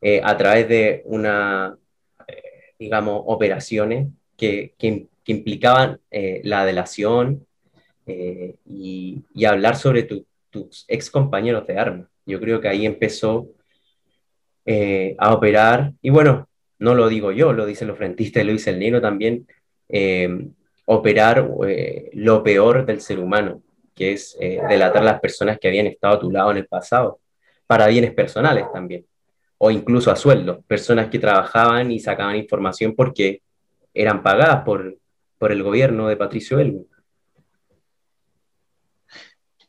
eh, 0.00 0.20
a 0.22 0.36
través 0.36 0.68
de 0.68 1.02
una, 1.04 1.76
digamos, 2.78 3.22
operaciones 3.26 4.08
que, 4.36 4.74
que, 4.78 5.08
implicaban 5.26 6.00
la 6.10 6.64
delación 6.66 7.46
y, 8.04 9.22
y, 9.32 9.44
hablar 9.44 9.76
sobre 9.76 10.02
tu, 10.02 10.26
tus 10.50 10.84
ex 10.88 11.10
compañeros 11.10 11.66
de 11.66 11.78
armas. 11.78 12.08
Yo 12.26 12.40
creo 12.40 12.60
que 12.60 12.68
ahí 12.68 12.84
empezó 12.84 13.48
eh, 14.66 15.16
a 15.18 15.32
operar, 15.32 15.92
y 16.02 16.10
bueno, 16.10 16.48
no 16.78 16.94
lo 16.94 17.08
digo 17.08 17.32
yo, 17.32 17.52
lo 17.52 17.66
dicen 17.66 17.88
los 17.88 17.96
frentistas, 17.96 18.44
lo 18.44 18.52
dice 18.52 18.70
el 18.70 18.78
negro 18.78 19.00
también, 19.00 19.46
eh, 19.88 20.48
operar 20.84 21.50
eh, 21.66 22.10
lo 22.12 22.42
peor 22.42 22.84
del 22.84 23.00
ser 23.00 23.18
humano, 23.20 23.62
que 23.94 24.12
es 24.12 24.36
delatar 24.38 25.02
a 25.02 25.04
las 25.04 25.20
personas 25.20 25.58
que 25.58 25.68
habían 25.68 25.86
estado 25.86 26.14
a 26.14 26.20
tu 26.20 26.30
lado 26.30 26.50
en 26.50 26.58
el 26.58 26.66
pasado, 26.66 27.20
para 27.66 27.86
bienes 27.86 28.12
personales 28.12 28.64
también, 28.72 29.04
o 29.62 29.70
incluso 29.70 30.10
a 30.10 30.16
sueldo, 30.16 30.62
personas 30.62 31.08
que 31.10 31.18
trabajaban 31.18 31.90
y 31.92 32.00
sacaban 32.00 32.36
información 32.36 32.94
porque 32.96 33.42
eran 33.92 34.22
pagadas 34.22 34.64
por, 34.64 34.96
por 35.38 35.52
el 35.52 35.62
gobierno 35.62 36.08
de 36.08 36.16
Patricio 36.16 36.58
Elwin 36.58 36.86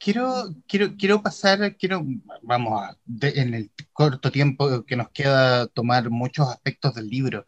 quiero, 0.02 0.56
quiero, 0.68 0.96
quiero 0.98 1.22
pasar, 1.22 1.78
quiero, 1.78 2.04
vamos 2.42 2.82
a, 2.82 2.98
en 3.22 3.54
el 3.54 3.72
corto 3.94 4.32
tiempo 4.32 4.84
que 4.86 4.96
nos 4.96 5.10
queda, 5.12 5.68
tomar 5.68 6.10
muchos 6.10 6.50
aspectos 6.50 6.96
del 6.96 7.08
libro. 7.08 7.48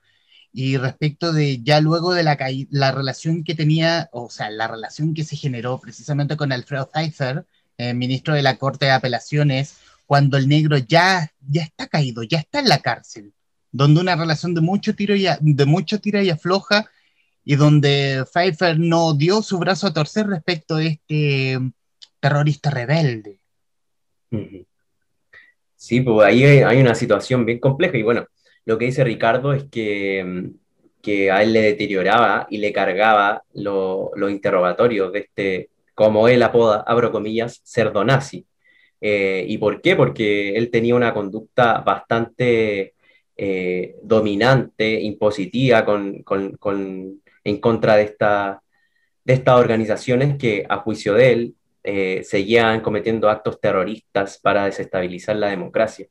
Y 0.51 0.77
respecto 0.77 1.33
de 1.33 1.63
ya 1.63 1.81
luego 1.81 2.13
de 2.13 2.23
la, 2.23 2.37
la 2.69 2.91
relación 2.91 3.43
que 3.43 3.55
tenía, 3.55 4.09
o 4.11 4.29
sea, 4.29 4.51
la 4.51 4.67
relación 4.67 5.15
que 5.15 5.23
se 5.23 5.35
generó 5.35 5.79
precisamente 5.79 6.37
con 6.37 6.51
Alfredo 6.51 6.89
Pfeiffer, 6.91 7.47
eh, 7.77 7.93
ministro 7.95 8.35
de 8.35 8.43
la 8.43 8.57
Corte 8.57 8.85
de 8.85 8.91
Apelaciones, 8.91 9.77
cuando 10.13 10.37
el 10.37 10.47
negro 10.47 10.77
ya, 10.77 11.31
ya 11.41 11.63
está 11.63 11.87
caído, 11.87 12.21
ya 12.21 12.37
está 12.37 12.59
en 12.59 12.69
la 12.69 12.83
cárcel, 12.83 13.33
donde 13.71 13.99
una 13.99 14.15
relación 14.15 14.53
de 14.53 14.61
mucho 14.61 14.93
tiro 14.93 15.15
y, 15.15 15.25
de 15.41 15.65
mucho 15.65 15.99
tira 15.99 16.21
y 16.21 16.29
afloja, 16.29 16.87
y 17.43 17.55
donde 17.55 18.23
Pfeiffer 18.31 18.77
no 18.77 19.15
dio 19.15 19.41
su 19.41 19.57
brazo 19.57 19.87
a 19.87 19.93
torcer 19.95 20.27
respecto 20.27 20.75
de 20.75 20.87
este 20.87 21.57
terrorista 22.19 22.69
rebelde. 22.69 23.39
Sí, 25.75 26.01
pues 26.01 26.27
ahí 26.27 26.43
hay, 26.43 26.79
una 26.79 26.93
situación 26.93 27.43
bien 27.43 27.57
compleja 27.57 27.97
y 27.97 28.03
bueno, 28.03 28.27
lo 28.65 28.77
que 28.77 28.85
dice 28.85 29.03
Ricardo 29.03 29.51
es 29.53 29.63
que 29.63 30.51
que 31.01 31.31
a 31.31 31.41
él 31.41 31.53
le 31.53 31.61
deterioraba 31.61 32.45
y 32.51 32.59
le 32.59 32.71
cargaba 32.71 33.41
los 33.55 34.29
interrogatorios 34.29 35.11
de 35.11 35.19
este, 35.21 35.69
como 35.95 36.27
él 36.27 36.43
apoda, 36.43 36.83
abro 36.85 37.11
comillas, 37.11 37.61
cerdo 37.63 38.03
nazi. 38.05 38.45
Eh, 39.05 39.43
¿Y 39.49 39.57
por 39.57 39.81
qué? 39.81 39.97
Porque 39.97 40.55
él 40.55 40.71
tenía 40.71 40.95
una 40.95 41.13
conducta 41.13 41.81
bastante 41.81 42.93
eh, 43.35 43.95
dominante, 44.01 45.01
impositiva, 45.01 45.83
con, 45.83 46.23
en 47.43 47.57
contra 47.59 47.97
de, 47.97 48.03
esta, 48.03 48.63
de 49.25 49.33
estas 49.33 49.59
organizaciones 49.59 50.37
que, 50.37 50.65
a 50.69 50.77
juicio 50.77 51.15
de 51.15 51.33
él, 51.33 51.55
eh, 51.83 52.23
seguían 52.23 52.79
cometiendo 52.79 53.29
actos 53.29 53.59
terroristas 53.59 54.39
para 54.41 54.65
desestabilizar 54.65 55.35
la 55.35 55.49
democracia. 55.49 56.07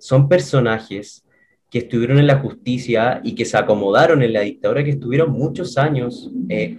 son 0.00 0.26
personajes 0.26 1.22
que 1.70 1.80
estuvieron 1.80 2.18
en 2.18 2.26
la 2.26 2.38
justicia 2.38 3.20
y 3.22 3.34
que 3.34 3.44
se 3.44 3.58
acomodaron 3.58 4.22
en 4.22 4.32
la 4.32 4.40
dictadura, 4.40 4.82
que 4.82 4.90
estuvieron 4.90 5.32
muchos 5.32 5.76
años 5.76 6.30
eh, 6.48 6.78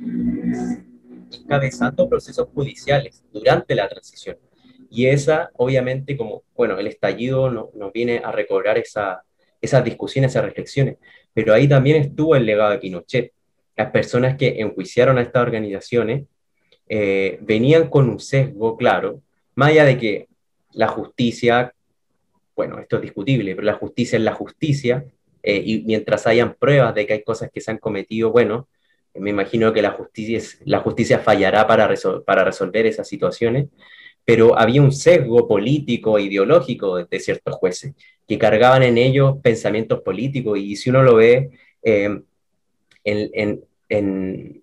encabezando 1.31 2.09
procesos 2.09 2.47
judiciales 2.53 3.23
durante 3.31 3.75
la 3.75 3.87
transición. 3.87 4.37
Y 4.91 5.07
esa, 5.07 5.49
obviamente, 5.55 6.15
como, 6.15 6.43
bueno, 6.55 6.77
el 6.77 6.85
estallido 6.85 7.49
nos 7.49 7.91
viene 7.91 8.21
a 8.23 8.31
recobrar 8.31 8.77
esa, 8.77 9.23
esas 9.59 9.83
discusiones, 9.83 10.31
esas 10.31 10.45
reflexiones, 10.45 10.97
pero 11.33 11.53
ahí 11.53 11.67
también 11.67 11.97
estuvo 11.97 12.35
el 12.35 12.45
legado 12.45 12.71
de 12.71 12.77
Pinochet. 12.77 13.31
Las 13.75 13.89
personas 13.89 14.37
que 14.37 14.59
enjuiciaron 14.59 15.17
a 15.17 15.21
estas 15.21 15.41
organizaciones 15.41 16.25
eh, 16.87 17.39
venían 17.41 17.89
con 17.89 18.09
un 18.09 18.19
sesgo 18.19 18.77
claro, 18.77 19.21
más 19.55 19.69
allá 19.69 19.85
de 19.85 19.97
que 19.97 20.27
la 20.73 20.87
justicia 20.87 21.73
bueno, 22.55 22.79
esto 22.79 22.97
es 22.97 23.01
discutible, 23.01 23.55
pero 23.55 23.65
la 23.65 23.73
justicia 23.73 24.17
es 24.17 24.23
la 24.23 24.33
justicia, 24.33 25.05
eh, 25.43 25.61
y 25.65 25.81
mientras 25.81 26.27
hayan 26.27 26.53
pruebas 26.53 26.93
de 26.93 27.07
que 27.07 27.13
hay 27.13 27.23
cosas 27.23 27.49
que 27.51 27.61
se 27.61 27.71
han 27.71 27.77
cometido, 27.77 28.31
bueno, 28.31 28.67
me 29.15 29.31
imagino 29.31 29.73
que 29.73 29.81
la 29.81 29.91
justicia, 29.91 30.39
la 30.65 30.79
justicia 30.79 31.19
fallará 31.19 31.65
para, 31.67 31.91
para 32.25 32.43
resolver 32.43 32.85
esas 32.85 33.07
situaciones, 33.07 33.67
pero 34.25 34.57
había 34.57 34.81
un 34.81 34.91
sesgo 34.91 35.47
político 35.47 36.17
e 36.17 36.23
ideológico 36.23 36.97
de, 36.97 37.19
ciertos 37.19 37.55
jueces 37.55 37.93
que 38.27 38.37
cargaban 38.37 38.83
en 38.83 38.97
ellos 38.97 39.37
pensamientos 39.41 40.01
políticos, 40.01 40.59
y 40.59 40.75
si 40.75 40.89
uno 40.89 41.03
lo 41.03 41.15
ve 41.15 41.49
eh, 41.83 42.21
en, 43.03 43.61
en, 43.89 44.61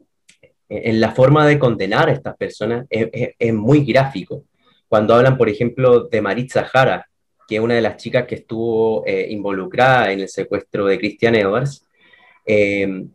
en, 0.69 1.01
la 1.01 1.13
forma 1.13 1.47
de 1.47 1.59
condenar 1.59 2.09
a 2.09 2.13
estas 2.13 2.37
personas, 2.37 2.87
es, 2.89 3.09
es 3.39 3.55
muy 3.55 3.85
gráfico. 3.85 4.45
Cuando 4.89 5.15
hablan, 5.15 5.37
por 5.37 5.49
ejemplo, 5.49 6.05
de 6.05 6.23
Maritza 6.23 6.65
Jara, 6.65 7.09
que 7.49 7.61
una 7.61 7.75
de 7.75 7.81
las 7.81 7.97
chicas 7.97 8.27
que 8.27 8.37
estuvo 8.37 9.05
eh, 9.07 9.27
involucrada 9.31 10.13
en 10.13 10.21
el 10.21 10.29
secuestro 10.29 10.87
de 10.87 10.99
Christian 10.99 11.35
Edwards, 11.35 11.85
eh, 12.45 13.07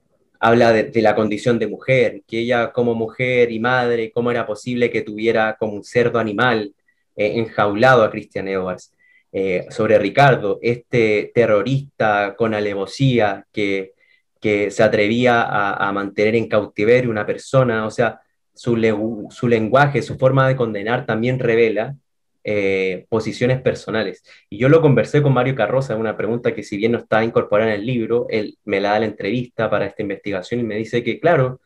habla 0.43 0.73
de, 0.73 1.01
la 1.01 1.15
condición 1.15 1.59
de 1.59 1.67
mujer, 1.67 2.21
que 2.27 2.39
ella 2.39 2.71
como 2.71 2.95
mujer 2.95 3.51
y 3.51 3.59
madre, 3.59 4.11
cómo 4.11 4.31
era 4.31 4.45
posible 4.45 4.91
que 4.91 5.01
tuviera 5.01 5.55
como 5.59 5.73
un 5.73 5.83
cerdo 5.83 6.19
animal 6.19 6.73
eh, 7.15 7.33
enjaulado 7.37 8.03
a 8.03 8.11
Christian 8.11 8.47
Edwards. 8.47 8.91
sobre 9.69 9.97
Ricardo, 9.97 10.59
este 10.61 11.31
terrorista 11.33 12.35
con 12.37 12.53
alevosía 12.53 13.45
que, 13.51 13.93
que 14.39 14.71
se 14.71 14.83
atrevía 14.83 15.41
a, 15.43 15.91
mantener 15.93 16.35
en 16.35 16.49
cautiverio 16.49 17.09
una 17.09 17.25
persona, 17.25 17.85
o 17.85 17.91
sea, 17.91 18.19
su, 18.53 19.27
su 19.31 19.47
lenguaje, 19.47 20.01
su 20.01 20.17
forma 20.17 20.47
de 20.47 20.55
condenar 20.55 21.05
también 21.05 21.39
revela 21.39 21.95
eh, 22.45 23.05
posiciones 23.09 23.61
personales. 23.61 24.23
Y 24.49 24.57
yo 24.57 24.67
lo 24.69 24.81
conversé 24.81 25.21
con 25.21 25.33
Mario 25.33 25.55
Carroza, 25.55 25.95
una 25.95 26.17
pregunta 26.17 26.53
que 26.53 26.63
si 26.63 26.75
bien 26.77 26.91
no 26.91 26.97
está 26.97 27.23
incorporada 27.23 27.73
en 27.73 27.79
el 27.79 27.85
libro, 27.85 28.27
él 28.29 28.57
me 28.65 28.81
la 28.81 28.91
da 28.91 28.99
la 28.99 29.05
entrevista 29.05 29.69
para 29.69 29.85
esta 29.85 30.01
investigación 30.01 30.59
y 30.59 30.63
me 30.63 30.75
dice 30.75 31.03
que, 31.03 31.19
claro, 31.19 31.61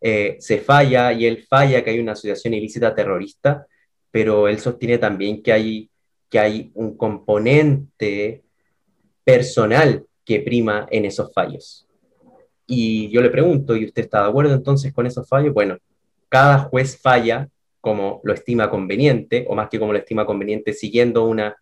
eh, 0.00 0.36
se 0.40 0.58
falla 0.58 1.12
y 1.12 1.26
él 1.26 1.44
falla 1.48 1.84
que 1.84 1.90
hay 1.90 1.98
una 2.00 2.12
asociación 2.12 2.54
ilícita 2.54 2.94
terrorista, 2.94 3.66
pero 4.10 4.48
él 4.48 4.58
sostiene 4.58 4.98
también 4.98 5.42
que 5.42 5.52
hay, 5.52 5.90
que 6.30 6.38
hay 6.38 6.70
un 6.74 6.96
componente 6.96 8.42
personal 9.24 10.04
que 10.24 10.40
prima 10.40 10.86
en 10.90 11.04
esos 11.04 11.32
fallos. 11.32 11.86
Y 12.66 13.10
yo 13.10 13.20
le 13.20 13.30
pregunto, 13.30 13.76
¿y 13.76 13.84
usted 13.84 14.04
está 14.04 14.22
de 14.22 14.30
acuerdo 14.30 14.54
entonces 14.54 14.92
con 14.92 15.06
esos 15.06 15.28
fallos? 15.28 15.52
Bueno, 15.52 15.76
cada 16.28 16.58
juez 16.58 16.98
falla 16.98 17.48
como 17.82 18.20
lo 18.22 18.32
estima 18.32 18.70
conveniente, 18.70 19.44
o 19.48 19.54
más 19.54 19.68
que 19.68 19.78
como 19.78 19.92
lo 19.92 19.98
estima 19.98 20.24
conveniente, 20.24 20.72
siguiendo 20.72 21.24
una 21.24 21.56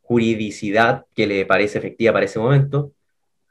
juridicidad 0.00 1.04
que 1.14 1.26
le 1.26 1.44
parece 1.44 1.78
efectiva 1.78 2.14
para 2.14 2.24
ese 2.24 2.38
momento, 2.38 2.92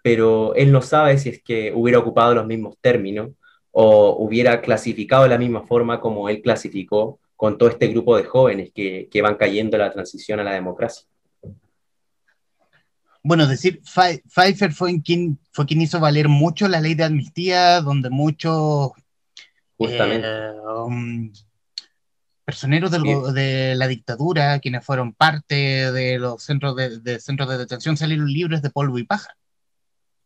pero 0.02 0.56
él 0.56 0.72
no 0.72 0.82
sabe 0.82 1.18
si 1.18 1.30
es 1.30 1.44
que 1.44 1.74
hubiera 1.76 2.00
ocupado 2.00 2.34
los 2.34 2.48
mismos 2.48 2.78
términos 2.82 3.32
o 3.72 4.16
hubiera 4.24 4.62
clasificado 4.62 5.24
de 5.24 5.30
la 5.30 5.38
misma 5.38 5.68
forma 5.68 6.00
como 6.00 6.30
él 6.30 6.42
clasificó 6.42 7.20
con 7.36 7.58
todo 7.58 7.70
este 7.70 7.88
grupo 7.90 8.16
de 8.18 8.24
jóvenes 8.24 8.72
que, 8.74 9.10
que 9.12 9.22
van 9.22 9.36
cayendo 9.36 9.76
en 9.76 9.82
la 9.82 9.92
transición 9.92 10.40
a 10.40 10.44
la 10.44 10.54
democracia. 10.54 11.06
Bueno, 13.22 13.44
es 13.44 13.50
decir, 13.50 13.82
Pfeiffer 13.84 14.72
fue 14.72 15.02
quien, 15.02 15.38
fue 15.52 15.66
quien 15.66 15.82
hizo 15.82 16.00
valer 16.00 16.30
mucho 16.30 16.70
la 16.70 16.80
ley 16.80 16.96
de 16.96 17.04
amnistía, 17.04 17.82
donde 17.82 18.10
muchos 18.10 18.94
Justamente. 19.78 20.28
Eh, 20.28 20.52
um, 20.86 21.32
personeros 22.48 22.92
de 23.34 23.76
la 23.76 23.90
dictadura, 23.90 24.58
quienes 24.60 24.86
fueron 24.86 25.12
parte 25.12 25.92
de 25.92 26.18
los 26.18 26.42
centros 26.42 26.78
de, 26.78 27.20
centros 27.20 27.50
de 27.50 27.58
detención, 27.58 27.98
salieron 27.98 28.32
libres 28.32 28.62
de 28.62 28.70
polvo 28.70 28.98
y 28.98 29.04
paja. 29.04 29.36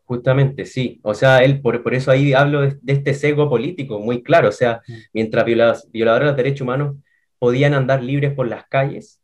Justamente, 0.04 0.68
sí. 0.68 1.00
O 1.02 1.16
sea, 1.16 1.44
él, 1.44 1.62
por, 1.62 1.82
por 1.82 1.96
eso 1.96 2.12
ahí 2.12 2.34
hablo 2.34 2.62
de, 2.62 2.78
este 2.86 3.16
sesgo 3.16 3.50
político 3.50 4.00
muy 4.00 4.22
claro. 4.22 4.50
O 4.50 4.52
sea, 4.52 4.84
mm. 4.88 4.94
mientras 5.14 5.44
violadores, 5.46 5.92
violadores 5.92 6.26
de 6.28 6.30
los 6.30 6.38
derechos 6.38 6.62
humanos 6.62 6.96
podían 7.40 7.74
andar 7.74 8.04
libres 8.04 8.36
por 8.36 8.48
las 8.48 8.68
calles, 8.68 9.20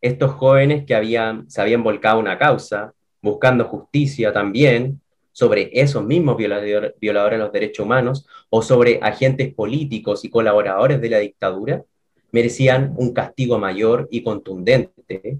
estos 0.00 0.30
jóvenes 0.32 0.86
que 0.86 0.94
habían, 0.94 1.50
se 1.50 1.60
habían 1.60 1.82
volcado 1.82 2.18
una 2.18 2.38
causa, 2.38 2.94
buscando 3.20 3.66
justicia 3.66 4.32
también, 4.32 5.02
sobre 5.30 5.68
esos 5.78 6.06
mismos 6.06 6.38
violadores 6.38 6.94
de 6.98 7.38
los 7.38 7.52
derechos 7.52 7.84
humanos 7.84 8.26
o 8.48 8.62
sobre 8.62 8.98
agentes 9.02 9.52
políticos 9.52 10.24
y 10.24 10.30
colaboradores 10.30 11.02
de 11.02 11.10
la 11.10 11.18
dictadura, 11.18 11.84
merecían 12.32 12.94
un 12.96 13.12
castigo 13.12 13.58
mayor 13.58 14.08
y 14.10 14.22
contundente, 14.22 15.38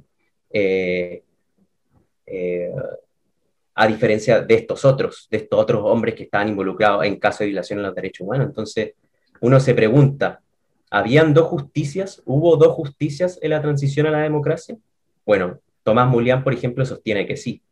eh, 0.51 1.23
eh, 2.27 2.73
a 3.75 3.87
diferencia 3.87 4.41
de 4.41 4.55
estos 4.55 4.85
otros, 4.85 5.29
de 5.31 5.39
estos 5.39 5.59
otros 5.59 5.83
hombres 5.85 6.15
que 6.15 6.25
estaban 6.25 6.49
involucrados 6.49 7.05
en 7.05 7.17
caso 7.17 7.45
de 7.45 7.47
violación 7.47 7.79
de 7.79 7.85
los 7.85 7.95
derechos 7.95 8.27
humanos. 8.27 8.49
Entonces, 8.49 8.95
uno 9.41 9.59
se 9.59 9.75
pregunta, 9.75 10.43
¿habían 10.91 11.33
dos 11.33 11.47
justicias? 11.47 12.23
¿Hubo 12.27 12.57
dos 12.57 12.75
justicias 12.75 13.39
en 13.41 13.51
la 13.51 13.63
transición 13.63 14.07
a 14.07 14.11
la 14.11 14.23
democracia? 14.23 14.77
Bueno, 15.25 15.61
Tomás 15.83 16.09
Mulián, 16.09 16.45
por 16.45 16.53
ejemplo, 16.53 16.85
sostiene 16.85 17.27
que 17.27 17.37
sí, 17.37 17.63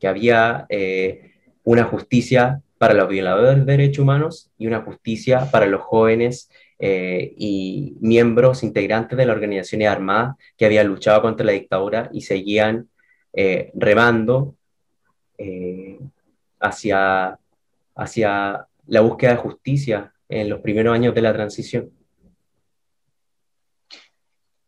que 0.00 0.08
había 0.08 0.66
eh, 0.68 1.32
una 1.62 1.84
justicia 1.84 2.62
para 2.78 2.94
los 2.94 3.08
violadores 3.08 3.64
de 3.64 3.72
derechos 3.72 4.02
humanos 4.02 4.50
y 4.58 4.66
una 4.66 4.82
justicia 4.82 5.50
para 5.50 5.66
los 5.66 5.82
jóvenes 5.82 6.50
eh, 6.78 7.34
y 7.36 7.96
miembros 8.00 8.62
integrantes 8.62 9.16
de 9.16 9.26
la 9.26 9.32
organización 9.32 9.82
armada 9.82 10.36
que 10.56 10.66
habían 10.66 10.88
luchado 10.88 11.22
contra 11.22 11.46
la 11.46 11.52
dictadura 11.52 12.10
y 12.12 12.22
seguían 12.22 12.88
eh, 13.32 13.70
remando 13.74 14.56
eh, 15.38 15.98
hacia, 16.60 17.38
hacia 17.94 18.66
la 18.86 19.00
búsqueda 19.00 19.32
de 19.32 19.36
justicia 19.36 20.12
en 20.28 20.48
los 20.48 20.60
primeros 20.60 20.94
años 20.94 21.14
de 21.14 21.22
la 21.22 21.32
transición. 21.32 21.90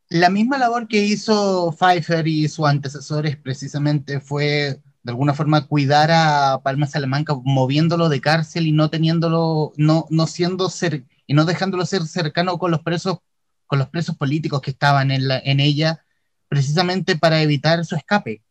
La 0.09 0.31
misma 0.31 0.59
labor 0.59 0.87
que 0.87 1.05
hizo 1.05 1.73
Pfeiffer 1.73 2.29
y 2.29 2.49
sus 2.49 2.67
antecesores 2.67 3.37
precisamente 3.37 4.21
fue 4.21 4.81
de 5.03 5.13
alguna 5.13 5.35
forma 5.35 5.67
cuidar 5.67 6.11
a 6.13 6.61
Palma 6.63 6.87
Salamanca 6.87 7.35
moviéndolo 7.43 8.09
de 8.09 8.21
cárcel 8.21 8.67
y 8.67 8.73
no 8.73 8.91
teniéndolo, 8.91 9.73
no, 9.77 10.07
no 10.11 10.27
siendo 10.27 10.69
ser, 10.69 11.05
y 11.27 11.35
no 11.35 11.45
dejándolo 11.45 11.85
ser 11.85 12.03
cercano 12.07 12.59
con 12.59 12.71
los 12.71 12.83
presos, 12.83 13.19
con 13.67 13.79
los 13.79 13.89
presos 13.89 14.17
políticos 14.17 14.61
que 14.61 14.71
estaban 14.71 15.11
en, 15.11 15.29
la, 15.29 15.39
en 15.39 15.61
ella, 15.61 16.05
precisamente 16.49 17.17
para 17.17 17.43
evitar 17.43 17.85
su 17.85 17.97
escape. 17.97 18.43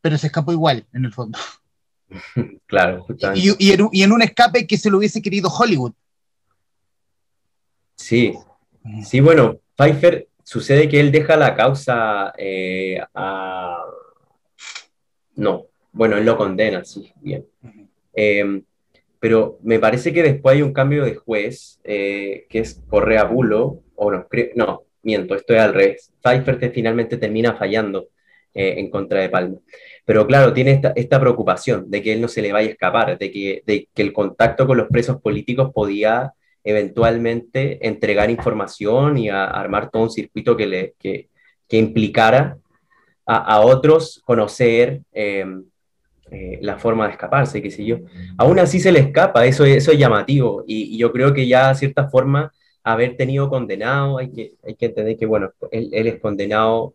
Pero 0.00 0.18
se 0.18 0.28
escapó 0.28 0.52
igual, 0.52 0.86
en 0.92 1.04
el 1.04 1.12
fondo. 1.12 1.38
Claro, 2.66 3.04
y, 3.34 3.50
y, 3.58 3.72
en, 3.72 3.88
y, 3.90 4.02
en, 4.04 4.12
un 4.12 4.22
escape 4.22 4.66
que 4.66 4.78
se 4.78 4.90
lo 4.90 4.98
hubiese 4.98 5.20
querido 5.20 5.48
Hollywood. 5.48 5.92
Sí, 7.96 8.32
sí, 9.04 9.18
bueno, 9.18 9.58
Pfeiffer 9.76 10.28
sucede 10.44 10.88
que 10.88 11.00
él 11.00 11.10
deja 11.10 11.36
la 11.36 11.56
causa 11.56 12.32
eh, 12.38 13.00
a... 13.12 13.82
No, 15.34 15.66
bueno, 15.90 16.16
él 16.16 16.24
lo 16.24 16.36
condena, 16.36 16.84
sí, 16.84 17.12
bien 17.16 17.44
pero 19.26 19.58
me 19.64 19.80
parece 19.80 20.12
que 20.12 20.22
después 20.22 20.54
hay 20.54 20.62
un 20.62 20.72
cambio 20.72 21.04
de 21.04 21.16
juez, 21.16 21.80
eh, 21.82 22.46
que 22.48 22.60
es 22.60 22.80
Correa 22.88 23.24
Bulo, 23.24 23.80
o 23.96 24.12
no, 24.12 24.28
no, 24.54 24.84
miento, 25.02 25.34
esto 25.34 25.52
es 25.52 25.60
al 25.60 25.74
revés. 25.74 26.12
Pfeiffer 26.22 26.70
finalmente 26.72 27.16
termina 27.16 27.54
fallando 27.54 28.06
en 28.54 28.88
contra 28.88 29.20
de 29.20 29.28
Palma. 29.28 29.58
Pero 30.04 30.24
claro, 30.28 30.52
tiene 30.52 30.80
esta, 30.94 31.20
preocupación 31.20 31.90
de 31.90 32.00
que 32.00 32.12
él 32.12 32.20
no 32.20 32.28
se 32.28 32.40
le 32.40 32.52
vaya 32.52 32.68
a 32.68 32.70
escapar, 32.70 33.18
de 33.18 33.30
que, 33.32 33.62
de 33.66 33.88
que 33.92 34.02
el 34.02 34.12
contacto 34.12 34.64
con 34.64 34.76
los 34.76 34.86
presos 34.86 35.20
políticos 35.20 35.72
podía 35.74 36.32
eventualmente 36.62 37.84
entregar 37.84 38.30
información 38.30 39.18
y 39.18 39.28
armar 39.28 39.90
todo 39.90 40.04
un 40.04 40.10
circuito 40.10 40.56
que, 40.56 40.66
le, 40.66 40.94
que, 41.00 41.28
que 41.68 41.78
implicara 41.78 42.58
a, 43.26 43.60
otros 43.60 44.22
conocer 44.24 45.02
em, 45.12 45.64
eh, 46.30 46.58
la 46.60 46.76
forma 46.78 47.06
de 47.06 47.12
escaparse, 47.12 47.62
qué 47.62 47.70
sé 47.70 47.84
yo. 47.84 47.98
Aún 48.36 48.58
así 48.58 48.80
se 48.80 48.90
le 48.90 48.98
escapa, 48.98 49.46
eso, 49.46 49.64
eso 49.64 49.92
es 49.92 49.98
llamativo, 49.98 50.64
y, 50.66 50.98
yo 50.98 51.12
creo 51.12 51.32
que 51.32 51.46
ya 51.46 51.70
a 51.70 51.74
cierta 51.74 52.08
forma 52.08 52.52
haber 52.82 53.16
tenido 53.16 53.48
condenado, 53.48 54.18
hay 54.18 54.32
que, 54.32 54.54
hay 54.64 54.74
que 54.74 54.86
entender 54.86 55.16
que, 55.16 55.26
bueno, 55.26 55.52
él, 55.70 55.90
es 55.92 56.20
condenado, 56.20 56.94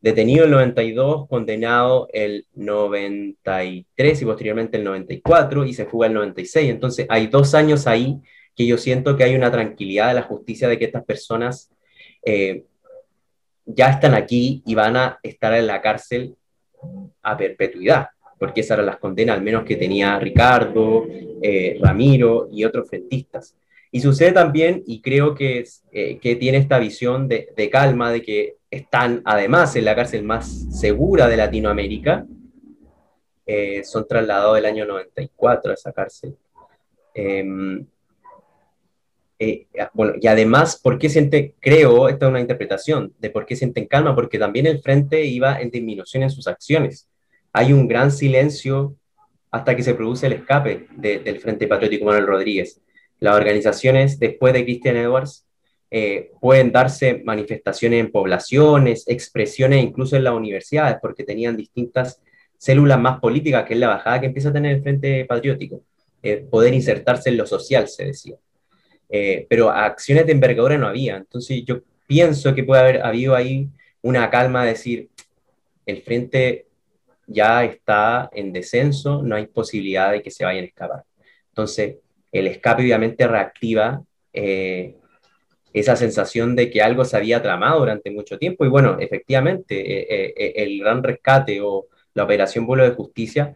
detenido 0.00 0.44
el 0.44 0.50
92, 0.50 1.28
condenado 1.28 2.08
el 2.12 2.46
93 2.54 4.22
y 4.22 4.24
posteriormente 4.24 4.76
el 4.76 4.84
94, 4.84 5.64
y 5.64 5.74
se 5.74 5.86
fuga 5.86 6.08
el 6.08 6.14
96, 6.14 6.70
entonces 6.70 7.06
hay 7.08 7.28
dos 7.28 7.54
años 7.54 7.86
ahí 7.86 8.20
que 8.54 8.66
yo 8.66 8.76
siento 8.76 9.16
que 9.16 9.24
hay 9.24 9.34
una 9.34 9.50
tranquilidad 9.50 10.08
de 10.08 10.14
la 10.14 10.22
justicia 10.22 10.68
de 10.68 10.78
que 10.78 10.84
estas 10.84 11.04
personas 11.04 11.70
eh, 12.22 12.64
ya 13.64 13.88
están 13.90 14.14
aquí 14.14 14.62
y 14.66 14.74
van 14.74 14.96
a 14.96 15.18
estar 15.22 15.54
en 15.54 15.66
la 15.66 15.80
cárcel 15.80 16.36
a 17.22 17.36
perpetuidad, 17.36 18.08
porque 18.42 18.62
esas 18.62 18.74
eran 18.74 18.86
las 18.86 18.96
condenas, 18.96 19.36
al 19.36 19.42
menos 19.44 19.62
que 19.62 19.76
tenía 19.76 20.18
Ricardo, 20.18 21.06
eh, 21.40 21.78
Ramiro 21.80 22.48
y 22.50 22.64
otros 22.64 22.88
frentistas. 22.88 23.54
Y 23.92 24.00
sucede 24.00 24.32
también, 24.32 24.82
y 24.84 25.00
creo 25.00 25.32
que, 25.32 25.64
eh, 25.92 26.18
que 26.18 26.34
tiene 26.34 26.58
esta 26.58 26.80
visión 26.80 27.28
de, 27.28 27.70
calma, 27.70 28.10
de 28.10 28.20
que 28.20 28.56
están 28.68 29.22
además 29.26 29.76
en 29.76 29.84
la 29.84 29.94
cárcel 29.94 30.24
más 30.24 30.66
segura 30.76 31.28
de 31.28 31.36
Latinoamérica, 31.36 32.26
son 33.84 34.08
trasladados 34.08 34.58
el 34.58 34.66
año 34.66 34.86
94 34.86 35.70
a 35.70 35.74
esa 35.74 35.92
cárcel. 35.92 36.34
Em, 37.14 37.86
eh, 39.38 39.68
bueno, 39.92 40.14
y 40.20 40.26
además, 40.26 40.80
¿por 40.82 40.98
qué 40.98 41.08
siente, 41.08 41.54
creo, 41.60 42.08
esta 42.08 42.26
es 42.26 42.30
una 42.30 42.40
interpretación 42.40 43.14
de 43.20 43.30
por 43.30 43.46
qué 43.46 43.54
sienten 43.54 43.86
calma? 43.86 44.16
Porque 44.16 44.40
también 44.40 44.66
el 44.66 44.80
frente 44.80 45.24
iba 45.26 45.60
en 45.60 45.70
disminución 45.70 46.24
en 46.24 46.30
sus 46.30 46.48
acciones. 46.48 47.08
Hay 47.52 47.72
un 47.72 47.86
gran 47.86 48.10
silencio 48.10 48.96
hasta 49.50 49.76
que 49.76 49.82
se 49.82 49.94
produce 49.94 50.26
el 50.26 50.32
escape 50.32 50.86
del 50.96 51.38
Frente 51.40 51.66
Patriótico 51.66 52.06
Manuel 52.06 52.26
Rodríguez. 52.26 52.80
Las 53.20 53.36
organizaciones, 53.36 54.18
después 54.18 54.52
de 54.54 54.64
Christian 54.64 54.96
Edwards, 54.96 55.46
eh, 55.90 56.32
pueden 56.40 56.72
darse 56.72 57.20
manifestaciones 57.22 58.00
en 58.00 58.10
poblaciones, 58.10 59.04
expresiones 59.06 59.84
incluso 59.84 60.16
en 60.16 60.24
las 60.24 60.32
universidades, 60.32 60.96
porque 61.02 61.22
tenían 61.22 61.54
distintas 61.54 62.22
células 62.56 62.98
más 62.98 63.20
políticas, 63.20 63.66
que 63.66 63.74
es 63.74 63.80
la 63.80 63.88
bajada 63.88 64.20
que 64.20 64.26
empieza 64.26 64.48
a 64.48 64.52
tener 64.54 64.76
el 64.76 64.82
Frente 64.82 65.26
Patriótico. 65.26 65.82
Eh, 66.22 66.46
poder 66.50 66.72
insertarse 66.72 67.28
en 67.28 67.36
lo 67.36 67.46
social, 67.46 67.88
se 67.88 68.06
decía. 68.06 68.36
Eh, 69.10 69.46
pero 69.50 69.68
acciones 69.68 70.24
de 70.24 70.32
envergadura 70.32 70.78
no 70.78 70.86
había. 70.86 71.16
Entonces 71.16 71.62
yo 71.66 71.80
pienso 72.06 72.54
que 72.54 72.64
puede 72.64 72.80
haber 72.80 73.02
habido 73.02 73.34
ahí 73.34 73.68
una 74.00 74.30
calma 74.30 74.62
de 74.62 74.70
decir, 74.70 75.10
el 75.84 76.00
frente 76.00 76.68
ya 77.26 77.64
está 77.64 78.30
en 78.32 78.52
descenso, 78.52 79.22
no 79.22 79.36
hay 79.36 79.46
posibilidad 79.46 80.12
de 80.12 80.22
que 80.22 80.30
se 80.30 80.44
vayan 80.44 80.64
a 80.64 80.66
escapar. 80.66 81.04
Entonces, 81.48 81.96
el 82.30 82.46
escape 82.46 82.82
obviamente 82.82 83.26
reactiva 83.26 84.02
eh, 84.32 84.96
esa 85.72 85.96
sensación 85.96 86.56
de 86.56 86.70
que 86.70 86.82
algo 86.82 87.04
se 87.04 87.16
había 87.16 87.42
tramado 87.42 87.80
durante 87.80 88.10
mucho 88.10 88.38
tiempo. 88.38 88.64
Y 88.64 88.68
bueno, 88.68 88.96
efectivamente, 88.98 89.74
eh, 89.76 90.52
el 90.56 90.78
gran 90.80 91.02
rescate 91.02 91.60
o 91.60 91.86
la 92.14 92.24
operación 92.24 92.66
vuelo 92.66 92.84
de 92.84 92.94
justicia 92.94 93.54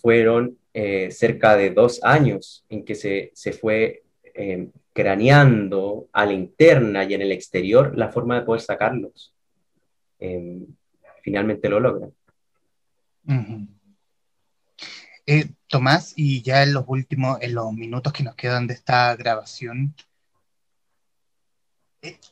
fueron 0.00 0.58
cerca 1.10 1.56
de 1.56 1.70
dos 1.70 2.02
años 2.02 2.64
en 2.68 2.84
que 2.84 2.96
se, 2.96 3.30
se 3.32 3.52
fue 3.52 4.04
eh, 4.36 4.68
craneando 4.92 6.08
a 6.12 6.26
la 6.26 6.32
interna 6.32 7.04
y 7.04 7.14
en 7.14 7.22
el 7.22 7.30
exterior 7.30 7.96
la 7.96 8.08
forma 8.08 8.38
de 8.38 8.44
poder 8.44 8.62
sacarlos. 8.62 9.32
Eh, 10.18 10.58
finalmente 11.22 11.68
lo 11.68 11.78
logran. 11.78 12.12
Eh, 15.26 15.50
Tomás, 15.68 16.12
y 16.16 16.42
ya 16.42 16.62
en 16.62 16.74
los 16.74 16.84
últimos, 16.86 17.38
en 17.40 17.54
los 17.54 17.72
minutos 17.72 18.12
que 18.12 18.22
nos 18.22 18.34
quedan 18.34 18.66
de 18.66 18.74
esta 18.74 19.16
grabación, 19.16 19.94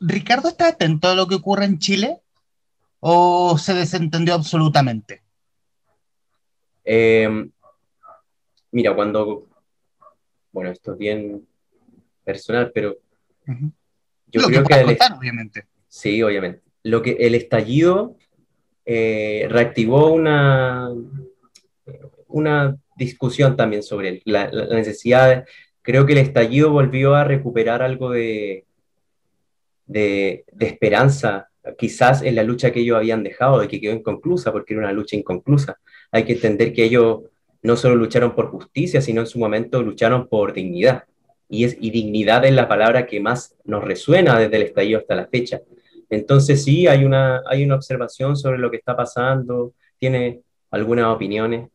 ¿Ricardo 0.00 0.48
está 0.48 0.68
atento 0.68 1.08
a 1.08 1.14
lo 1.14 1.26
que 1.26 1.36
ocurre 1.36 1.64
en 1.64 1.78
Chile 1.78 2.20
o 3.00 3.56
se 3.58 3.74
desentendió 3.74 4.34
absolutamente? 4.34 5.22
mira, 8.70 8.94
cuando, 8.94 9.48
bueno, 10.50 10.70
esto 10.70 10.92
es 10.92 10.98
bien 10.98 11.46
personal, 12.24 12.72
pero 12.74 12.96
yo 14.26 14.42
creo 14.42 14.64
que, 14.64 14.98
obviamente. 15.16 15.66
Sí, 15.86 16.22
obviamente. 16.22 16.62
Lo 16.82 17.02
que 17.02 17.12
el 17.20 17.34
estallido 17.34 18.16
eh, 18.84 19.46
reactivó 19.48 20.12
una, 20.12 20.90
una 22.28 22.76
discusión 22.96 23.56
también 23.56 23.82
sobre 23.82 24.22
la, 24.24 24.50
necesidad. 24.70 25.44
creo 25.82 26.06
que 26.06 26.12
el 26.12 26.18
estallido 26.18 26.70
volvió 26.70 27.14
a 27.14 27.24
recuperar 27.24 27.82
algo 27.82 28.10
de, 28.10 28.64
de, 29.86 30.44
de, 30.52 30.66
esperanza, 30.66 31.48
quizás 31.78 32.22
en 32.22 32.34
la 32.34 32.42
lucha 32.42 32.72
que 32.72 32.80
ellos 32.80 32.96
habían 32.96 33.22
dejado, 33.22 33.60
de 33.60 33.68
que 33.68 33.80
quedó 33.80 33.92
inconclusa, 33.92 34.52
porque 34.52 34.74
era 34.74 34.82
una 34.82 34.92
lucha 34.92 35.16
inconclusa. 35.16 35.78
Hay 36.10 36.24
que 36.24 36.32
entender 36.34 36.72
que 36.72 36.84
ellos 36.84 37.22
no 37.62 37.76
solo 37.76 37.94
lucharon 37.94 38.34
por 38.34 38.48
justicia, 38.50 39.00
sino 39.00 39.20
en 39.20 39.26
su 39.26 39.38
momento 39.38 39.82
lucharon 39.82 40.28
por 40.28 40.52
dignidad 40.52 41.04
y, 41.52 41.64
es, 41.64 41.76
y 41.78 41.90
dignidad 41.90 42.46
es 42.46 42.52
la 42.54 42.66
palabra 42.66 43.06
que 43.06 43.20
más 43.20 43.54
nos 43.64 43.84
resuena 43.84 44.38
desde 44.38 44.56
el 44.56 44.62
estallido 44.62 44.98
hasta 44.98 45.14
la 45.14 45.26
fecha. 45.26 45.60
Entonces 46.12 46.62
sí, 46.62 46.86
hay 46.86 47.06
una, 47.06 47.40
hay 47.46 47.64
una 47.64 47.76
observación 47.76 48.36
sobre 48.36 48.58
lo 48.58 48.70
que 48.70 48.76
está 48.76 48.94
pasando, 48.94 49.72
tiene 49.98 50.42
algunas 50.70 51.06
opiniones 51.06 51.70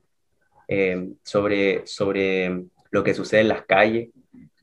eh, 0.67 1.09
sobre, 1.23 1.87
sobre 1.87 2.65
lo 2.91 3.03
que 3.03 3.15
sucede 3.15 3.41
en 3.41 3.47
las 3.47 3.65
calles, 3.65 4.09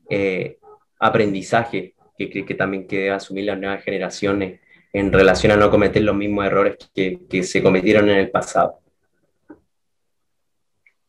eh, 0.09 0.59
aprendizaje 0.97 1.93
que 2.17 2.29
cree 2.29 2.45
que 2.45 2.55
también 2.55 2.87
que 2.87 3.11
asumir 3.11 3.43
las 3.43 3.59
nuevas 3.59 3.83
generaciones 3.83 4.61
en 4.93 5.11
relación 5.11 5.51
a 5.51 5.57
no 5.57 5.69
cometer 5.69 6.03
los 6.03 6.15
mismos 6.15 6.45
errores 6.45 6.77
que, 6.95 7.19
que 7.29 7.43
se 7.43 7.61
cometieron 7.61 8.09
en 8.09 8.19
el 8.19 8.31
pasado. 8.31 8.79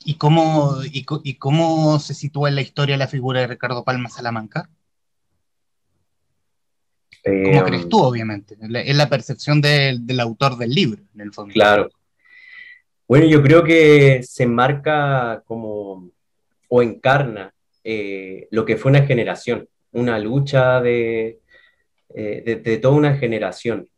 ¿Y 0.01 0.17
cómo, 0.17 0.79
y, 0.83 1.35
cómo 1.35 2.01
se 2.01 2.15
sitúa 2.15 2.49
en 2.49 2.57
la 2.57 2.63
historia 2.63 2.97
la 2.97 3.07
figura 3.07 3.43
de 3.43 3.47
Ricardo 3.47 3.85
Palma 3.85 4.09
Salamanca? 4.09 4.69
¿Cómo 7.27 7.65
crees 7.65 7.83
em, 7.83 7.89
tú, 7.89 7.99
obviamente? 8.03 8.57
Es 8.61 8.97
la 8.97 9.09
percepción 9.09 9.61
del 9.61 10.21
autor 10.21 10.57
del 10.57 10.71
libro, 10.71 11.03
en 11.15 11.21
el 11.21 11.33
fondo. 11.33 11.53
Claro. 11.53 11.89
Bueno, 13.09 13.27
yo 13.27 13.43
creo 13.43 13.65
que 13.65 14.23
se 14.23 14.45
enmarca 14.45 15.43
como, 15.45 16.11
o 16.69 16.83
encarna 16.83 17.53
eh, 17.83 18.47
lo 18.51 18.65
que 18.65 18.77
fue 18.77 18.91
una 18.91 19.03
generación, 19.07 19.69
una 19.93 20.19
lucha 20.19 20.81
de, 20.81 21.41
eh, 22.15 22.61
de 22.65 22.79
toda 22.79 22.95
una 22.95 23.17
generación. 23.17 23.89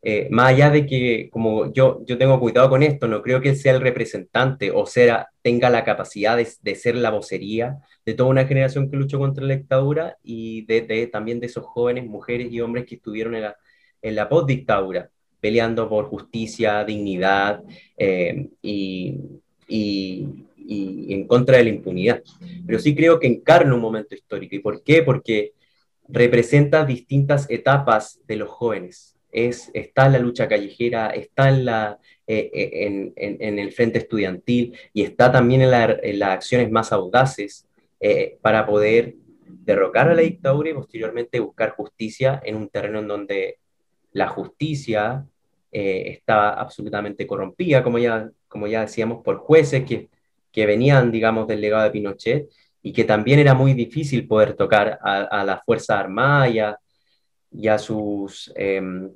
Eh, 0.00 0.28
más 0.30 0.50
allá 0.50 0.70
de 0.70 0.86
que, 0.86 1.28
como 1.30 1.72
yo, 1.72 2.04
yo 2.06 2.18
tengo 2.18 2.38
cuidado 2.38 2.70
con 2.70 2.82
esto, 2.84 3.08
no 3.08 3.20
creo 3.20 3.40
que 3.40 3.56
sea 3.56 3.74
el 3.74 3.80
representante 3.80 4.70
o 4.70 4.86
sea, 4.86 5.28
tenga 5.42 5.70
la 5.70 5.84
capacidad 5.84 6.36
de, 6.36 6.74
ser 6.76 6.94
la 6.96 7.10
vocería 7.10 7.78
de 8.06 8.14
toda 8.14 8.30
una 8.30 8.46
generación 8.46 8.90
que 8.90 8.96
luchó 8.96 9.18
contra 9.18 9.44
la 9.44 9.56
dictadura 9.56 10.16
y 10.22 10.64
de, 10.66 11.08
también 11.08 11.40
de 11.40 11.46
esos 11.46 11.64
jóvenes, 11.64 12.06
mujeres 12.06 12.52
y 12.52 12.60
hombres 12.60 12.86
que 12.86 12.94
estuvieron 12.94 13.34
en 13.34 13.42
la, 13.42 13.56
en 14.00 14.14
la 14.14 14.28
post-dictadura, 14.28 15.10
peleando 15.40 15.88
por 15.88 16.06
justicia, 16.06 16.84
dignidad 16.84 17.62
eh, 17.96 18.48
y, 18.62 19.18
y 19.66 21.12
en 21.12 21.26
contra 21.26 21.58
de 21.58 21.64
la 21.64 21.70
impunidad. 21.70 22.22
Pero 22.66 22.78
sí 22.78 22.94
creo 22.94 23.18
que 23.18 23.26
encarna 23.26 23.74
un 23.74 23.80
momento 23.80 24.14
histórico. 24.14 24.54
¿Y 24.54 24.60
por 24.60 24.82
qué? 24.82 25.02
Porque 25.02 25.52
representa 26.08 26.84
distintas 26.84 27.50
etapas 27.50 28.20
de 28.26 28.36
los 28.36 28.48
jóvenes 28.48 29.17
es, 29.30 29.70
está 29.74 30.06
en 30.06 30.12
la 30.12 30.18
lucha 30.18 30.48
callejera, 30.48 31.10
está 31.10 31.48
en, 31.48 31.64
la, 31.64 31.98
eh, 32.26 32.50
eh, 32.52 33.12
en, 33.16 33.58
el 33.58 33.72
frente 33.72 33.98
estudiantil 33.98 34.76
y 34.92 35.02
está 35.02 35.30
también 35.30 35.62
en, 35.62 35.70
las 35.70 36.30
acciones 36.30 36.70
más 36.70 36.92
audaces 36.92 37.66
eh, 38.00 38.38
para 38.40 38.66
poder 38.66 39.14
derrocar 39.46 40.08
a 40.08 40.14
la 40.14 40.22
dictadura 40.22 40.70
y 40.70 40.74
posteriormente 40.74 41.40
buscar 41.40 41.70
justicia 41.70 42.40
en 42.44 42.56
un 42.56 42.68
terreno 42.68 43.00
en 43.00 43.08
donde 43.08 43.58
la 44.12 44.28
justicia 44.28 45.26
estaba 45.70 46.54
absolutamente 46.54 47.26
corrompida, 47.26 47.82
como 47.82 47.98
ya, 47.98 48.30
como 48.48 48.66
ya 48.66 48.80
decíamos, 48.80 49.22
por 49.22 49.36
jueces 49.36 49.84
que, 49.84 50.08
que 50.50 50.64
venían, 50.64 51.12
digamos, 51.12 51.46
del 51.46 51.60
legado 51.60 51.84
de 51.84 51.90
Pinochet 51.90 52.48
y 52.82 52.94
que 52.94 53.04
también 53.04 53.38
era 53.38 53.52
muy 53.52 53.74
difícil 53.74 54.26
poder 54.26 54.54
tocar 54.54 54.98
a, 55.02 55.20
a 55.24 55.44
la 55.44 55.58
Fuerza 55.58 56.00
Armada 56.00 56.48
y 56.48 56.58
a, 56.58 56.78
y 57.50 57.68
a 57.68 57.78
sus, 57.78 58.52
em, 58.56 59.10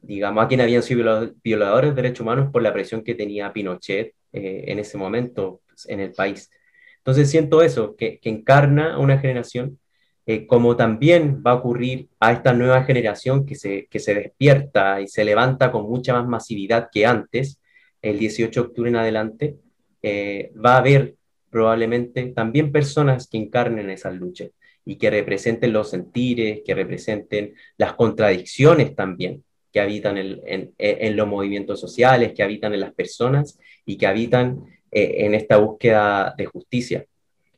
digamos, 0.00 0.44
a 0.44 0.48
quien 0.48 0.60
habían 0.60 0.82
sido 0.82 1.32
violadores 1.42 1.90
de 1.90 2.02
derechos 2.02 2.20
humanos 2.20 2.50
por 2.52 2.62
la 2.62 2.72
presión 2.72 3.02
que 3.02 3.14
tenía 3.14 3.52
Pinochet 3.52 4.14
eh, 4.32 4.64
en 4.68 4.78
ese 4.78 4.98
momento 4.98 5.62
en 5.86 6.00
el 6.00 6.12
país. 6.12 6.50
Entonces 6.98 7.30
siento 7.30 7.62
eso, 7.62 7.96
que, 7.96 8.20
encarna 8.24 8.94
a 8.94 8.98
una 8.98 9.18
generación, 9.18 9.78
eh, 10.26 10.46
como 10.46 10.76
también 10.76 11.42
va 11.46 11.52
a 11.52 11.54
ocurrir 11.54 12.08
a 12.20 12.32
esta 12.32 12.52
nueva 12.52 12.84
generación 12.84 13.46
que 13.46 13.54
se, 13.54 13.86
que 13.86 13.98
se 13.98 14.14
despierta 14.14 15.00
y 15.00 15.08
se 15.08 15.24
levanta 15.24 15.72
con 15.72 15.84
mucha 15.84 16.12
más 16.12 16.26
masividad 16.28 16.88
que 16.92 17.06
antes, 17.06 17.60
el 18.02 18.18
18 18.18 18.60
de 18.62 18.66
octubre 18.68 18.90
en 18.90 18.96
adelante, 18.96 19.56
eh, 20.02 20.52
va 20.54 20.74
a 20.74 20.78
haber 20.78 21.16
probablemente 21.50 22.26
también 22.26 22.72
personas 22.72 23.26
que 23.28 23.38
encarnen 23.38 23.90
esas 23.90 24.14
luchas 24.14 24.50
y 24.88 24.96
que 24.96 25.10
representen 25.10 25.74
los 25.74 25.90
sentires, 25.90 26.62
que 26.64 26.72
representen 26.72 27.52
las 27.76 27.92
contradicciones 27.92 28.96
también 28.96 29.44
que 29.70 29.80
habitan 29.80 30.16
en, 30.16 31.16
los 31.16 31.28
movimientos 31.28 31.78
sociales, 31.78 32.32
que 32.32 32.42
habitan 32.42 32.72
en 32.72 32.80
las 32.80 32.94
personas 32.94 33.58
y 33.84 33.98
que 33.98 34.06
habitan 34.06 34.64
eh, 34.90 35.26
en 35.26 35.34
esta 35.34 35.58
búsqueda 35.58 36.34
de 36.38 36.46
justicia. 36.46 37.04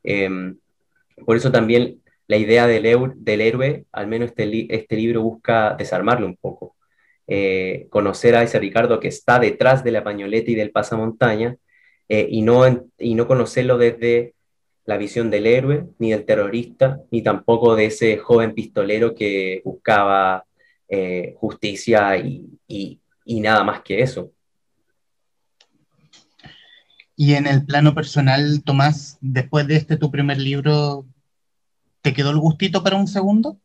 Em, 0.02 0.58
por 1.24 1.36
eso 1.36 1.52
también 1.52 2.02
la 2.26 2.36
idea 2.36 2.66
del, 2.66 3.12
del 3.14 3.40
héroe, 3.40 3.84
al 3.92 4.08
menos 4.08 4.30
este, 4.30 4.66
este, 4.74 4.96
libro 4.96 5.22
busca 5.22 5.76
desarmarlo 5.78 6.26
un 6.26 6.34
poco. 6.34 6.74
Eh, 7.28 7.86
conocer 7.90 8.34
a 8.34 8.42
ese 8.42 8.58
Ricardo 8.58 8.98
que 8.98 9.06
está 9.06 9.38
detrás 9.38 9.84
de 9.84 9.92
la 9.92 10.02
pañoleta 10.02 10.50
y 10.50 10.56
del 10.56 10.72
pasamontaña 10.72 11.54
eh, 12.08 12.26
y, 12.28 12.42
no, 12.42 12.88
y 12.98 13.14
no 13.14 13.28
conocerlo 13.28 13.78
desde 13.78 14.34
la 14.90 14.96
visión 14.96 15.30
del 15.30 15.46
héroe, 15.46 15.86
ni 16.00 16.10
del 16.10 16.24
terrorista, 16.24 17.00
ni 17.12 17.22
tampoco 17.22 17.76
de 17.76 17.86
ese 17.86 18.18
joven 18.18 18.54
pistolero 18.54 19.14
que 19.14 19.62
buscaba 19.64 20.44
eh, 20.88 21.34
justicia 21.36 22.16
y, 22.16 22.98
nada 23.24 23.62
más 23.62 23.82
que 23.82 24.02
eso. 24.02 24.32
Y 27.14 27.34
en 27.34 27.46
el 27.46 27.64
plano 27.64 27.94
personal, 27.94 28.64
Tomás, 28.64 29.16
después 29.20 29.68
de 29.68 29.76
este 29.76 29.96
tu 29.96 30.10
primer 30.10 30.38
libro, 30.38 31.06
¿te 32.02 32.12
quedó 32.12 32.30
el 32.30 32.38
gustito 32.38 32.82
para 32.82 32.96
un 32.96 33.06
segundo? 33.06 33.60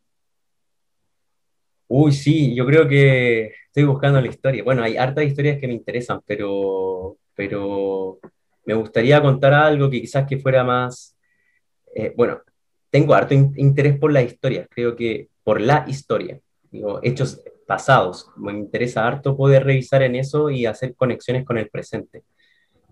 Uy, 1.88 2.12
sí, 2.12 2.54
yo 2.54 2.68
creo 2.68 2.88
que 2.88 3.52
estoy 3.66 3.86
buscando 3.86 4.22
la 4.22 4.28
historia. 4.28 4.64
Bueno, 4.64 4.84
hay 4.84 4.96
hartas 4.96 5.26
historias 5.26 5.58
que 5.60 5.68
me 5.68 5.74
interesan, 5.74 6.22
pero, 6.24 7.18
pero 7.34 8.20
me 8.64 8.76
gustaría 8.76 9.20
contar 9.24 9.56
algo 9.56 9.90
que 9.90 10.02
quizás 10.02 10.28
que 10.28 10.38
fuera 10.38 10.64
más, 10.64 11.15
eh, 11.96 12.14
bueno, 12.16 12.42
tengo 12.92 13.16
harto 13.16 13.34
interés 13.34 13.98
por 13.98 14.12
la 14.12 14.22
historia, 14.22 14.68
creo 14.70 14.96
que 14.96 15.30
por 15.44 15.60
la 15.60 15.86
historia 15.88 16.40
hechos 17.02 17.42
pasados. 17.66 18.28
Me 18.38 18.52
interesa 18.54 19.08
harto 19.08 19.36
poder 19.36 19.64
revisar 19.64 20.04
en 20.04 20.16
eso 20.16 20.50
y 20.50 20.66
hacer 20.66 20.96
conexiones 20.96 21.46
con 21.46 21.58
el 21.58 21.70
presente. 21.70 22.24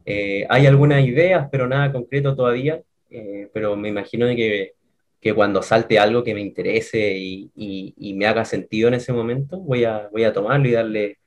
Eh, 0.05 0.45
hay 0.49 0.65
algunas 0.65 1.05
ideas, 1.05 1.47
pero 1.51 1.67
nada 1.67 1.91
concreto 1.91 2.35
todavía, 2.35 2.81
eh, 3.09 3.49
pero 3.53 3.75
me 3.75 3.89
imagino 3.89 4.27
que, 4.27 4.73
que, 5.21 5.33
cuando 5.33 5.61
salte 5.61 5.99
algo 5.99 6.23
que 6.23 6.33
me 6.33 6.41
interese 6.41 7.17
y, 7.17 7.51
y, 7.55 8.13
me 8.15 8.25
haga 8.25 8.43
sentido 8.43 8.89
en 8.89 8.95
ese 8.95 9.13
momento, 9.13 9.57
voy 9.59 9.85
a, 9.85 10.09
voy 10.11 10.23
a 10.25 10.33
tomarlo 10.33 10.67
y 10.67 10.71
darle 10.71 11.17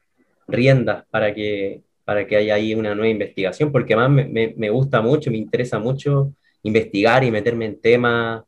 riendas 0.48 1.04
para 1.10 1.34
que, 1.34 1.82
para 2.04 2.26
que 2.26 2.36
haya 2.36 2.54
ahí 2.54 2.74
una 2.74 2.94
nueva 2.94 3.08
investigación, 3.10 3.72
porque 3.72 3.94
además 3.94 4.26
me, 4.26 4.54
me, 4.56 4.70
gusta 4.70 5.00
mucho, 5.00 5.30
me 5.30 5.38
interesa 5.38 5.78
mucho 5.78 6.32
investigar 6.66 7.24
y 7.24 7.30
meterme 7.30 7.66
en 7.66 7.80
temas, 7.80 8.44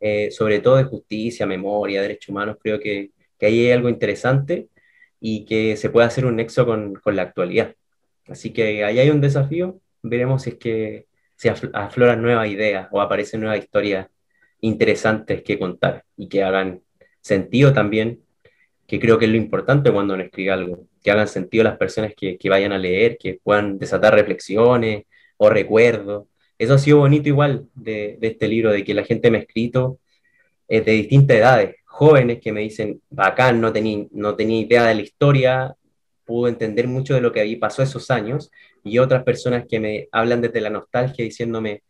eh, 0.00 0.30
sobre 0.30 0.60
todo 0.60 0.76
de 0.76 0.84
justicia, 0.84 1.46
memoria, 1.46 2.02
derechos 2.02 2.30
humanos, 2.30 2.56
creo 2.62 2.78
que, 2.80 3.10
que 3.38 3.46
ahí 3.46 3.66
hay 3.66 3.72
algo 3.72 3.88
interesante 3.88 4.68
y 5.20 5.44
que 5.44 5.76
se 5.76 5.90
puede 5.90 6.06
hacer 6.06 6.24
un 6.26 6.36
nexo 6.36 6.64
con, 6.66 6.94
con 6.94 7.16
la 7.16 7.22
actualidad. 7.22 7.74
Así 8.28 8.52
que 8.52 8.84
ahí 8.84 8.98
hay 8.98 9.10
un 9.10 9.20
desafío, 9.20 9.80
veremos 10.02 10.42
si 10.42 10.52
que 10.52 11.06
se 11.36 11.50
afloran 11.50 12.20
nuevas 12.22 12.48
ideas 12.48 12.88
o 12.90 13.00
aparecen 13.00 13.40
nuevas 13.40 13.58
historias 13.58 14.08
interesantes 14.60 15.42
que 15.42 15.58
contar 15.58 16.04
y 16.16 16.28
que 16.28 16.42
hagan 16.42 16.82
sentido 17.20 17.72
también, 17.72 18.22
que 18.86 18.98
creo 18.98 19.18
que 19.18 19.26
es 19.26 19.30
lo 19.30 19.36
importante 19.36 19.92
cuando 19.92 20.14
uno 20.14 20.22
escribe 20.24 20.50
algo, 20.50 20.86
que 21.02 21.10
hagan 21.10 21.28
sentido 21.28 21.64
las 21.64 21.76
personas 21.76 22.12
que, 22.16 22.38
que 22.38 22.48
vayan 22.50 22.72
a 22.72 22.78
leer, 22.78 23.18
que 23.18 23.38
puedan 23.42 23.78
desatar 23.78 24.14
reflexiones 24.14 25.04
o 25.36 25.50
recuerdos. 25.50 26.26
Eso 26.58 26.74
ha 26.74 26.78
sido 26.78 26.98
bonito 26.98 27.28
igual 27.28 27.68
de, 27.74 28.18
este 28.20 28.48
libro, 28.48 28.72
de 28.72 28.84
que 28.84 28.94
la 28.94 29.04
gente 29.04 29.30
me 29.30 29.38
ha 29.38 29.40
escrito 29.42 30.00
eh, 30.68 30.80
de 30.80 30.92
distintas 30.92 31.36
edades, 31.36 31.76
jóvenes 31.84 32.40
que 32.40 32.52
me 32.52 32.60
dicen, 32.62 33.00
bacán, 33.10 33.60
no 33.60 33.72
tenía, 33.72 34.06
no 34.12 34.36
tenía 34.36 34.60
idea 34.60 34.86
de 34.86 34.94
la 34.96 35.02
historia, 35.02 35.74
pudo 36.24 36.48
entender 36.48 36.88
mucho 36.88 37.14
de 37.14 37.20
lo 37.20 37.32
que 37.32 37.40
había 37.40 37.58
pasó 37.58 37.82
esos 37.82 38.10
años, 38.10 38.50
y 38.84 38.98
otras 38.98 39.24
personas 39.24 39.66
que 39.68 39.80
me 39.80 40.08
hablan 40.12 40.40
desde 40.42 40.60
la 40.60 40.70
nostalgia 40.70 41.24
diciéndome, 41.24 41.82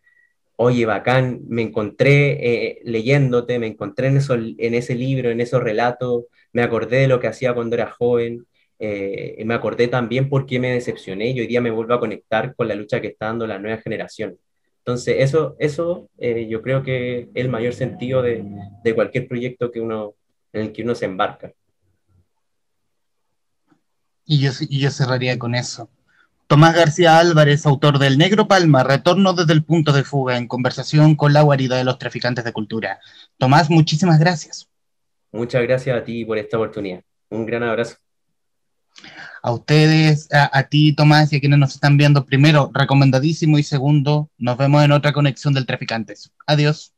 oye, 0.57 0.87
bacán, 0.87 1.41
me 1.49 1.63
encontré 1.63 2.33
eh, 2.79 2.81
leyéndote, 2.85 3.59
me 3.59 3.69
encontré 3.69 4.09
en, 4.09 4.19
eso, 4.19 4.35
en 4.35 4.75
ese 4.75 4.95
libro, 4.95 5.31
en 5.31 5.41
esos 5.41 5.63
relatos, 5.63 6.25
me 6.53 6.63
acordé 6.63 6.99
de 6.99 7.09
lo 7.09 7.21
que 7.21 7.29
hacía 7.29 7.55
cuando 7.55 7.77
era 7.77 7.91
joven, 7.91 8.47
eh, 8.81 9.43
me 9.45 9.55
acordé 9.55 9.89
también 9.89 10.29
por 10.29 10.47
qué 10.47 10.59
me 10.61 10.73
decepcioné 10.73 11.31
y 11.31 11.41
hoy 11.41 11.47
día 11.47 11.61
me 11.61 11.71
vuelvo 11.71 11.95
a 11.95 12.01
conectar 12.01 12.55
con 12.55 12.69
la 12.69 12.75
lucha 12.75 13.01
que 13.01 13.09
está 13.09 13.27
dando 13.27 13.47
la 13.47 13.59
nueva 13.59 13.79
generación. 13.79 14.39
Entonces, 14.89 15.17
eso, 15.19 15.55
eso 15.59 16.09
eh, 16.17 16.49
yo 16.49 16.63
creo 16.63 16.83
que 16.83 17.19
es 17.19 17.29
el 17.35 17.51
mayor 17.51 17.75
sentido 17.75 18.23
de, 18.23 18.43
de, 18.83 18.95
cualquier 18.95 19.29
proyecto 19.29 19.71
que 19.71 19.83
uno, 19.83 20.15
en 20.51 20.63
el 20.63 20.73
que 20.73 20.83
uno 20.83 20.95
se 20.95 21.05
embarca. 21.05 21.53
Y 24.25 24.41
yo, 24.41 24.51
y 24.67 24.81
yo 24.81 24.91
cerraría 24.91 25.39
con 25.39 25.55
eso. 25.55 25.91
Tomás 26.47 26.75
García 26.75 27.19
Álvarez, 27.19 27.67
autor 27.67 27.99
del 27.99 28.17
Negro 28.17 28.49
Palma, 28.49 28.83
Retorno 28.83 29.35
desde 29.35 29.53
el 29.53 29.63
punto 29.63 29.93
de 29.93 30.05
fuga, 30.05 30.39
en 30.39 30.49
conversación 30.49 31.17
con 31.17 31.35
la 31.35 31.43
guarida 31.43 31.77
de 31.77 31.85
los 31.85 31.99
traficantes 31.99 32.47
de 32.47 32.55
cultura. 32.55 32.99
Tomás, 33.37 33.69
muchísimas 33.69 34.19
gracias. 34.19 34.71
Muchas 35.33 35.65
gracias 35.65 35.99
a 35.99 36.03
ti 36.03 36.25
por 36.25 36.39
esta 36.39 36.57
oportunidad. 36.57 37.03
Un 37.29 37.45
gran 37.45 37.63
abrazo 37.63 37.97
a 39.49 39.53
ustedes, 39.53 40.29
a, 40.31 40.63
ti 40.65 40.93
Tomás 40.93 41.33
y 41.33 41.37
a 41.37 41.41
quienes 41.41 41.59
nos 41.59 41.75
están 41.75 41.97
viendo, 41.97 42.27
primero, 42.27 42.71
recomendadísimo 42.75 43.59
y 43.59 43.63
segundo, 43.63 44.31
nos 44.37 44.59
vemos 44.59 44.85
en 44.85 44.93
otra 44.93 45.13
conexión 45.13 45.55
del 45.55 45.67
Traficantes. 45.67 46.31
Adiós. 46.47 46.93